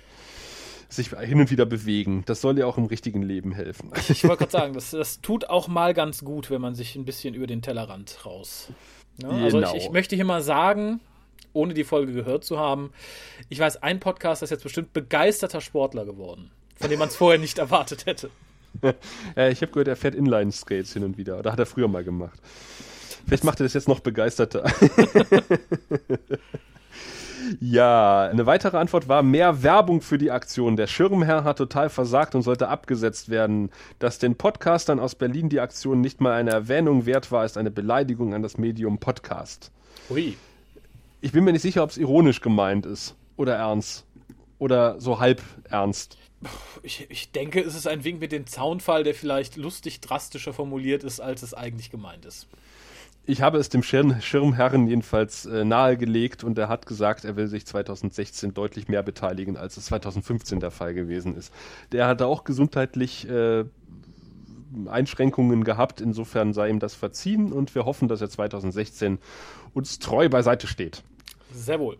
sich 0.92 1.11
hin 1.11 1.40
und 1.40 1.50
wieder 1.50 1.66
bewegen. 1.66 2.22
Das 2.26 2.40
soll 2.40 2.59
ja 2.59 2.66
auch 2.66 2.78
im 2.78 2.85
richtigen 2.85 3.22
Leben 3.22 3.52
helfen. 3.52 3.90
Ich 4.09 4.24
wollte 4.24 4.38
gerade 4.38 4.52
sagen, 4.52 4.74
das, 4.74 4.90
das 4.90 5.20
tut 5.20 5.48
auch 5.48 5.68
mal 5.68 5.94
ganz 5.94 6.24
gut, 6.24 6.50
wenn 6.50 6.61
man 6.61 6.74
sich 6.74 6.96
ein 6.96 7.05
bisschen 7.05 7.35
über 7.35 7.46
den 7.46 7.62
Tellerrand 7.62 8.24
raus. 8.26 8.68
Ne? 9.18 9.28
also 9.28 9.59
genau. 9.59 9.74
ich, 9.74 9.85
ich 9.85 9.90
möchte 9.90 10.16
hier 10.16 10.24
mal 10.24 10.42
sagen, 10.42 11.00
ohne 11.52 11.74
die 11.74 11.85
Folge 11.85 12.12
gehört 12.12 12.44
zu 12.44 12.59
haben, 12.59 12.92
ich 13.48 13.59
weiß, 13.59 13.83
ein 13.83 14.00
Podcast 14.00 14.42
ist 14.42 14.50
jetzt 14.50 14.62
bestimmt 14.62 14.92
begeisterter 14.92 15.61
Sportler 15.61 16.05
geworden, 16.05 16.50
von 16.76 16.88
dem 16.88 16.98
man 16.98 17.09
es 17.09 17.16
vorher 17.16 17.38
nicht 17.38 17.59
erwartet 17.59 18.07
hätte. 18.07 18.31
ich 18.83 19.62
habe 19.62 19.72
gehört, 19.72 19.88
er 19.88 19.96
fährt 19.96 20.14
Inline-Skates 20.14 20.92
hin 20.92 21.05
und 21.05 21.18
wieder. 21.18 21.38
Oder 21.38 21.52
hat 21.52 21.59
er 21.59 21.66
früher 21.66 21.88
mal 21.88 22.05
gemacht. 22.05 22.40
Vielleicht 23.26 23.44
macht 23.44 23.61
er 23.61 23.64
das 23.64 23.74
jetzt 23.74 23.88
noch 23.88 24.00
begeisterter. 24.00 24.64
Ja, 27.61 28.28
eine 28.28 28.46
weitere 28.46 28.76
Antwort 28.76 29.09
war 29.09 29.22
mehr 29.22 29.62
Werbung 29.62 30.00
für 30.00 30.18
die 30.18 30.31
Aktion. 30.31 30.76
Der 30.76 30.87
Schirmherr 30.87 31.44
hat 31.44 31.59
total 31.59 31.88
versagt 31.88 32.35
und 32.35 32.42
sollte 32.42 32.68
abgesetzt 32.68 33.28
werden. 33.28 33.70
Dass 33.98 34.18
den 34.18 34.37
Podcastern 34.37 35.00
aus 35.00 35.14
Berlin 35.14 35.48
die 35.48 35.61
Aktion 35.61 36.00
nicht 36.00 36.20
mal 36.20 36.33
eine 36.33 36.50
Erwähnung 36.50 37.07
wert 37.07 37.33
war, 37.33 37.44
ist 37.44 37.57
eine 37.57 37.70
Beleidigung 37.70 38.35
an 38.35 38.42
das 38.42 38.59
Medium 38.59 38.98
Podcast. 38.98 39.70
Ui. 40.11 40.37
Ich 41.20 41.33
bin 41.33 41.44
mir 41.44 41.52
nicht 41.52 41.62
sicher, 41.62 41.83
ob 41.83 41.90
es 41.90 41.98
ironisch 41.98 42.40
gemeint 42.40 42.87
ist 42.87 43.14
oder 43.37 43.55
ernst 43.55 44.05
oder 44.59 45.00
so 45.00 45.20
halb 45.20 45.42
ernst. 45.68 46.18
Ich, 46.83 47.07
ich 47.09 47.31
denke, 47.31 47.61
es 47.61 47.76
ist 47.76 47.87
ein 47.87 48.02
Wink 48.02 48.18
mit 48.20 48.33
dem 48.33 48.46
Zaunfall, 48.46 49.05
der 49.05 49.14
vielleicht 49.14 49.57
lustig 49.57 50.00
drastischer 50.00 50.52
formuliert 50.52 51.05
ist, 51.05 51.20
als 51.20 51.42
es 51.42 51.55
eigentlich 51.55 51.90
gemeint 51.90 52.24
ist 52.24 52.48
ich 53.24 53.40
habe 53.42 53.58
es 53.58 53.68
dem 53.68 53.82
Schirm 53.82 54.20
Schirmherren 54.20 54.87
jedenfalls 54.87 55.46
äh, 55.46 55.64
nahegelegt 55.64 56.42
und 56.42 56.58
er 56.58 56.68
hat 56.68 56.87
gesagt, 56.87 57.24
er 57.24 57.37
will 57.37 57.46
sich 57.46 57.66
2016 57.66 58.52
deutlich 58.52 58.88
mehr 58.88 59.02
beteiligen, 59.02 59.56
als 59.56 59.76
es 59.76 59.87
2015 59.87 60.61
der 60.61 60.70
Fall 60.70 60.94
gewesen 60.94 61.37
ist. 61.37 61.52
Der 61.92 62.06
hatte 62.08 62.26
auch 62.26 62.44
gesundheitlich 62.44 63.28
äh, 63.28 63.64
Einschränkungen 64.87 65.64
gehabt, 65.64 66.00
insofern 66.00 66.52
sei 66.52 66.68
ihm 66.70 66.80
das 66.80 66.94
verziehen 66.94 67.52
und 67.52 67.74
wir 67.74 67.85
hoffen, 67.85 68.08
dass 68.08 68.20
er 68.20 68.30
2016 68.30 69.18
uns 69.74 69.98
treu 69.98 70.28
beiseite 70.28 70.66
steht. 70.66 71.02
Sehr 71.52 71.78
wohl. 71.78 71.98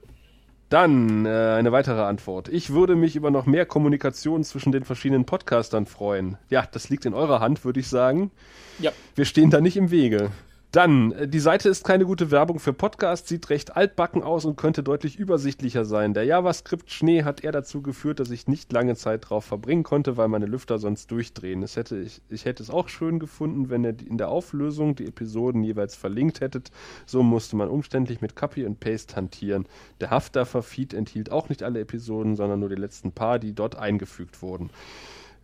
Dann 0.71 1.27
äh, 1.27 1.29
eine 1.29 1.71
weitere 1.71 2.01
Antwort. 2.01 2.49
Ich 2.49 2.71
würde 2.71 2.97
mich 2.97 3.15
über 3.15 3.31
noch 3.31 3.45
mehr 3.45 3.67
Kommunikation 3.67 4.43
zwischen 4.43 4.73
den 4.73 4.85
verschiedenen 4.85 5.27
Podcastern 5.27 5.85
freuen. 5.85 6.39
Ja, 6.49 6.67
das 6.73 6.89
liegt 6.89 7.05
in 7.05 7.13
eurer 7.13 7.41
Hand, 7.41 7.65
würde 7.65 7.79
ich 7.79 7.89
sagen. 7.89 8.31
Ja. 8.79 8.91
Wir 9.15 9.27
stehen 9.27 9.51
da 9.51 9.61
nicht 9.61 9.77
im 9.77 9.91
Wege. 9.91 10.31
Dann, 10.73 11.13
äh, 11.13 11.29
die 11.29 11.39
Seite 11.39 11.69
ist 11.69 11.85
keine 11.85 12.07
gute 12.07 12.31
Werbung 12.31 12.59
für 12.59 12.73
Podcasts, 12.73 13.29
sieht 13.29 13.51
recht 13.51 13.77
altbacken 13.77 14.23
aus 14.23 14.47
und 14.47 14.57
könnte 14.57 14.83
deutlich 14.83 15.19
übersichtlicher 15.19 15.85
sein. 15.85 16.15
Der 16.15 16.25
JavaScript-Schnee 16.25 17.25
hat 17.25 17.45
eher 17.45 17.53
dazu 17.53 17.83
geführt, 17.83 18.21
dass 18.21 18.31
ich 18.31 18.49
nicht 18.49 18.73
lange 18.73 18.97
Zeit 18.97 19.29
drauf 19.29 19.45
verbringen 19.45 19.83
konnte, 19.83 20.17
weil 20.17 20.29
meine 20.29 20.47
Lüfter 20.47 20.79
sonst 20.79 21.11
durchdrehen. 21.11 21.63
Es 21.63 21.77
hätte, 21.77 21.99
ich, 21.99 22.23
ich 22.31 22.47
hätte 22.47 22.63
es 22.63 22.71
auch 22.71 22.89
schön 22.89 23.19
gefunden, 23.19 23.69
wenn 23.69 23.85
ihr 23.85 23.95
in 24.01 24.17
der 24.17 24.31
Auflösung 24.31 24.97
die 24.97 25.07
Episoden 25.07 25.63
jeweils 25.63 25.95
verlinkt 25.95 26.41
hättet. 26.41 26.71
So 27.05 27.23
musste 27.23 27.55
man 27.55 27.69
umständlich 27.69 28.23
mit 28.23 28.35
Copy 28.35 28.65
und 28.65 28.81
Paste 28.81 29.15
hantieren. 29.15 29.69
Der 30.01 30.09
Haftdaffer-Feed 30.09 30.95
enthielt 30.95 31.31
auch 31.31 31.51
nicht 31.51 31.63
alle 31.63 31.81
Episoden, 31.81 32.35
sondern 32.35 32.61
nur 32.61 32.71
die 32.71 32.77
letzten 32.77 33.13
paar, 33.13 33.39
die 33.39 33.55
dort 33.55 33.77
eingefügt 33.77 34.41
wurden. 34.41 34.71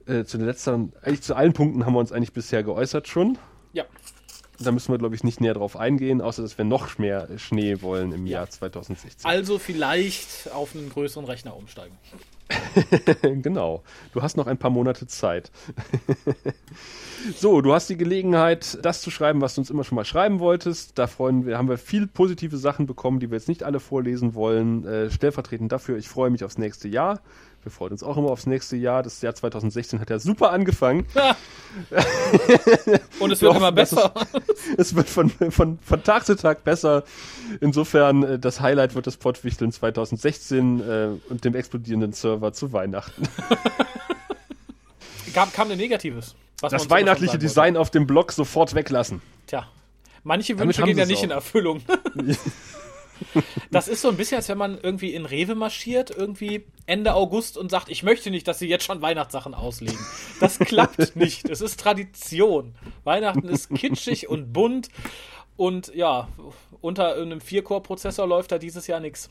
Äh, 0.07 0.25
zu 0.25 0.39
den 0.39 0.47
letzten, 0.47 0.95
eigentlich 1.03 1.21
zu 1.21 1.37
allen 1.37 1.53
Punkten 1.53 1.85
haben 1.85 1.93
wir 1.93 2.01
uns 2.01 2.13
eigentlich 2.13 2.33
bisher 2.33 2.63
geäußert 2.63 3.09
schon. 3.09 3.37
Ja. 3.75 3.85
Da 4.61 4.73
müssen 4.73 4.93
wir, 4.93 4.99
glaube 4.99 5.15
ich, 5.15 5.23
nicht 5.23 5.41
näher 5.41 5.55
drauf 5.55 5.77
eingehen, 5.77 6.21
außer 6.21 6.43
dass 6.43 6.59
wir 6.59 6.65
noch 6.65 6.99
mehr 6.99 7.29
Schnee 7.37 7.81
wollen 7.81 8.13
im 8.13 8.27
ja. 8.27 8.39
Jahr 8.39 8.51
2016. 8.51 9.29
Also 9.29 9.59
vielleicht 9.59 10.51
auf 10.53 10.75
einen 10.75 10.91
größeren 10.91 11.25
Rechner 11.25 11.57
umsteigen. 11.57 11.97
genau. 13.43 13.83
Du 14.13 14.23
hast 14.23 14.37
noch 14.37 14.47
ein 14.47 14.59
paar 14.59 14.71
Monate 14.71 15.07
Zeit. 15.07 15.51
so, 17.37 17.61
du 17.61 17.75
hast 17.75 17.89
die 17.91 17.97
Gelegenheit, 17.97 18.79
das 18.83 19.03
zu 19.03 19.11
schreiben, 19.11 19.41
was 19.41 19.55
du 19.55 19.61
uns 19.61 19.71
immer 19.71 19.85
schon 19.85 19.97
mal 19.97 20.05
schreiben 20.05 20.41
wolltest. 20.41 20.99
Da 20.99 21.07
freuen 21.07 21.47
wir, 21.47 21.59
haben 21.59 21.69
wir 21.69 21.79
viel 21.79 22.07
positive 22.07 22.57
Sachen 22.57 22.87
bekommen, 22.87 23.21
die 23.21 23.31
wir 23.31 23.37
jetzt 23.37 23.49
nicht 23.49 23.63
alle 23.63 23.81
vorlesen 23.81 24.35
wollen. 24.35 24.87
Äh, 24.87 25.11
stellvertretend 25.11 25.71
dafür, 25.71 25.99
ich 25.99 26.09
freue 26.09 26.31
mich 26.31 26.45
aufs 26.45 26.59
nächste 26.59 26.89
Jahr. 26.89 27.21
Wir 27.63 27.73
freuen 27.73 27.93
uns 27.93 28.03
auch 28.03 28.17
immer 28.17 28.31
aufs 28.31 28.47
nächste 28.47 28.77
Jahr. 28.77 29.03
Das 29.03 29.21
Jahr 29.21 29.35
2016 29.35 30.01
hat 30.01 30.11
ja 30.11 30.19
super 30.19 30.53
angefangen. 30.53 31.07
Ja. 31.15 31.37
Und 33.19 33.33
es 33.33 33.43
wird 33.43 33.57
immer 33.57 33.73
besser. 33.73 34.15
Es, 34.77 34.91
es, 34.91 34.95
wird 34.95 35.09
von, 35.09 35.31
von, 35.31 35.79
von 35.79 36.03
Tag 36.03 36.25
zu 36.25 36.37
Tag 36.37 36.65
besser. 36.65 37.05
Insofern, 37.61 38.23
äh, 38.23 38.39
das 38.39 38.61
Highlight 38.61 38.95
wird 38.95 39.07
das 39.07 39.17
Pottwichteln 39.17 39.73
2016 39.73 40.81
äh, 40.81 41.09
und 41.29 41.45
dem 41.45 41.55
explodierenden 41.55 42.13
Server 42.13 42.53
zu 42.53 42.73
Weihnachten. 42.73 43.23
kam, 45.35 45.53
kam 45.53 45.71
ein 45.71 45.79
Negatives. 45.79 46.35
das 46.61 46.91
weihnachtliche 46.91 47.39
Design 47.39 47.77
auf 47.77 47.91
dem 47.91 48.07
Blog 48.07 48.33
sofort 48.33 48.75
weglassen. 48.75 49.21
Tja. 49.47 49.67
Manche 50.25 50.59
Wünsche 50.59 50.83
gehen 50.83 50.99
ja 50.99 51.07
nicht 51.07 51.23
in 51.23 51.31
Erfüllung. 51.31 51.83
Das 53.71 53.89
ist 53.89 54.03
so 54.03 54.09
ein 54.09 54.17
bisschen, 54.17 54.37
als 54.37 54.49
wenn 54.49 54.59
man 54.59 54.79
irgendwie 54.81 55.15
in 55.15 55.27
Rewe 55.27 55.55
marschiert, 55.55 56.11
irgendwie 56.11 56.65
Ende 56.87 57.15
August 57.15 57.59
und 57.59 57.71
sagt, 57.71 57.89
ich 57.91 58.03
möchte 58.03 58.31
nicht, 58.31 58.49
dass 58.49 58.59
sie 58.59 58.69
jetzt 58.69 58.85
schon 58.85 59.03
Weihnachtssachen 59.03 59.55
auslegen. 59.55 59.99
Das 60.41 60.59
klappt 60.59 61.17
nicht. 61.17 61.49
Es 61.49 61.61
ist 61.61 61.81
Tradition. 61.81 62.75
Weihnachten 63.05 63.49
ist 63.49 63.75
kitschig 63.75 64.29
und 64.29 64.53
bunt 64.53 64.89
und 65.57 65.93
ja, 65.95 66.29
unter 66.81 67.17
einem 67.17 67.41
Viercore-Prozessor 67.41 68.27
läuft 68.27 68.53
da 68.53 68.59
dieses 68.59 68.87
Jahr 68.87 69.01
nichts. 69.01 69.29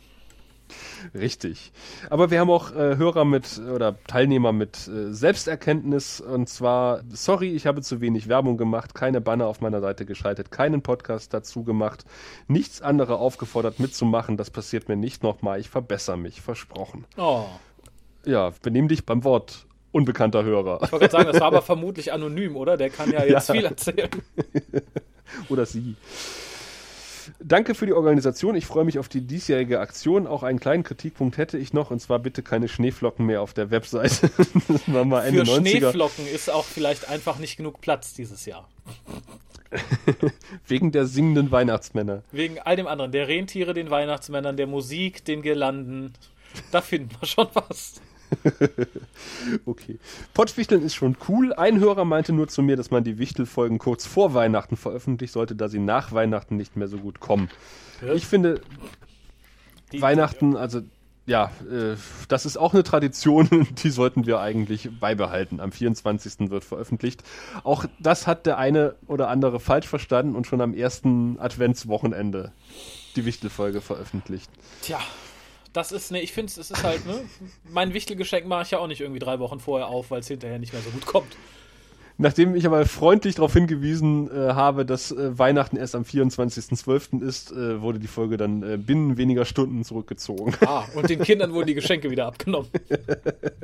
Richtig. 1.13 1.71
Aber 2.09 2.31
wir 2.31 2.39
haben 2.39 2.49
auch 2.49 2.71
äh, 2.71 2.97
Hörer 2.97 3.25
mit 3.25 3.59
oder 3.59 3.95
Teilnehmer 4.07 4.51
mit 4.51 4.87
äh, 4.87 5.13
Selbsterkenntnis 5.13 6.21
und 6.21 6.49
zwar, 6.49 7.01
sorry, 7.09 7.49
ich 7.51 7.67
habe 7.67 7.81
zu 7.81 8.01
wenig 8.01 8.27
Werbung 8.27 8.57
gemacht, 8.57 8.95
keine 8.95 9.21
Banner 9.21 9.47
auf 9.47 9.61
meiner 9.61 9.81
Seite 9.81 10.05
geschaltet, 10.05 10.51
keinen 10.51 10.81
Podcast 10.81 11.33
dazu 11.33 11.63
gemacht, 11.63 12.05
nichts 12.47 12.81
andere 12.81 13.17
aufgefordert 13.17 13.79
mitzumachen, 13.79 14.37
das 14.37 14.49
passiert 14.49 14.89
mir 14.89 14.95
nicht 14.95 15.23
nochmal, 15.23 15.59
ich 15.59 15.69
verbessere 15.69 16.17
mich, 16.17 16.41
versprochen. 16.41 17.05
Oh. 17.17 17.45
Ja, 18.25 18.51
benimm 18.61 18.87
dich 18.87 19.05
beim 19.05 19.23
Wort, 19.23 19.67
unbekannter 19.91 20.43
Hörer. 20.43 20.81
Ich 20.83 20.91
wollte 20.91 21.07
gerade 21.07 21.11
sagen, 21.11 21.31
das 21.31 21.39
war 21.39 21.47
aber 21.47 21.61
vermutlich 21.61 22.11
anonym, 22.11 22.55
oder? 22.55 22.77
Der 22.77 22.89
kann 22.89 23.11
ja 23.11 23.23
jetzt 23.25 23.49
ja. 23.49 23.55
viel 23.55 23.65
erzählen. 23.65 24.09
oder 25.49 25.65
sie. 25.65 25.95
Danke 27.39 27.75
für 27.75 27.85
die 27.85 27.93
Organisation. 27.93 28.55
Ich 28.55 28.65
freue 28.65 28.85
mich 28.85 28.99
auf 28.99 29.09
die 29.09 29.21
diesjährige 29.21 29.79
Aktion. 29.79 30.27
Auch 30.27 30.43
einen 30.43 30.59
kleinen 30.59 30.83
Kritikpunkt 30.83 31.37
hätte 31.37 31.57
ich 31.57 31.73
noch, 31.73 31.91
und 31.91 31.99
zwar 31.99 32.19
bitte 32.19 32.43
keine 32.43 32.67
Schneeflocken 32.67 33.25
mehr 33.25 33.41
auf 33.41 33.53
der 33.53 33.71
Webseite. 33.71 34.29
das 34.67 34.93
war 34.93 35.05
mal 35.05 35.25
Ende 35.25 35.45
für 35.45 35.51
90er. 35.51 35.69
Schneeflocken 35.69 36.27
ist 36.27 36.49
auch 36.49 36.65
vielleicht 36.65 37.09
einfach 37.09 37.39
nicht 37.39 37.57
genug 37.57 37.81
Platz 37.81 38.13
dieses 38.13 38.45
Jahr. 38.45 38.67
Wegen 40.67 40.91
der 40.91 41.05
singenden 41.05 41.51
Weihnachtsmänner. 41.51 42.23
Wegen 42.31 42.59
all 42.59 42.75
dem 42.75 42.87
anderen. 42.87 43.11
Der 43.11 43.27
Rentiere, 43.27 43.73
den 43.73 43.89
Weihnachtsmännern, 43.89 44.57
der 44.57 44.67
Musik, 44.67 45.25
den 45.25 45.41
Girlanden. 45.41 46.13
Da 46.71 46.81
finden 46.81 47.11
wir 47.19 47.27
schon 47.27 47.47
was. 47.53 48.01
okay. 49.65 49.99
Pottwichteln 50.33 50.83
ist 50.83 50.95
schon 50.95 51.17
cool. 51.27 51.53
Ein 51.53 51.79
Hörer 51.79 52.05
meinte 52.05 52.33
nur 52.33 52.47
zu 52.47 52.61
mir, 52.61 52.75
dass 52.75 52.91
man 52.91 53.03
die 53.03 53.17
Wichtelfolgen 53.17 53.79
kurz 53.79 54.05
vor 54.05 54.33
Weihnachten 54.33 54.77
veröffentlichen 54.77 55.33
sollte, 55.33 55.55
da 55.55 55.67
sie 55.69 55.79
nach 55.79 56.11
Weihnachten 56.11 56.57
nicht 56.57 56.75
mehr 56.75 56.87
so 56.87 56.97
gut 56.97 57.19
kommen. 57.19 57.49
Ja. 58.05 58.13
Ich 58.13 58.25
finde, 58.25 58.61
die, 59.91 60.01
Weihnachten, 60.01 60.55
also 60.55 60.81
ja, 61.25 61.51
äh, 61.69 61.97
das 62.29 62.45
ist 62.45 62.57
auch 62.57 62.73
eine 62.73 62.83
Tradition, 62.83 63.67
die 63.83 63.89
sollten 63.89 64.25
wir 64.25 64.39
eigentlich 64.39 64.89
beibehalten. 64.99 65.59
Am 65.59 65.71
24. 65.71 66.49
wird 66.49 66.63
veröffentlicht. 66.63 67.23
Auch 67.63 67.85
das 67.99 68.27
hat 68.27 68.45
der 68.45 68.57
eine 68.57 68.95
oder 69.07 69.27
andere 69.29 69.59
falsch 69.59 69.87
verstanden 69.87 70.35
und 70.35 70.47
schon 70.47 70.61
am 70.61 70.73
ersten 70.73 71.37
Adventswochenende 71.39 72.53
die 73.15 73.25
Wichtelfolge 73.25 73.81
veröffentlicht. 73.81 74.49
Tja, 74.81 74.99
das 75.73 75.91
ist, 75.91 76.11
ne, 76.11 76.21
ich 76.21 76.33
finde 76.33 76.51
es 76.51 76.57
ist 76.57 76.83
halt, 76.83 77.05
ne, 77.05 77.21
mein 77.69 77.93
Wichtelgeschenk 77.93 78.47
mache 78.47 78.63
ich 78.63 78.71
ja 78.71 78.79
auch 78.79 78.87
nicht 78.87 79.01
irgendwie 79.01 79.19
drei 79.19 79.39
Wochen 79.39 79.59
vorher 79.59 79.87
auf, 79.87 80.11
weil 80.11 80.21
es 80.21 80.27
hinterher 80.27 80.59
nicht 80.59 80.73
mehr 80.73 80.81
so 80.81 80.89
gut 80.89 81.05
kommt. 81.05 81.35
Nachdem 82.19 82.55
ich 82.55 82.65
aber 82.65 82.83
freundlich 82.87 83.35
darauf 83.35 83.53
hingewiesen 83.53 84.29
äh, 84.31 84.53
habe, 84.53 84.85
dass 84.85 85.11
äh, 85.11 85.37
Weihnachten 85.37 85.77
erst 85.77 85.93
am 85.93 86.01
24.12. 86.01 87.21
ist, 87.21 87.51
äh, 87.51 87.79
wurde 87.79 87.99
die 87.99 88.07
Folge 88.07 88.37
dann 88.37 88.63
äh, 88.63 88.77
binnen 88.77 89.17
weniger 89.17 89.45
Stunden 89.45 89.83
zurückgezogen. 89.83 90.55
Ah, 90.65 90.85
und 90.95 91.09
den 91.09 91.21
Kindern 91.21 91.53
wurden 91.53 91.67
die 91.67 91.75
Geschenke 91.75 92.09
wieder 92.09 92.25
abgenommen. 92.25 92.69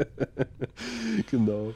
genau. 1.32 1.74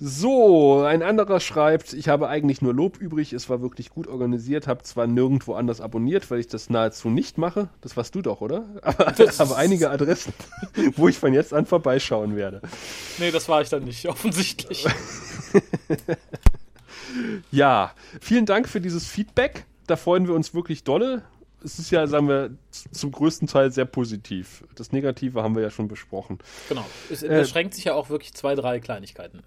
So, 0.00 0.82
ein 0.82 1.02
anderer 1.04 1.38
schreibt, 1.38 1.92
ich 1.92 2.08
habe 2.08 2.28
eigentlich 2.28 2.60
nur 2.60 2.74
Lob 2.74 2.98
übrig, 2.98 3.32
es 3.32 3.48
war 3.48 3.62
wirklich 3.62 3.90
gut 3.90 4.08
organisiert, 4.08 4.66
habe 4.66 4.82
zwar 4.82 5.06
nirgendwo 5.06 5.54
anders 5.54 5.80
abonniert, 5.80 6.28
weil 6.32 6.40
ich 6.40 6.48
das 6.48 6.68
nahezu 6.68 7.10
nicht 7.10 7.38
mache, 7.38 7.68
das 7.80 7.96
warst 7.96 8.12
du 8.16 8.20
doch, 8.20 8.40
oder? 8.40 8.64
Aber, 8.82 9.14
aber 9.38 9.56
einige 9.56 9.90
Adressen, 9.90 10.32
wo 10.96 11.08
ich 11.08 11.16
von 11.16 11.32
jetzt 11.32 11.54
an 11.54 11.64
vorbeischauen 11.64 12.34
werde. 12.34 12.60
Nee, 13.18 13.30
das 13.30 13.48
war 13.48 13.62
ich 13.62 13.68
dann 13.68 13.84
nicht, 13.84 14.08
offensichtlich. 14.08 14.84
ja, 17.52 17.92
vielen 18.20 18.46
Dank 18.46 18.68
für 18.68 18.80
dieses 18.80 19.06
Feedback, 19.06 19.64
da 19.86 19.96
freuen 19.96 20.26
wir 20.26 20.34
uns 20.34 20.54
wirklich 20.54 20.82
dolle. 20.82 21.22
Es 21.62 21.78
ist 21.78 21.90
ja, 21.90 22.06
sagen 22.06 22.28
wir, 22.28 22.50
zum 22.70 23.10
größten 23.10 23.48
Teil 23.48 23.70
sehr 23.70 23.86
positiv. 23.86 24.64
Das 24.74 24.92
Negative 24.92 25.42
haben 25.42 25.54
wir 25.54 25.62
ja 25.62 25.70
schon 25.70 25.88
besprochen. 25.88 26.38
Genau. 26.68 26.84
Es 27.10 27.22
äh, 27.22 27.28
beschränkt 27.28 27.74
sich 27.74 27.84
ja 27.84 27.94
auch 27.94 28.10
wirklich 28.10 28.34
zwei, 28.34 28.54
drei 28.54 28.80
Kleinigkeiten. 28.80 29.42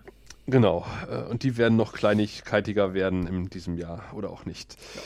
Genau. 0.47 0.85
Äh, 1.09 1.29
und 1.29 1.43
die 1.43 1.57
werden 1.57 1.77
noch 1.77 1.93
kleinigkeitiger 1.93 2.93
werden 2.93 3.27
in 3.27 3.49
diesem 3.49 3.77
Jahr 3.77 4.03
oder 4.13 4.29
auch 4.29 4.45
nicht. 4.45 4.75
Ja. 4.95 5.01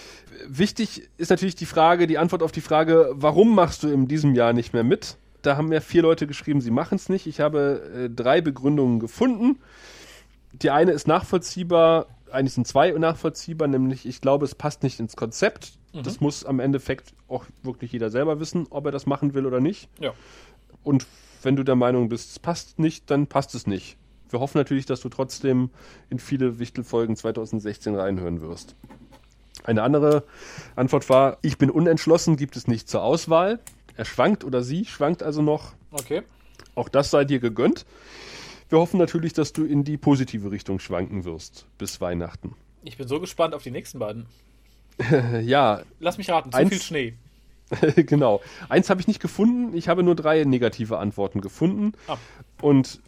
Wichtig 0.48 1.10
ist 1.18 1.30
natürlich 1.30 1.56
die 1.56 1.66
Frage, 1.66 2.08
die 2.08 2.18
Antwort 2.18 2.42
auf 2.42 2.52
die 2.52 2.62
Frage, 2.62 3.12
warum 3.14 3.54
machst 3.54 3.84
du 3.84 3.90
in 3.90 4.08
diesem 4.08 4.34
Jahr 4.34 4.54
nicht 4.54 4.74
mehr 4.74 4.84
mit? 4.84 5.18
Da 5.42 5.58
haben 5.58 5.70
mir 5.70 5.82
vier 5.82 6.04
Leute 6.04 6.28
geschrieben, 6.28 6.62
sie 6.62 6.72
machen 6.72 6.96
es 6.96 7.10
nicht. 7.10 7.28
Ich 7.28 7.40
habe 7.40 7.82
äh, 7.94 8.10
drei 8.10 8.42
Begründungen 8.42 9.00
gefunden. 9.00 9.60
Die 10.54 10.70
eine 10.70 10.92
ist 10.92 11.08
nachvollziehbar, 11.08 12.08
eigentlich 12.32 12.54
sind 12.54 12.68
zwei 12.68 12.92
nachvollziehbar, 12.92 13.68
nämlich 13.68 14.06
ich 14.06 14.22
glaube, 14.22 14.46
es 14.46 14.56
passt 14.56 14.84
nicht 14.84 15.00
ins 15.00 15.16
Konzept. 15.16 15.74
Mhm. 15.94 16.04
Das 16.04 16.22
muss 16.22 16.46
am 16.46 16.60
Endeffekt 16.60 17.14
auch 17.28 17.46
wirklich 17.64 17.92
jeder 17.92 18.12
selber 18.12 18.40
wissen, 18.40 18.68
ob 18.70 18.86
er 18.86 18.92
das 18.92 19.06
machen 19.08 19.34
will 19.34 19.46
oder 19.46 19.60
nicht. 19.60 19.90
Ja. 20.00 20.14
Und 20.84 21.08
wenn 21.42 21.56
du 21.56 21.64
der 21.64 21.76
Meinung 21.76 22.10
bist, 22.10 22.30
es 22.32 22.40
passt 22.40 22.78
nicht, 22.78 23.10
dann 23.10 23.26
passt 23.26 23.56
es 23.56 23.66
nicht 23.66 23.98
wir 24.32 24.40
hoffen 24.40 24.58
natürlich, 24.58 24.86
dass 24.86 25.02
du 25.02 25.10
trotzdem 25.10 25.70
in 26.10 26.20
viele 26.20 26.60
Wichtelfolgen 26.60 27.16
2016 27.16 27.96
reinhören 27.96 28.42
wirst. 28.42 28.76
Eine 29.64 29.84
andere 29.84 30.24
Antwort 30.76 31.10
war, 31.10 31.38
ich 31.42 31.58
bin 31.58 31.70
unentschlossen, 31.70 32.38
gibt 32.38 32.56
es 32.56 32.68
nicht 32.68 32.90
zur 32.90 33.04
Auswahl. 33.04 33.60
Er 33.96 34.06
schwankt 34.06 34.44
oder 34.44 34.64
sie 34.64 34.86
schwankt 34.86 35.22
also 35.22 35.42
noch. 35.42 35.74
Okay. 35.92 36.24
Auch 36.76 36.90
das 36.90 37.12
sei 37.12 37.26
dir 37.26 37.40
gegönnt. 37.40 37.86
Wir 38.70 38.80
hoffen 38.80 38.98
natürlich, 38.98 39.34
dass 39.34 39.52
du 39.52 39.66
in 39.66 39.84
die 39.84 39.98
positive 39.98 40.50
Richtung 40.50 40.80
schwanken 40.80 41.26
wirst 41.26 41.66
bis 41.78 42.00
Weihnachten. 42.00 42.56
Ich 42.84 42.98
bin 42.98 43.08
so 43.08 43.20
gespannt 43.20 43.54
auf 43.54 43.64
die 43.64 43.72
nächsten 43.72 44.00
beiden. 44.00 44.26
ja. 45.42 45.82
Lass 46.00 46.18
mich 46.18 46.30
raten, 46.30 46.52
zu 46.52 46.58
eins, 46.58 46.70
viel 46.70 46.82
Schnee. 46.82 47.14
genau. 47.96 48.42
Eins 48.70 48.90
habe 48.90 49.02
ich 49.02 49.08
nicht 49.08 49.20
gefunden. 49.20 49.76
Ich 49.76 49.90
habe 49.90 50.04
nur 50.04 50.16
drei 50.16 50.44
negative 50.46 50.98
Antworten 50.98 51.42
gefunden. 51.42 51.94
Ah. 52.08 52.18
Und 52.62 53.02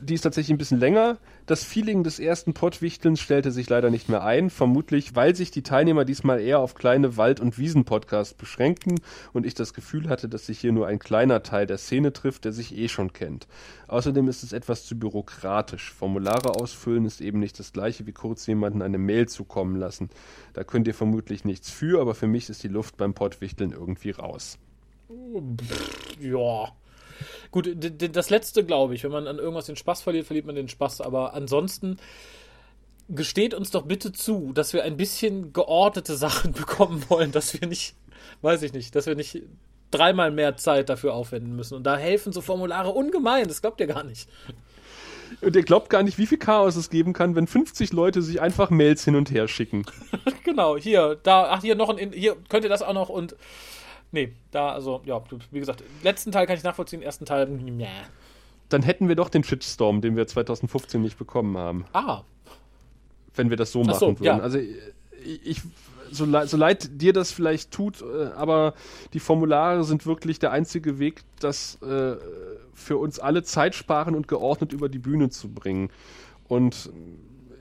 die 0.00 0.14
ist 0.14 0.22
tatsächlich 0.22 0.54
ein 0.54 0.58
bisschen 0.58 0.80
länger. 0.80 1.18
Das 1.46 1.64
Feeling 1.64 2.04
des 2.04 2.18
ersten 2.18 2.54
Pottwichtelns 2.54 3.20
stellte 3.20 3.50
sich 3.50 3.68
leider 3.68 3.90
nicht 3.90 4.08
mehr 4.08 4.24
ein, 4.24 4.50
vermutlich 4.50 5.14
weil 5.14 5.34
sich 5.34 5.50
die 5.50 5.62
Teilnehmer 5.62 6.04
diesmal 6.04 6.40
eher 6.40 6.58
auf 6.58 6.74
kleine 6.74 7.16
Wald- 7.16 7.40
und 7.40 7.58
Wiesen-Podcasts 7.58 8.34
beschränkten 8.34 9.00
und 9.32 9.46
ich 9.46 9.54
das 9.54 9.74
Gefühl 9.74 10.08
hatte, 10.08 10.28
dass 10.28 10.46
sich 10.46 10.58
hier 10.58 10.72
nur 10.72 10.86
ein 10.86 10.98
kleiner 10.98 11.42
Teil 11.42 11.66
der 11.66 11.78
Szene 11.78 12.12
trifft, 12.12 12.44
der 12.44 12.52
sich 12.52 12.76
eh 12.76 12.88
schon 12.88 13.12
kennt. 13.12 13.46
Außerdem 13.88 14.28
ist 14.28 14.42
es 14.42 14.52
etwas 14.52 14.84
zu 14.84 14.98
bürokratisch. 14.98 15.92
Formulare 15.92 16.56
ausfüllen 16.56 17.04
ist 17.04 17.20
eben 17.20 17.38
nicht 17.38 17.58
das 17.58 17.72
gleiche 17.72 18.06
wie 18.06 18.12
kurz 18.12 18.46
jemanden 18.46 18.82
eine 18.82 18.98
Mail 18.98 19.28
zukommen 19.28 19.76
lassen. 19.76 20.10
Da 20.52 20.64
könnt 20.64 20.86
ihr 20.88 20.94
vermutlich 20.94 21.44
nichts 21.44 21.70
für, 21.70 22.00
aber 22.00 22.14
für 22.14 22.26
mich 22.26 22.50
ist 22.50 22.62
die 22.62 22.68
Luft 22.68 22.96
beim 22.96 23.14
Pottwichteln 23.14 23.72
irgendwie 23.72 24.10
raus. 24.10 24.58
Ja. 26.20 26.72
Gut, 27.50 27.68
das 27.76 28.30
letzte 28.30 28.64
glaube 28.64 28.94
ich, 28.94 29.04
wenn 29.04 29.10
man 29.10 29.26
an 29.26 29.38
irgendwas 29.38 29.66
den 29.66 29.76
Spaß 29.76 30.02
verliert, 30.02 30.26
verliert 30.26 30.46
man 30.46 30.54
den 30.54 30.68
Spaß. 30.68 31.00
Aber 31.00 31.34
ansonsten 31.34 31.98
gesteht 33.08 33.54
uns 33.54 33.70
doch 33.70 33.82
bitte 33.82 34.12
zu, 34.12 34.52
dass 34.52 34.72
wir 34.72 34.84
ein 34.84 34.96
bisschen 34.96 35.52
geordnete 35.52 36.16
Sachen 36.16 36.52
bekommen 36.52 37.04
wollen, 37.08 37.32
dass 37.32 37.60
wir 37.60 37.68
nicht, 37.68 37.94
weiß 38.42 38.62
ich 38.62 38.72
nicht, 38.72 38.94
dass 38.94 39.06
wir 39.06 39.14
nicht 39.14 39.42
dreimal 39.90 40.30
mehr 40.30 40.56
Zeit 40.56 40.88
dafür 40.88 41.14
aufwenden 41.14 41.54
müssen. 41.54 41.74
Und 41.74 41.84
da 41.84 41.96
helfen 41.96 42.32
so 42.32 42.40
Formulare 42.40 42.90
ungemein, 42.90 43.48
das 43.48 43.62
glaubt 43.62 43.80
ihr 43.80 43.86
gar 43.86 44.04
nicht. 44.04 44.28
Und 45.40 45.56
ihr 45.56 45.62
glaubt 45.62 45.90
gar 45.90 46.02
nicht, 46.02 46.18
wie 46.18 46.26
viel 46.26 46.38
Chaos 46.38 46.76
es 46.76 46.90
geben 46.90 47.12
kann, 47.12 47.34
wenn 47.34 47.46
50 47.46 47.92
Leute 47.92 48.22
sich 48.22 48.40
einfach 48.40 48.70
Mails 48.70 49.04
hin 49.04 49.16
und 49.16 49.30
her 49.30 49.48
schicken. 49.48 49.84
genau, 50.44 50.76
hier, 50.76 51.18
da, 51.22 51.48
ach, 51.50 51.62
hier 51.62 51.74
noch 51.74 51.88
ein, 51.88 52.12
hier 52.12 52.36
könnt 52.48 52.64
ihr 52.64 52.70
das 52.70 52.82
auch 52.82 52.94
noch 52.94 53.08
und 53.08 53.36
Nee, 54.12 54.32
da, 54.50 54.70
also, 54.70 55.02
ja, 55.04 55.20
wie 55.50 55.58
gesagt, 55.58 55.82
letzten 56.02 56.32
Teil 56.32 56.46
kann 56.46 56.56
ich 56.56 56.62
nachvollziehen, 56.62 57.02
ersten 57.02 57.26
Teil, 57.26 57.48
nee. 57.48 57.86
Dann 58.68 58.82
hätten 58.82 59.08
wir 59.08 59.14
doch 59.14 59.28
den 59.28 59.44
Shitstorm, 59.44 60.00
den 60.00 60.16
wir 60.16 60.26
2015 60.26 61.00
nicht 61.00 61.18
bekommen 61.18 61.56
haben. 61.56 61.84
Ah. 61.92 62.22
Wenn 63.34 63.50
wir 63.50 63.56
das 63.56 63.72
so 63.72 63.82
machen 63.82 63.98
so, 63.98 64.06
würden. 64.08 64.24
Ja. 64.24 64.38
Also, 64.38 64.58
ich, 64.58 65.60
so, 66.10 66.24
leid, 66.24 66.48
so 66.48 66.56
leid 66.56 67.00
dir 67.00 67.12
das 67.12 67.32
vielleicht 67.32 67.70
tut, 67.70 68.02
äh, 68.02 68.26
aber 68.36 68.74
die 69.12 69.20
Formulare 69.20 69.84
sind 69.84 70.06
wirklich 70.06 70.38
der 70.38 70.52
einzige 70.52 70.98
Weg, 70.98 71.22
das 71.40 71.80
äh, 71.82 72.16
für 72.74 72.96
uns 72.98 73.18
alle 73.18 73.42
Zeit 73.42 73.74
sparen 73.74 74.14
und 74.14 74.28
geordnet 74.28 74.72
über 74.72 74.88
die 74.88 74.98
Bühne 74.98 75.30
zu 75.30 75.48
bringen. 75.48 75.90
Und 76.48 76.90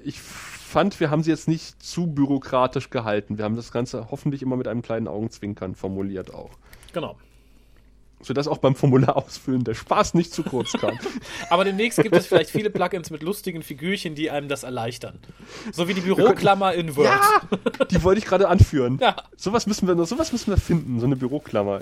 ich 0.06 0.22
fand, 0.22 1.00
wir 1.00 1.10
haben 1.10 1.24
sie 1.24 1.32
jetzt 1.32 1.48
nicht 1.48 1.82
zu 1.82 2.08
bürokratisch 2.08 2.90
gehalten. 2.90 3.38
Wir 3.38 3.46
haben 3.46 3.56
das 3.56 3.72
Ganze 3.72 4.12
hoffentlich 4.12 4.42
immer 4.42 4.56
mit 4.56 4.68
einem 4.68 4.82
kleinen 4.82 5.08
Augenzwinkern 5.08 5.76
formuliert 5.76 6.34
auch. 6.34 6.52
Genau. 6.94 7.18
Sodass 8.26 8.48
auch 8.48 8.58
beim 8.58 8.76
Formular 8.76 9.16
ausfüllen 9.16 9.64
der 9.64 9.76
Spaß 9.76 10.16
nicht 10.16 10.34
zu 10.34 10.42
kurz 10.42 10.72
kam. 10.74 10.98
Aber 11.52 11.64
demnächst 11.64 12.02
gibt 12.02 12.16
es 12.16 12.26
vielleicht 12.26 12.50
viele 12.50 12.72
Plugins 12.72 13.12
mit 13.12 13.22
lustigen 13.22 13.62
Figürchen, 13.62 14.16
die 14.16 14.32
einem 14.32 14.50
das 14.50 14.64
erleichtern. 14.64 15.20
So 15.72 15.88
wie 15.88 15.94
die 15.94 16.02
Büroklammer 16.02 16.74
in 16.74 16.96
Word. 16.96 17.06
Ja, 17.06 17.86
die 17.86 18.02
wollte 18.02 18.20
ich 18.20 18.26
gerade 18.26 18.48
anführen. 18.48 18.98
Ja. 19.00 19.16
Sowas 19.38 19.68
müssen 19.68 19.88
wir 19.88 20.06
sowas 20.06 20.32
müssen 20.32 20.52
wir 20.52 20.58
finden, 20.58 21.00
so 21.00 21.06
eine 21.06 21.16
Büroklammer. 21.16 21.82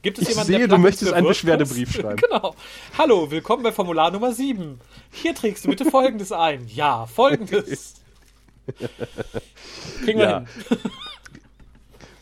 Gibt 0.00 0.18
es 0.18 0.22
ich 0.22 0.30
jemanden, 0.30 0.52
sehe, 0.52 0.66
du 0.66 0.78
möchtest 0.78 1.12
einen 1.12 1.28
Beschwerdebrief 1.28 1.92
schreiben. 1.92 2.16
genau. 2.28 2.56
Hallo, 2.96 3.30
willkommen 3.30 3.62
bei 3.62 3.70
Formular 3.70 4.10
Nummer 4.10 4.32
7. 4.32 4.80
Hier 5.12 5.34
trägst 5.34 5.64
du 5.64 5.68
bitte 5.68 5.84
folgendes 5.84 6.32
ein. 6.32 6.66
Ja, 6.68 7.06
folgendes. 7.06 7.94
Kriegen 10.04 10.18
wir 10.18 10.28
ja. 10.28 10.38
hin. 10.38 10.78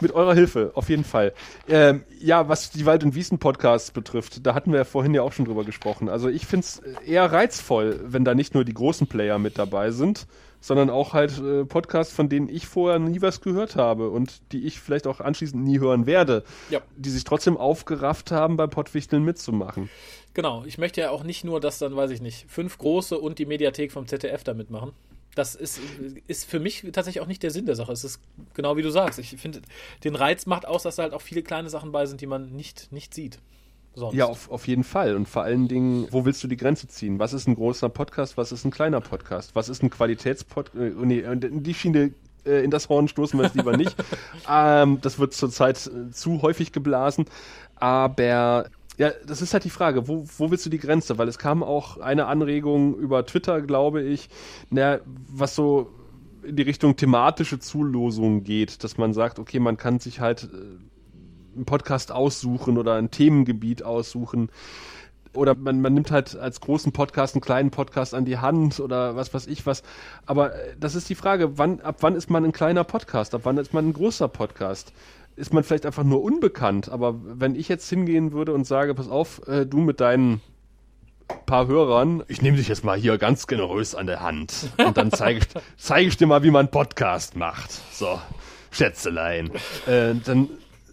Mit 0.01 0.13
eurer 0.13 0.35
Hilfe, 0.35 0.73
auf 0.75 0.89
jeden 0.89 1.05
Fall. 1.05 1.33
Ähm, 1.69 2.05
ja, 2.21 2.49
was 2.49 2.71
die 2.71 2.87
Wald- 2.87 3.05
und 3.05 3.15
Wiesen-Podcasts 3.15 3.91
betrifft, 3.91 4.47
da 4.47 4.55
hatten 4.55 4.73
wir 4.73 4.79
ja 4.79 4.85
vorhin 4.85 5.15
ja 5.15 5.23
auch 5.23 5.33
schon 5.33 5.45
drüber 5.45 5.65
gesprochen. 5.65 6.09
Also 6.09 6.29
ich 6.29 6.47
finde 6.47 6.65
es 6.65 6.83
eher 7.07 7.31
reizvoll, 7.31 8.01
wenn 8.05 8.25
da 8.25 8.35
nicht 8.35 8.55
nur 8.55 8.65
die 8.65 8.75
großen 8.75 9.07
Player 9.07 9.39
mit 9.39 9.59
dabei 9.59 9.91
sind, 9.91 10.27
sondern 10.61 10.91
auch 10.91 11.15
halt 11.15 11.39
äh, 11.39 11.65
Podcasts, 11.65 12.15
von 12.15 12.29
denen 12.29 12.49
ich 12.49 12.67
vorher 12.67 12.99
nie 12.99 13.23
was 13.23 13.41
gehört 13.41 13.77
habe 13.77 14.11
und 14.11 14.41
die 14.53 14.67
ich 14.67 14.81
vielleicht 14.81 15.07
auch 15.07 15.21
anschließend 15.21 15.63
nie 15.63 15.81
hören 15.81 16.07
werde, 16.07 16.45
ja. 16.69 16.81
die 16.97 17.11
sich 17.11 17.25
trotzdem 17.25 17.57
aufgerafft 17.57 18.31
haben, 18.31 18.57
bei 18.57 18.67
Pottwichteln 18.67 19.25
mitzumachen. 19.25 19.89
Genau, 20.35 20.65
ich 20.65 20.79
möchte 20.79 21.01
ja 21.01 21.11
auch 21.11 21.25
nicht 21.25 21.45
nur, 21.45 21.61
dass 21.61 21.79
dann, 21.79 21.97
weiß 21.97 22.11
ich 22.11 22.21
nicht, 22.21 22.51
fünf 22.51 22.79
große 22.79 23.19
und 23.19 23.39
die 23.39 23.47
Mediathek 23.47 23.91
vom 23.91 24.07
ZDF 24.07 24.45
da 24.45 24.55
mitmachen 24.55 24.93
das 25.35 25.55
ist, 25.55 25.81
ist 26.26 26.45
für 26.45 26.61
mich 26.61 26.85
tatsächlich 26.93 27.20
auch 27.20 27.26
nicht 27.26 27.43
der 27.43 27.51
Sinn 27.51 27.66
der 27.66 27.76
Sache. 27.76 27.93
Es 27.93 28.05
ist 28.05 28.20
genau 28.55 28.76
wie 28.76 28.83
du 28.83 28.91
sagst. 28.91 29.18
Ich 29.18 29.37
finde, 29.37 29.62
den 30.05 30.16
Reiz 30.16 30.47
macht 30.47 30.66
aus, 30.66 30.83
dass 30.83 30.97
da 30.97 31.05
halt 31.05 31.12
auch 31.12 31.22
viele 31.22 31.43
kleine 31.43 31.70
Sachen 31.70 31.93
bei 31.93 32.07
sind, 32.07 32.20
die 32.20 32.26
man 32.26 32.51
nicht, 32.51 32.91
nicht 32.93 33.14
sieht. 33.14 33.39
Sonst. 33.95 34.14
Ja, 34.14 34.26
auf, 34.26 34.51
auf 34.51 34.68
jeden 34.68 34.85
Fall. 34.85 35.16
Und 35.16 35.28
vor 35.28 35.43
allen 35.43 35.66
Dingen, 35.66 36.07
wo 36.11 36.24
willst 36.24 36.43
du 36.45 36.49
die 36.49 36.57
Grenze 36.57 36.87
ziehen? 36.87 37.18
Was 37.18 37.33
ist 37.33 37.49
ein 37.49 37.57
großer 37.57 37.89
Podcast? 37.89 38.37
Was 38.37 38.53
ist 38.53 38.64
ein 38.64 38.70
kleiner 38.70 39.01
Podcast? 39.01 39.55
Was 39.55 39.68
ist 39.68 39.83
ein 39.83 39.91
Qualitätspodcast? 39.91 40.76
Äh, 40.76 40.93
nee, 41.05 41.24
die 41.35 41.74
Schiene 41.74 42.14
äh, 42.47 42.64
in 42.64 42.70
das 42.70 42.89
Horn 42.89 43.09
stoßen 43.09 43.39
wir 43.39 43.47
es 43.47 43.55
lieber 43.55 43.76
nicht. 43.76 43.97
ähm, 44.49 45.01
das 45.01 45.18
wird 45.18 45.35
zurzeit 45.35 45.87
äh, 45.87 46.11
zu 46.12 46.43
häufig 46.43 46.70
geblasen. 46.70 47.24
Aber 47.76 48.66
ja, 48.99 49.11
das 49.26 49.41
ist 49.41 49.55
halt 49.55 49.64
die 49.64 49.70
Frage, 49.70 50.09
wo, 50.09 50.24
wo 50.36 50.51
willst 50.51 50.66
du 50.66 50.70
die 50.70 50.78
Grenze? 50.78 51.16
Weil 51.18 51.28
es 51.28 51.38
kam 51.38 51.62
auch 51.62 51.99
eine 51.99 52.26
Anregung 52.26 52.95
über 52.97 53.24
Twitter, 53.24 53.62
glaube 53.62 54.03
ich, 54.03 54.28
na, 54.68 55.01
was 55.28 55.55
so 55.55 55.91
in 56.43 56.57
die 56.57 56.62
Richtung 56.62 56.97
thematische 56.97 57.59
Zulosung 57.59 58.45
geht, 58.45 58.82
dass 58.84 58.99
man 58.99 59.12
sagt, 59.12 59.38
okay, 59.38 59.59
man 59.59 59.76
kann 59.76 60.01
sich 60.01 60.20
halt 60.20 60.45
äh, 60.45 61.57
einen 61.57 61.64
Podcast 61.64 62.12
aussuchen 62.12 62.78
oder 62.78 62.95
ein 62.95 63.11
Themengebiet 63.11 63.82
aussuchen. 63.82 64.51
Oder 65.32 65.55
man, 65.55 65.80
man 65.80 65.95
nimmt 65.95 66.11
halt 66.11 66.36
als 66.36 66.61
großen 66.61 66.93
Podcast 66.93 67.34
einen 67.34 67.43
kleinen 67.43 67.70
Podcast 67.70 68.14
an 68.14 68.24
die 68.24 68.38
Hand 68.38 68.80
oder 68.80 69.14
was 69.14 69.32
weiß 69.32 69.47
ich 69.47 69.64
was. 69.64 69.82
Aber 70.26 70.55
äh, 70.55 70.74
das 70.78 70.95
ist 70.95 71.09
die 71.09 71.14
Frage, 71.14 71.57
wann, 71.59 71.80
ab 71.80 71.99
wann 72.01 72.16
ist 72.16 72.30
man 72.30 72.45
ein 72.45 72.53
kleiner 72.53 72.84
Podcast? 72.84 73.34
Ab 73.34 73.43
wann 73.45 73.59
ist 73.59 73.72
man 73.72 73.88
ein 73.88 73.93
großer 73.93 74.28
Podcast? 74.28 74.93
Ist 75.41 75.53
man 75.53 75.64
vielleicht 75.64 75.86
einfach 75.86 76.05
nur 76.05 76.22
unbekannt. 76.22 76.91
Aber 76.91 77.16
wenn 77.22 77.55
ich 77.55 77.68
jetzt 77.68 77.88
hingehen 77.88 78.32
würde 78.32 78.53
und 78.53 78.66
sage, 78.66 78.95
pass 78.95 79.09
auf, 79.09 79.47
äh, 79.49 79.66
du 79.66 79.78
mit 79.78 80.01
deinen 80.01 80.41
paar 81.47 81.66
Hörern, 81.66 82.22
ich 82.28 82.43
nehme 82.43 82.57
dich 82.57 82.68
jetzt 82.68 82.84
mal 82.84 82.99
hier 82.99 83.16
ganz 83.18 83.47
generös 83.47 83.95
an 83.95 84.07
der 84.07 84.20
Hand 84.20 84.68
und 84.84 84.97
dann 84.97 85.11
zeige 85.11 85.41
ich, 85.41 85.47
zeig 85.76 86.07
ich 86.07 86.16
dir 86.16 86.26
mal, 86.26 86.43
wie 86.43 86.51
man 86.51 86.70
Podcast 86.70 87.36
macht. 87.36 87.70
So, 87.93 88.20
Schätzelein. 88.70 89.51
Äh, 89.86 90.14
dann 90.24 90.49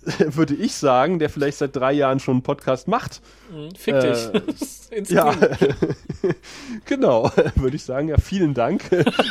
würde 0.19 0.53
ich 0.53 0.75
sagen, 0.75 1.19
der 1.19 1.29
vielleicht 1.29 1.57
seit 1.57 1.75
drei 1.75 1.91
Jahren 1.91 2.19
schon 2.19 2.35
einen 2.35 2.43
Podcast 2.43 2.87
macht. 2.87 3.21
Mhm, 3.51 3.75
fick 3.75 3.99
dich. 3.99 4.29
Äh, 4.91 5.03
ja, 5.07 5.35
genau, 6.85 7.31
würde 7.55 7.75
ich 7.75 7.83
sagen, 7.83 8.07
ja, 8.07 8.17
vielen 8.17 8.53
Dank. 8.53 8.83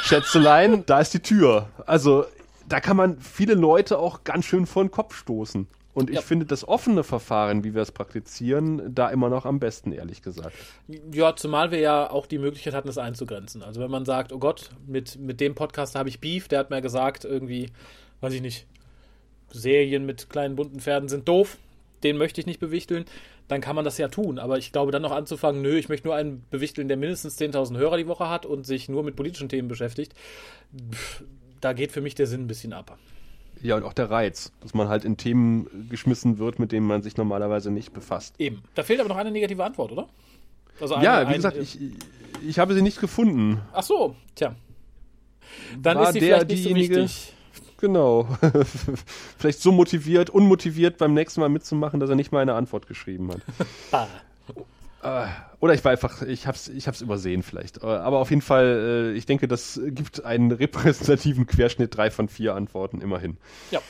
Schätzelein, 0.02 0.84
da 0.86 1.00
ist 1.00 1.14
die 1.14 1.20
Tür. 1.20 1.68
Also, 1.86 2.26
da 2.68 2.80
kann 2.80 2.96
man 2.96 3.20
viele 3.20 3.54
Leute 3.54 3.98
auch 3.98 4.24
ganz 4.24 4.44
schön 4.44 4.66
vor 4.66 4.84
den 4.84 4.90
Kopf 4.90 5.14
stoßen. 5.14 5.66
Und 5.96 6.10
ich 6.10 6.16
ja. 6.16 6.20
finde 6.20 6.44
das 6.44 6.68
offene 6.68 7.04
Verfahren, 7.04 7.64
wie 7.64 7.74
wir 7.74 7.80
es 7.80 7.90
praktizieren, 7.90 8.94
da 8.94 9.08
immer 9.08 9.30
noch 9.30 9.46
am 9.46 9.58
besten, 9.58 9.92
ehrlich 9.92 10.20
gesagt. 10.20 10.54
Ja, 11.10 11.34
zumal 11.34 11.70
wir 11.70 11.78
ja 11.78 12.10
auch 12.10 12.26
die 12.26 12.36
Möglichkeit 12.36 12.74
hatten, 12.74 12.88
es 12.88 12.98
einzugrenzen. 12.98 13.62
Also 13.62 13.80
wenn 13.80 13.90
man 13.90 14.04
sagt, 14.04 14.30
oh 14.30 14.38
Gott, 14.38 14.68
mit, 14.86 15.18
mit 15.18 15.40
dem 15.40 15.54
Podcast 15.54 15.94
habe 15.94 16.10
ich 16.10 16.20
Beef, 16.20 16.48
der 16.48 16.58
hat 16.58 16.68
mir 16.68 16.82
gesagt, 16.82 17.24
irgendwie, 17.24 17.70
weiß 18.20 18.34
ich 18.34 18.42
nicht, 18.42 18.66
Serien 19.50 20.04
mit 20.04 20.28
kleinen 20.28 20.54
bunten 20.54 20.80
Pferden 20.80 21.08
sind 21.08 21.28
doof, 21.28 21.56
den 22.02 22.18
möchte 22.18 22.42
ich 22.42 22.46
nicht 22.46 22.60
bewichteln, 22.60 23.06
dann 23.48 23.62
kann 23.62 23.74
man 23.74 23.86
das 23.86 23.96
ja 23.96 24.08
tun. 24.08 24.38
Aber 24.38 24.58
ich 24.58 24.72
glaube, 24.72 24.92
dann 24.92 25.00
noch 25.00 25.12
anzufangen, 25.12 25.62
nö, 25.62 25.78
ich 25.78 25.88
möchte 25.88 26.08
nur 26.08 26.16
einen 26.16 26.44
bewichteln, 26.50 26.88
der 26.88 26.98
mindestens 26.98 27.40
10.000 27.40 27.78
Hörer 27.78 27.96
die 27.96 28.06
Woche 28.06 28.28
hat 28.28 28.44
und 28.44 28.66
sich 28.66 28.90
nur 28.90 29.02
mit 29.02 29.16
politischen 29.16 29.48
Themen 29.48 29.68
beschäftigt, 29.68 30.12
da 31.66 31.72
geht 31.72 31.90
für 31.90 32.00
mich 32.00 32.14
der 32.14 32.28
Sinn 32.28 32.42
ein 32.42 32.46
bisschen 32.46 32.72
ab. 32.72 32.96
Ja, 33.60 33.74
und 33.74 33.82
auch 33.82 33.92
der 33.92 34.08
Reiz, 34.08 34.52
dass 34.60 34.72
man 34.72 34.88
halt 34.88 35.04
in 35.04 35.16
Themen 35.16 35.88
geschmissen 35.90 36.38
wird, 36.38 36.60
mit 36.60 36.70
denen 36.70 36.86
man 36.86 37.02
sich 37.02 37.16
normalerweise 37.16 37.72
nicht 37.72 37.92
befasst. 37.92 38.36
Eben. 38.38 38.62
Da 38.76 38.84
fehlt 38.84 39.00
aber 39.00 39.08
noch 39.08 39.16
eine 39.16 39.32
negative 39.32 39.64
Antwort, 39.64 39.90
oder? 39.90 40.08
Also 40.80 40.94
eine, 40.94 41.04
ja, 41.04 41.28
wie 41.28 41.34
gesagt, 41.34 41.56
ich, 41.56 41.80
ich 42.46 42.60
habe 42.60 42.72
sie 42.74 42.82
nicht 42.82 43.00
gefunden. 43.00 43.60
Ach 43.72 43.82
so, 43.82 44.14
tja. 44.36 44.54
Dann 45.82 45.96
War 45.98 46.04
ist 46.08 46.12
sie 46.12 46.20
der, 46.20 46.28
vielleicht 46.28 46.50
nicht 46.50 46.64
diejenige, 46.66 46.94
so 46.94 47.02
wichtig. 47.02 47.32
Genau. 47.78 48.28
vielleicht 49.38 49.60
so 49.60 49.72
motiviert, 49.72 50.30
unmotiviert 50.30 50.98
beim 50.98 51.14
nächsten 51.14 51.40
Mal 51.40 51.48
mitzumachen, 51.48 51.98
dass 51.98 52.08
er 52.10 52.16
nicht 52.16 52.30
mal 52.30 52.42
eine 52.42 52.54
Antwort 52.54 52.86
geschrieben 52.86 53.32
hat. 53.32 53.40
Äh, 55.07 55.26
oder 55.61 55.72
ich 55.72 55.84
war 55.84 55.92
einfach, 55.92 56.22
ich 56.22 56.46
hab's, 56.46 56.68
ich 56.68 56.88
hab's 56.88 57.00
übersehen 57.00 57.42
vielleicht. 57.42 57.82
Äh, 57.82 57.86
aber 57.86 58.18
auf 58.18 58.30
jeden 58.30 58.42
Fall, 58.42 59.12
äh, 59.14 59.16
ich 59.16 59.24
denke, 59.24 59.46
das 59.46 59.80
gibt 59.86 60.24
einen 60.24 60.50
repräsentativen 60.50 61.46
Querschnitt, 61.46 61.96
drei 61.96 62.11
von 62.11 62.28
vier 62.28 62.54
Antworten 62.54 63.00
immerhin. 63.00 63.36
Ja. 63.70 63.80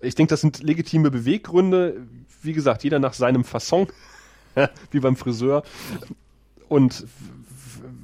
Ich 0.00 0.14
denke, 0.14 0.30
das 0.30 0.40
sind 0.40 0.62
legitime 0.62 1.10
Beweggründe. 1.10 2.06
Wie 2.42 2.52
gesagt, 2.52 2.84
jeder 2.84 3.00
nach 3.00 3.12
seinem 3.12 3.44
Fasson, 3.44 3.88
wie 4.90 5.00
beim 5.00 5.16
Friseur. 5.16 5.62
Und 6.68 7.06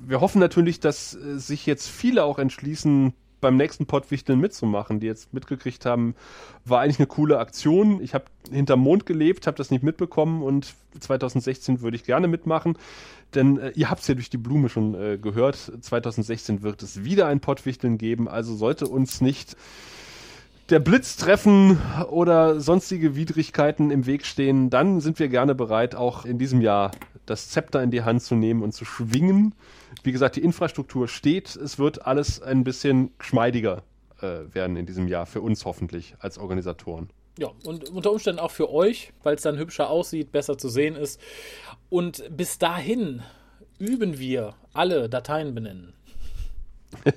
wir 0.06 0.20
hoffen 0.20 0.40
natürlich, 0.40 0.80
dass 0.80 1.12
sich 1.12 1.64
jetzt 1.64 1.88
viele 1.88 2.24
auch 2.24 2.38
entschließen, 2.38 3.14
beim 3.40 3.56
nächsten 3.56 3.86
Pottwichteln 3.86 4.40
mitzumachen, 4.40 5.00
die 5.00 5.06
jetzt 5.06 5.32
mitgekriegt 5.34 5.86
haben, 5.86 6.14
war 6.64 6.80
eigentlich 6.80 6.98
eine 6.98 7.06
coole 7.06 7.38
Aktion. 7.38 8.00
Ich 8.00 8.14
habe 8.14 8.24
hinterm 8.50 8.80
Mond 8.80 9.06
gelebt, 9.06 9.46
habe 9.46 9.56
das 9.56 9.70
nicht 9.70 9.82
mitbekommen 9.82 10.42
und 10.42 10.74
2016 10.98 11.80
würde 11.82 11.96
ich 11.96 12.04
gerne 12.04 12.28
mitmachen. 12.28 12.78
Denn 13.34 13.58
äh, 13.58 13.70
ihr 13.74 13.90
habt 13.90 14.02
es 14.02 14.08
ja 14.08 14.14
durch 14.14 14.30
die 14.30 14.38
Blume 14.38 14.68
schon 14.68 14.94
äh, 14.94 15.18
gehört, 15.18 15.56
2016 15.80 16.62
wird 16.62 16.82
es 16.82 17.04
wieder 17.04 17.26
ein 17.26 17.40
Pottwichteln 17.40 17.98
geben, 17.98 18.28
also 18.28 18.54
sollte 18.54 18.86
uns 18.86 19.20
nicht 19.20 19.56
der 20.70 20.80
Blitz 20.80 21.16
treffen 21.16 21.78
oder 22.10 22.60
sonstige 22.60 23.14
Widrigkeiten 23.14 23.90
im 23.90 24.06
Weg 24.06 24.26
stehen, 24.26 24.70
dann 24.70 25.00
sind 25.00 25.18
wir 25.18 25.28
gerne 25.28 25.54
bereit, 25.54 25.94
auch 25.94 26.24
in 26.24 26.38
diesem 26.38 26.60
Jahr 26.60 26.90
das 27.26 27.50
Zepter 27.50 27.82
in 27.82 27.90
die 27.90 28.02
Hand 28.02 28.22
zu 28.22 28.34
nehmen 28.34 28.62
und 28.62 28.72
zu 28.72 28.84
schwingen. 28.84 29.54
Wie 30.02 30.12
gesagt, 30.12 30.36
die 30.36 30.42
Infrastruktur 30.42 31.08
steht. 31.08 31.56
Es 31.56 31.78
wird 31.78 32.06
alles 32.06 32.40
ein 32.40 32.64
bisschen 32.64 33.10
geschmeidiger 33.18 33.82
äh, 34.20 34.54
werden 34.54 34.76
in 34.76 34.86
diesem 34.86 35.08
Jahr 35.08 35.26
für 35.26 35.40
uns 35.40 35.64
hoffentlich 35.64 36.14
als 36.20 36.38
Organisatoren. 36.38 37.10
Ja, 37.38 37.50
und 37.64 37.90
unter 37.90 38.12
Umständen 38.12 38.40
auch 38.40 38.50
für 38.50 38.70
euch, 38.70 39.12
weil 39.22 39.34
es 39.34 39.42
dann 39.42 39.58
hübscher 39.58 39.90
aussieht, 39.90 40.32
besser 40.32 40.56
zu 40.56 40.68
sehen 40.68 40.96
ist. 40.96 41.20
Und 41.90 42.24
bis 42.34 42.58
dahin 42.58 43.22
üben 43.78 44.18
wir 44.18 44.54
alle 44.72 45.08
Dateien 45.08 45.54
benennen. 45.54 45.92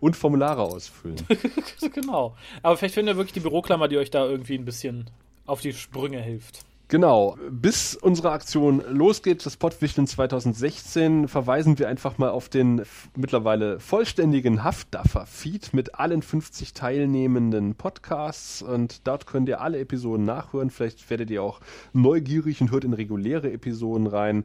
und 0.00 0.16
Formulare 0.16 0.62
ausfüllen. 0.62 1.16
genau. 1.92 2.36
Aber 2.62 2.76
vielleicht 2.76 2.94
findet 2.94 3.14
ihr 3.14 3.18
wirklich 3.18 3.34
die 3.34 3.40
Büroklammer, 3.40 3.88
die 3.88 3.98
euch 3.98 4.10
da 4.10 4.24
irgendwie 4.24 4.56
ein 4.56 4.64
bisschen 4.64 5.10
auf 5.44 5.60
die 5.60 5.74
Sprünge 5.74 6.22
hilft. 6.22 6.64
Genau. 6.88 7.38
Bis 7.50 7.94
unsere 7.96 8.32
Aktion 8.32 8.82
losgeht, 8.88 9.46
das 9.46 9.56
Pottwichteln 9.56 10.06
2016, 10.06 11.26
verweisen 11.26 11.78
wir 11.78 11.88
einfach 11.88 12.18
mal 12.18 12.30
auf 12.30 12.48
den 12.48 12.82
mittlerweile 13.16 13.80
vollständigen 13.80 14.62
Haftdaffer-Feed 14.62 15.72
mit 15.72 15.94
allen 15.94 16.20
50 16.20 16.74
teilnehmenden 16.74 17.76
Podcasts 17.76 18.60
und 18.60 19.06
dort 19.06 19.26
könnt 19.26 19.48
ihr 19.48 19.62
alle 19.62 19.78
Episoden 19.78 20.26
nachhören. 20.26 20.70
Vielleicht 20.70 21.08
werdet 21.08 21.30
ihr 21.30 21.42
auch 21.42 21.60
neugierig 21.94 22.60
und 22.60 22.70
hört 22.70 22.84
in 22.84 22.92
reguläre 22.92 23.50
Episoden 23.50 24.06
rein. 24.06 24.44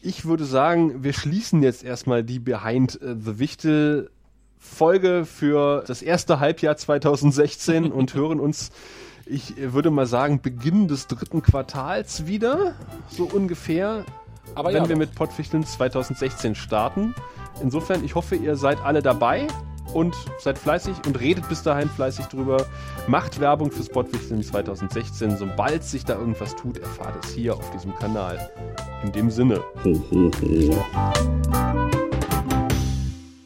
Ich 0.00 0.26
würde 0.26 0.44
sagen, 0.44 1.02
wir 1.02 1.12
schließen 1.12 1.62
jetzt 1.62 1.82
erstmal 1.82 2.22
die 2.22 2.38
Behind 2.38 2.92
the 3.00 3.38
Wichtel 3.38 4.10
Folge 4.58 5.24
für 5.24 5.84
das 5.86 6.02
erste 6.02 6.40
Halbjahr 6.40 6.76
2016 6.76 7.92
und 7.92 8.14
hören 8.14 8.40
uns 8.40 8.70
ich 9.26 9.54
würde 9.56 9.90
mal 9.90 10.06
sagen, 10.06 10.40
Beginn 10.40 10.88
des 10.88 11.06
dritten 11.06 11.42
Quartals 11.42 12.26
wieder, 12.26 12.74
so 13.08 13.24
ungefähr. 13.24 14.04
Aber 14.54 14.68
wenn 14.68 14.84
ja, 14.84 14.88
wir 14.88 14.96
mit 14.96 15.14
Pottwichteln 15.14 15.64
2016 15.64 16.54
starten. 16.54 17.14
Insofern, 17.62 18.04
ich 18.04 18.14
hoffe, 18.14 18.36
ihr 18.36 18.56
seid 18.56 18.80
alle 18.82 19.02
dabei 19.02 19.46
und 19.94 20.14
seid 20.38 20.58
fleißig 20.58 20.94
und 21.06 21.18
redet 21.20 21.48
bis 21.48 21.62
dahin 21.62 21.88
fleißig 21.88 22.26
drüber. 22.26 22.66
Macht 23.06 23.40
Werbung 23.40 23.70
fürs 23.70 23.88
Pottwichteln 23.88 24.42
2016. 24.42 25.36
Sobald 25.36 25.84
sich 25.84 26.04
da 26.04 26.18
irgendwas 26.18 26.54
tut, 26.56 26.78
erfahrt 26.78 27.24
es 27.24 27.32
hier 27.32 27.54
auf 27.54 27.70
diesem 27.70 27.94
Kanal. 27.94 28.50
In 29.02 29.12
dem 29.12 29.30
Sinne. 29.30 29.60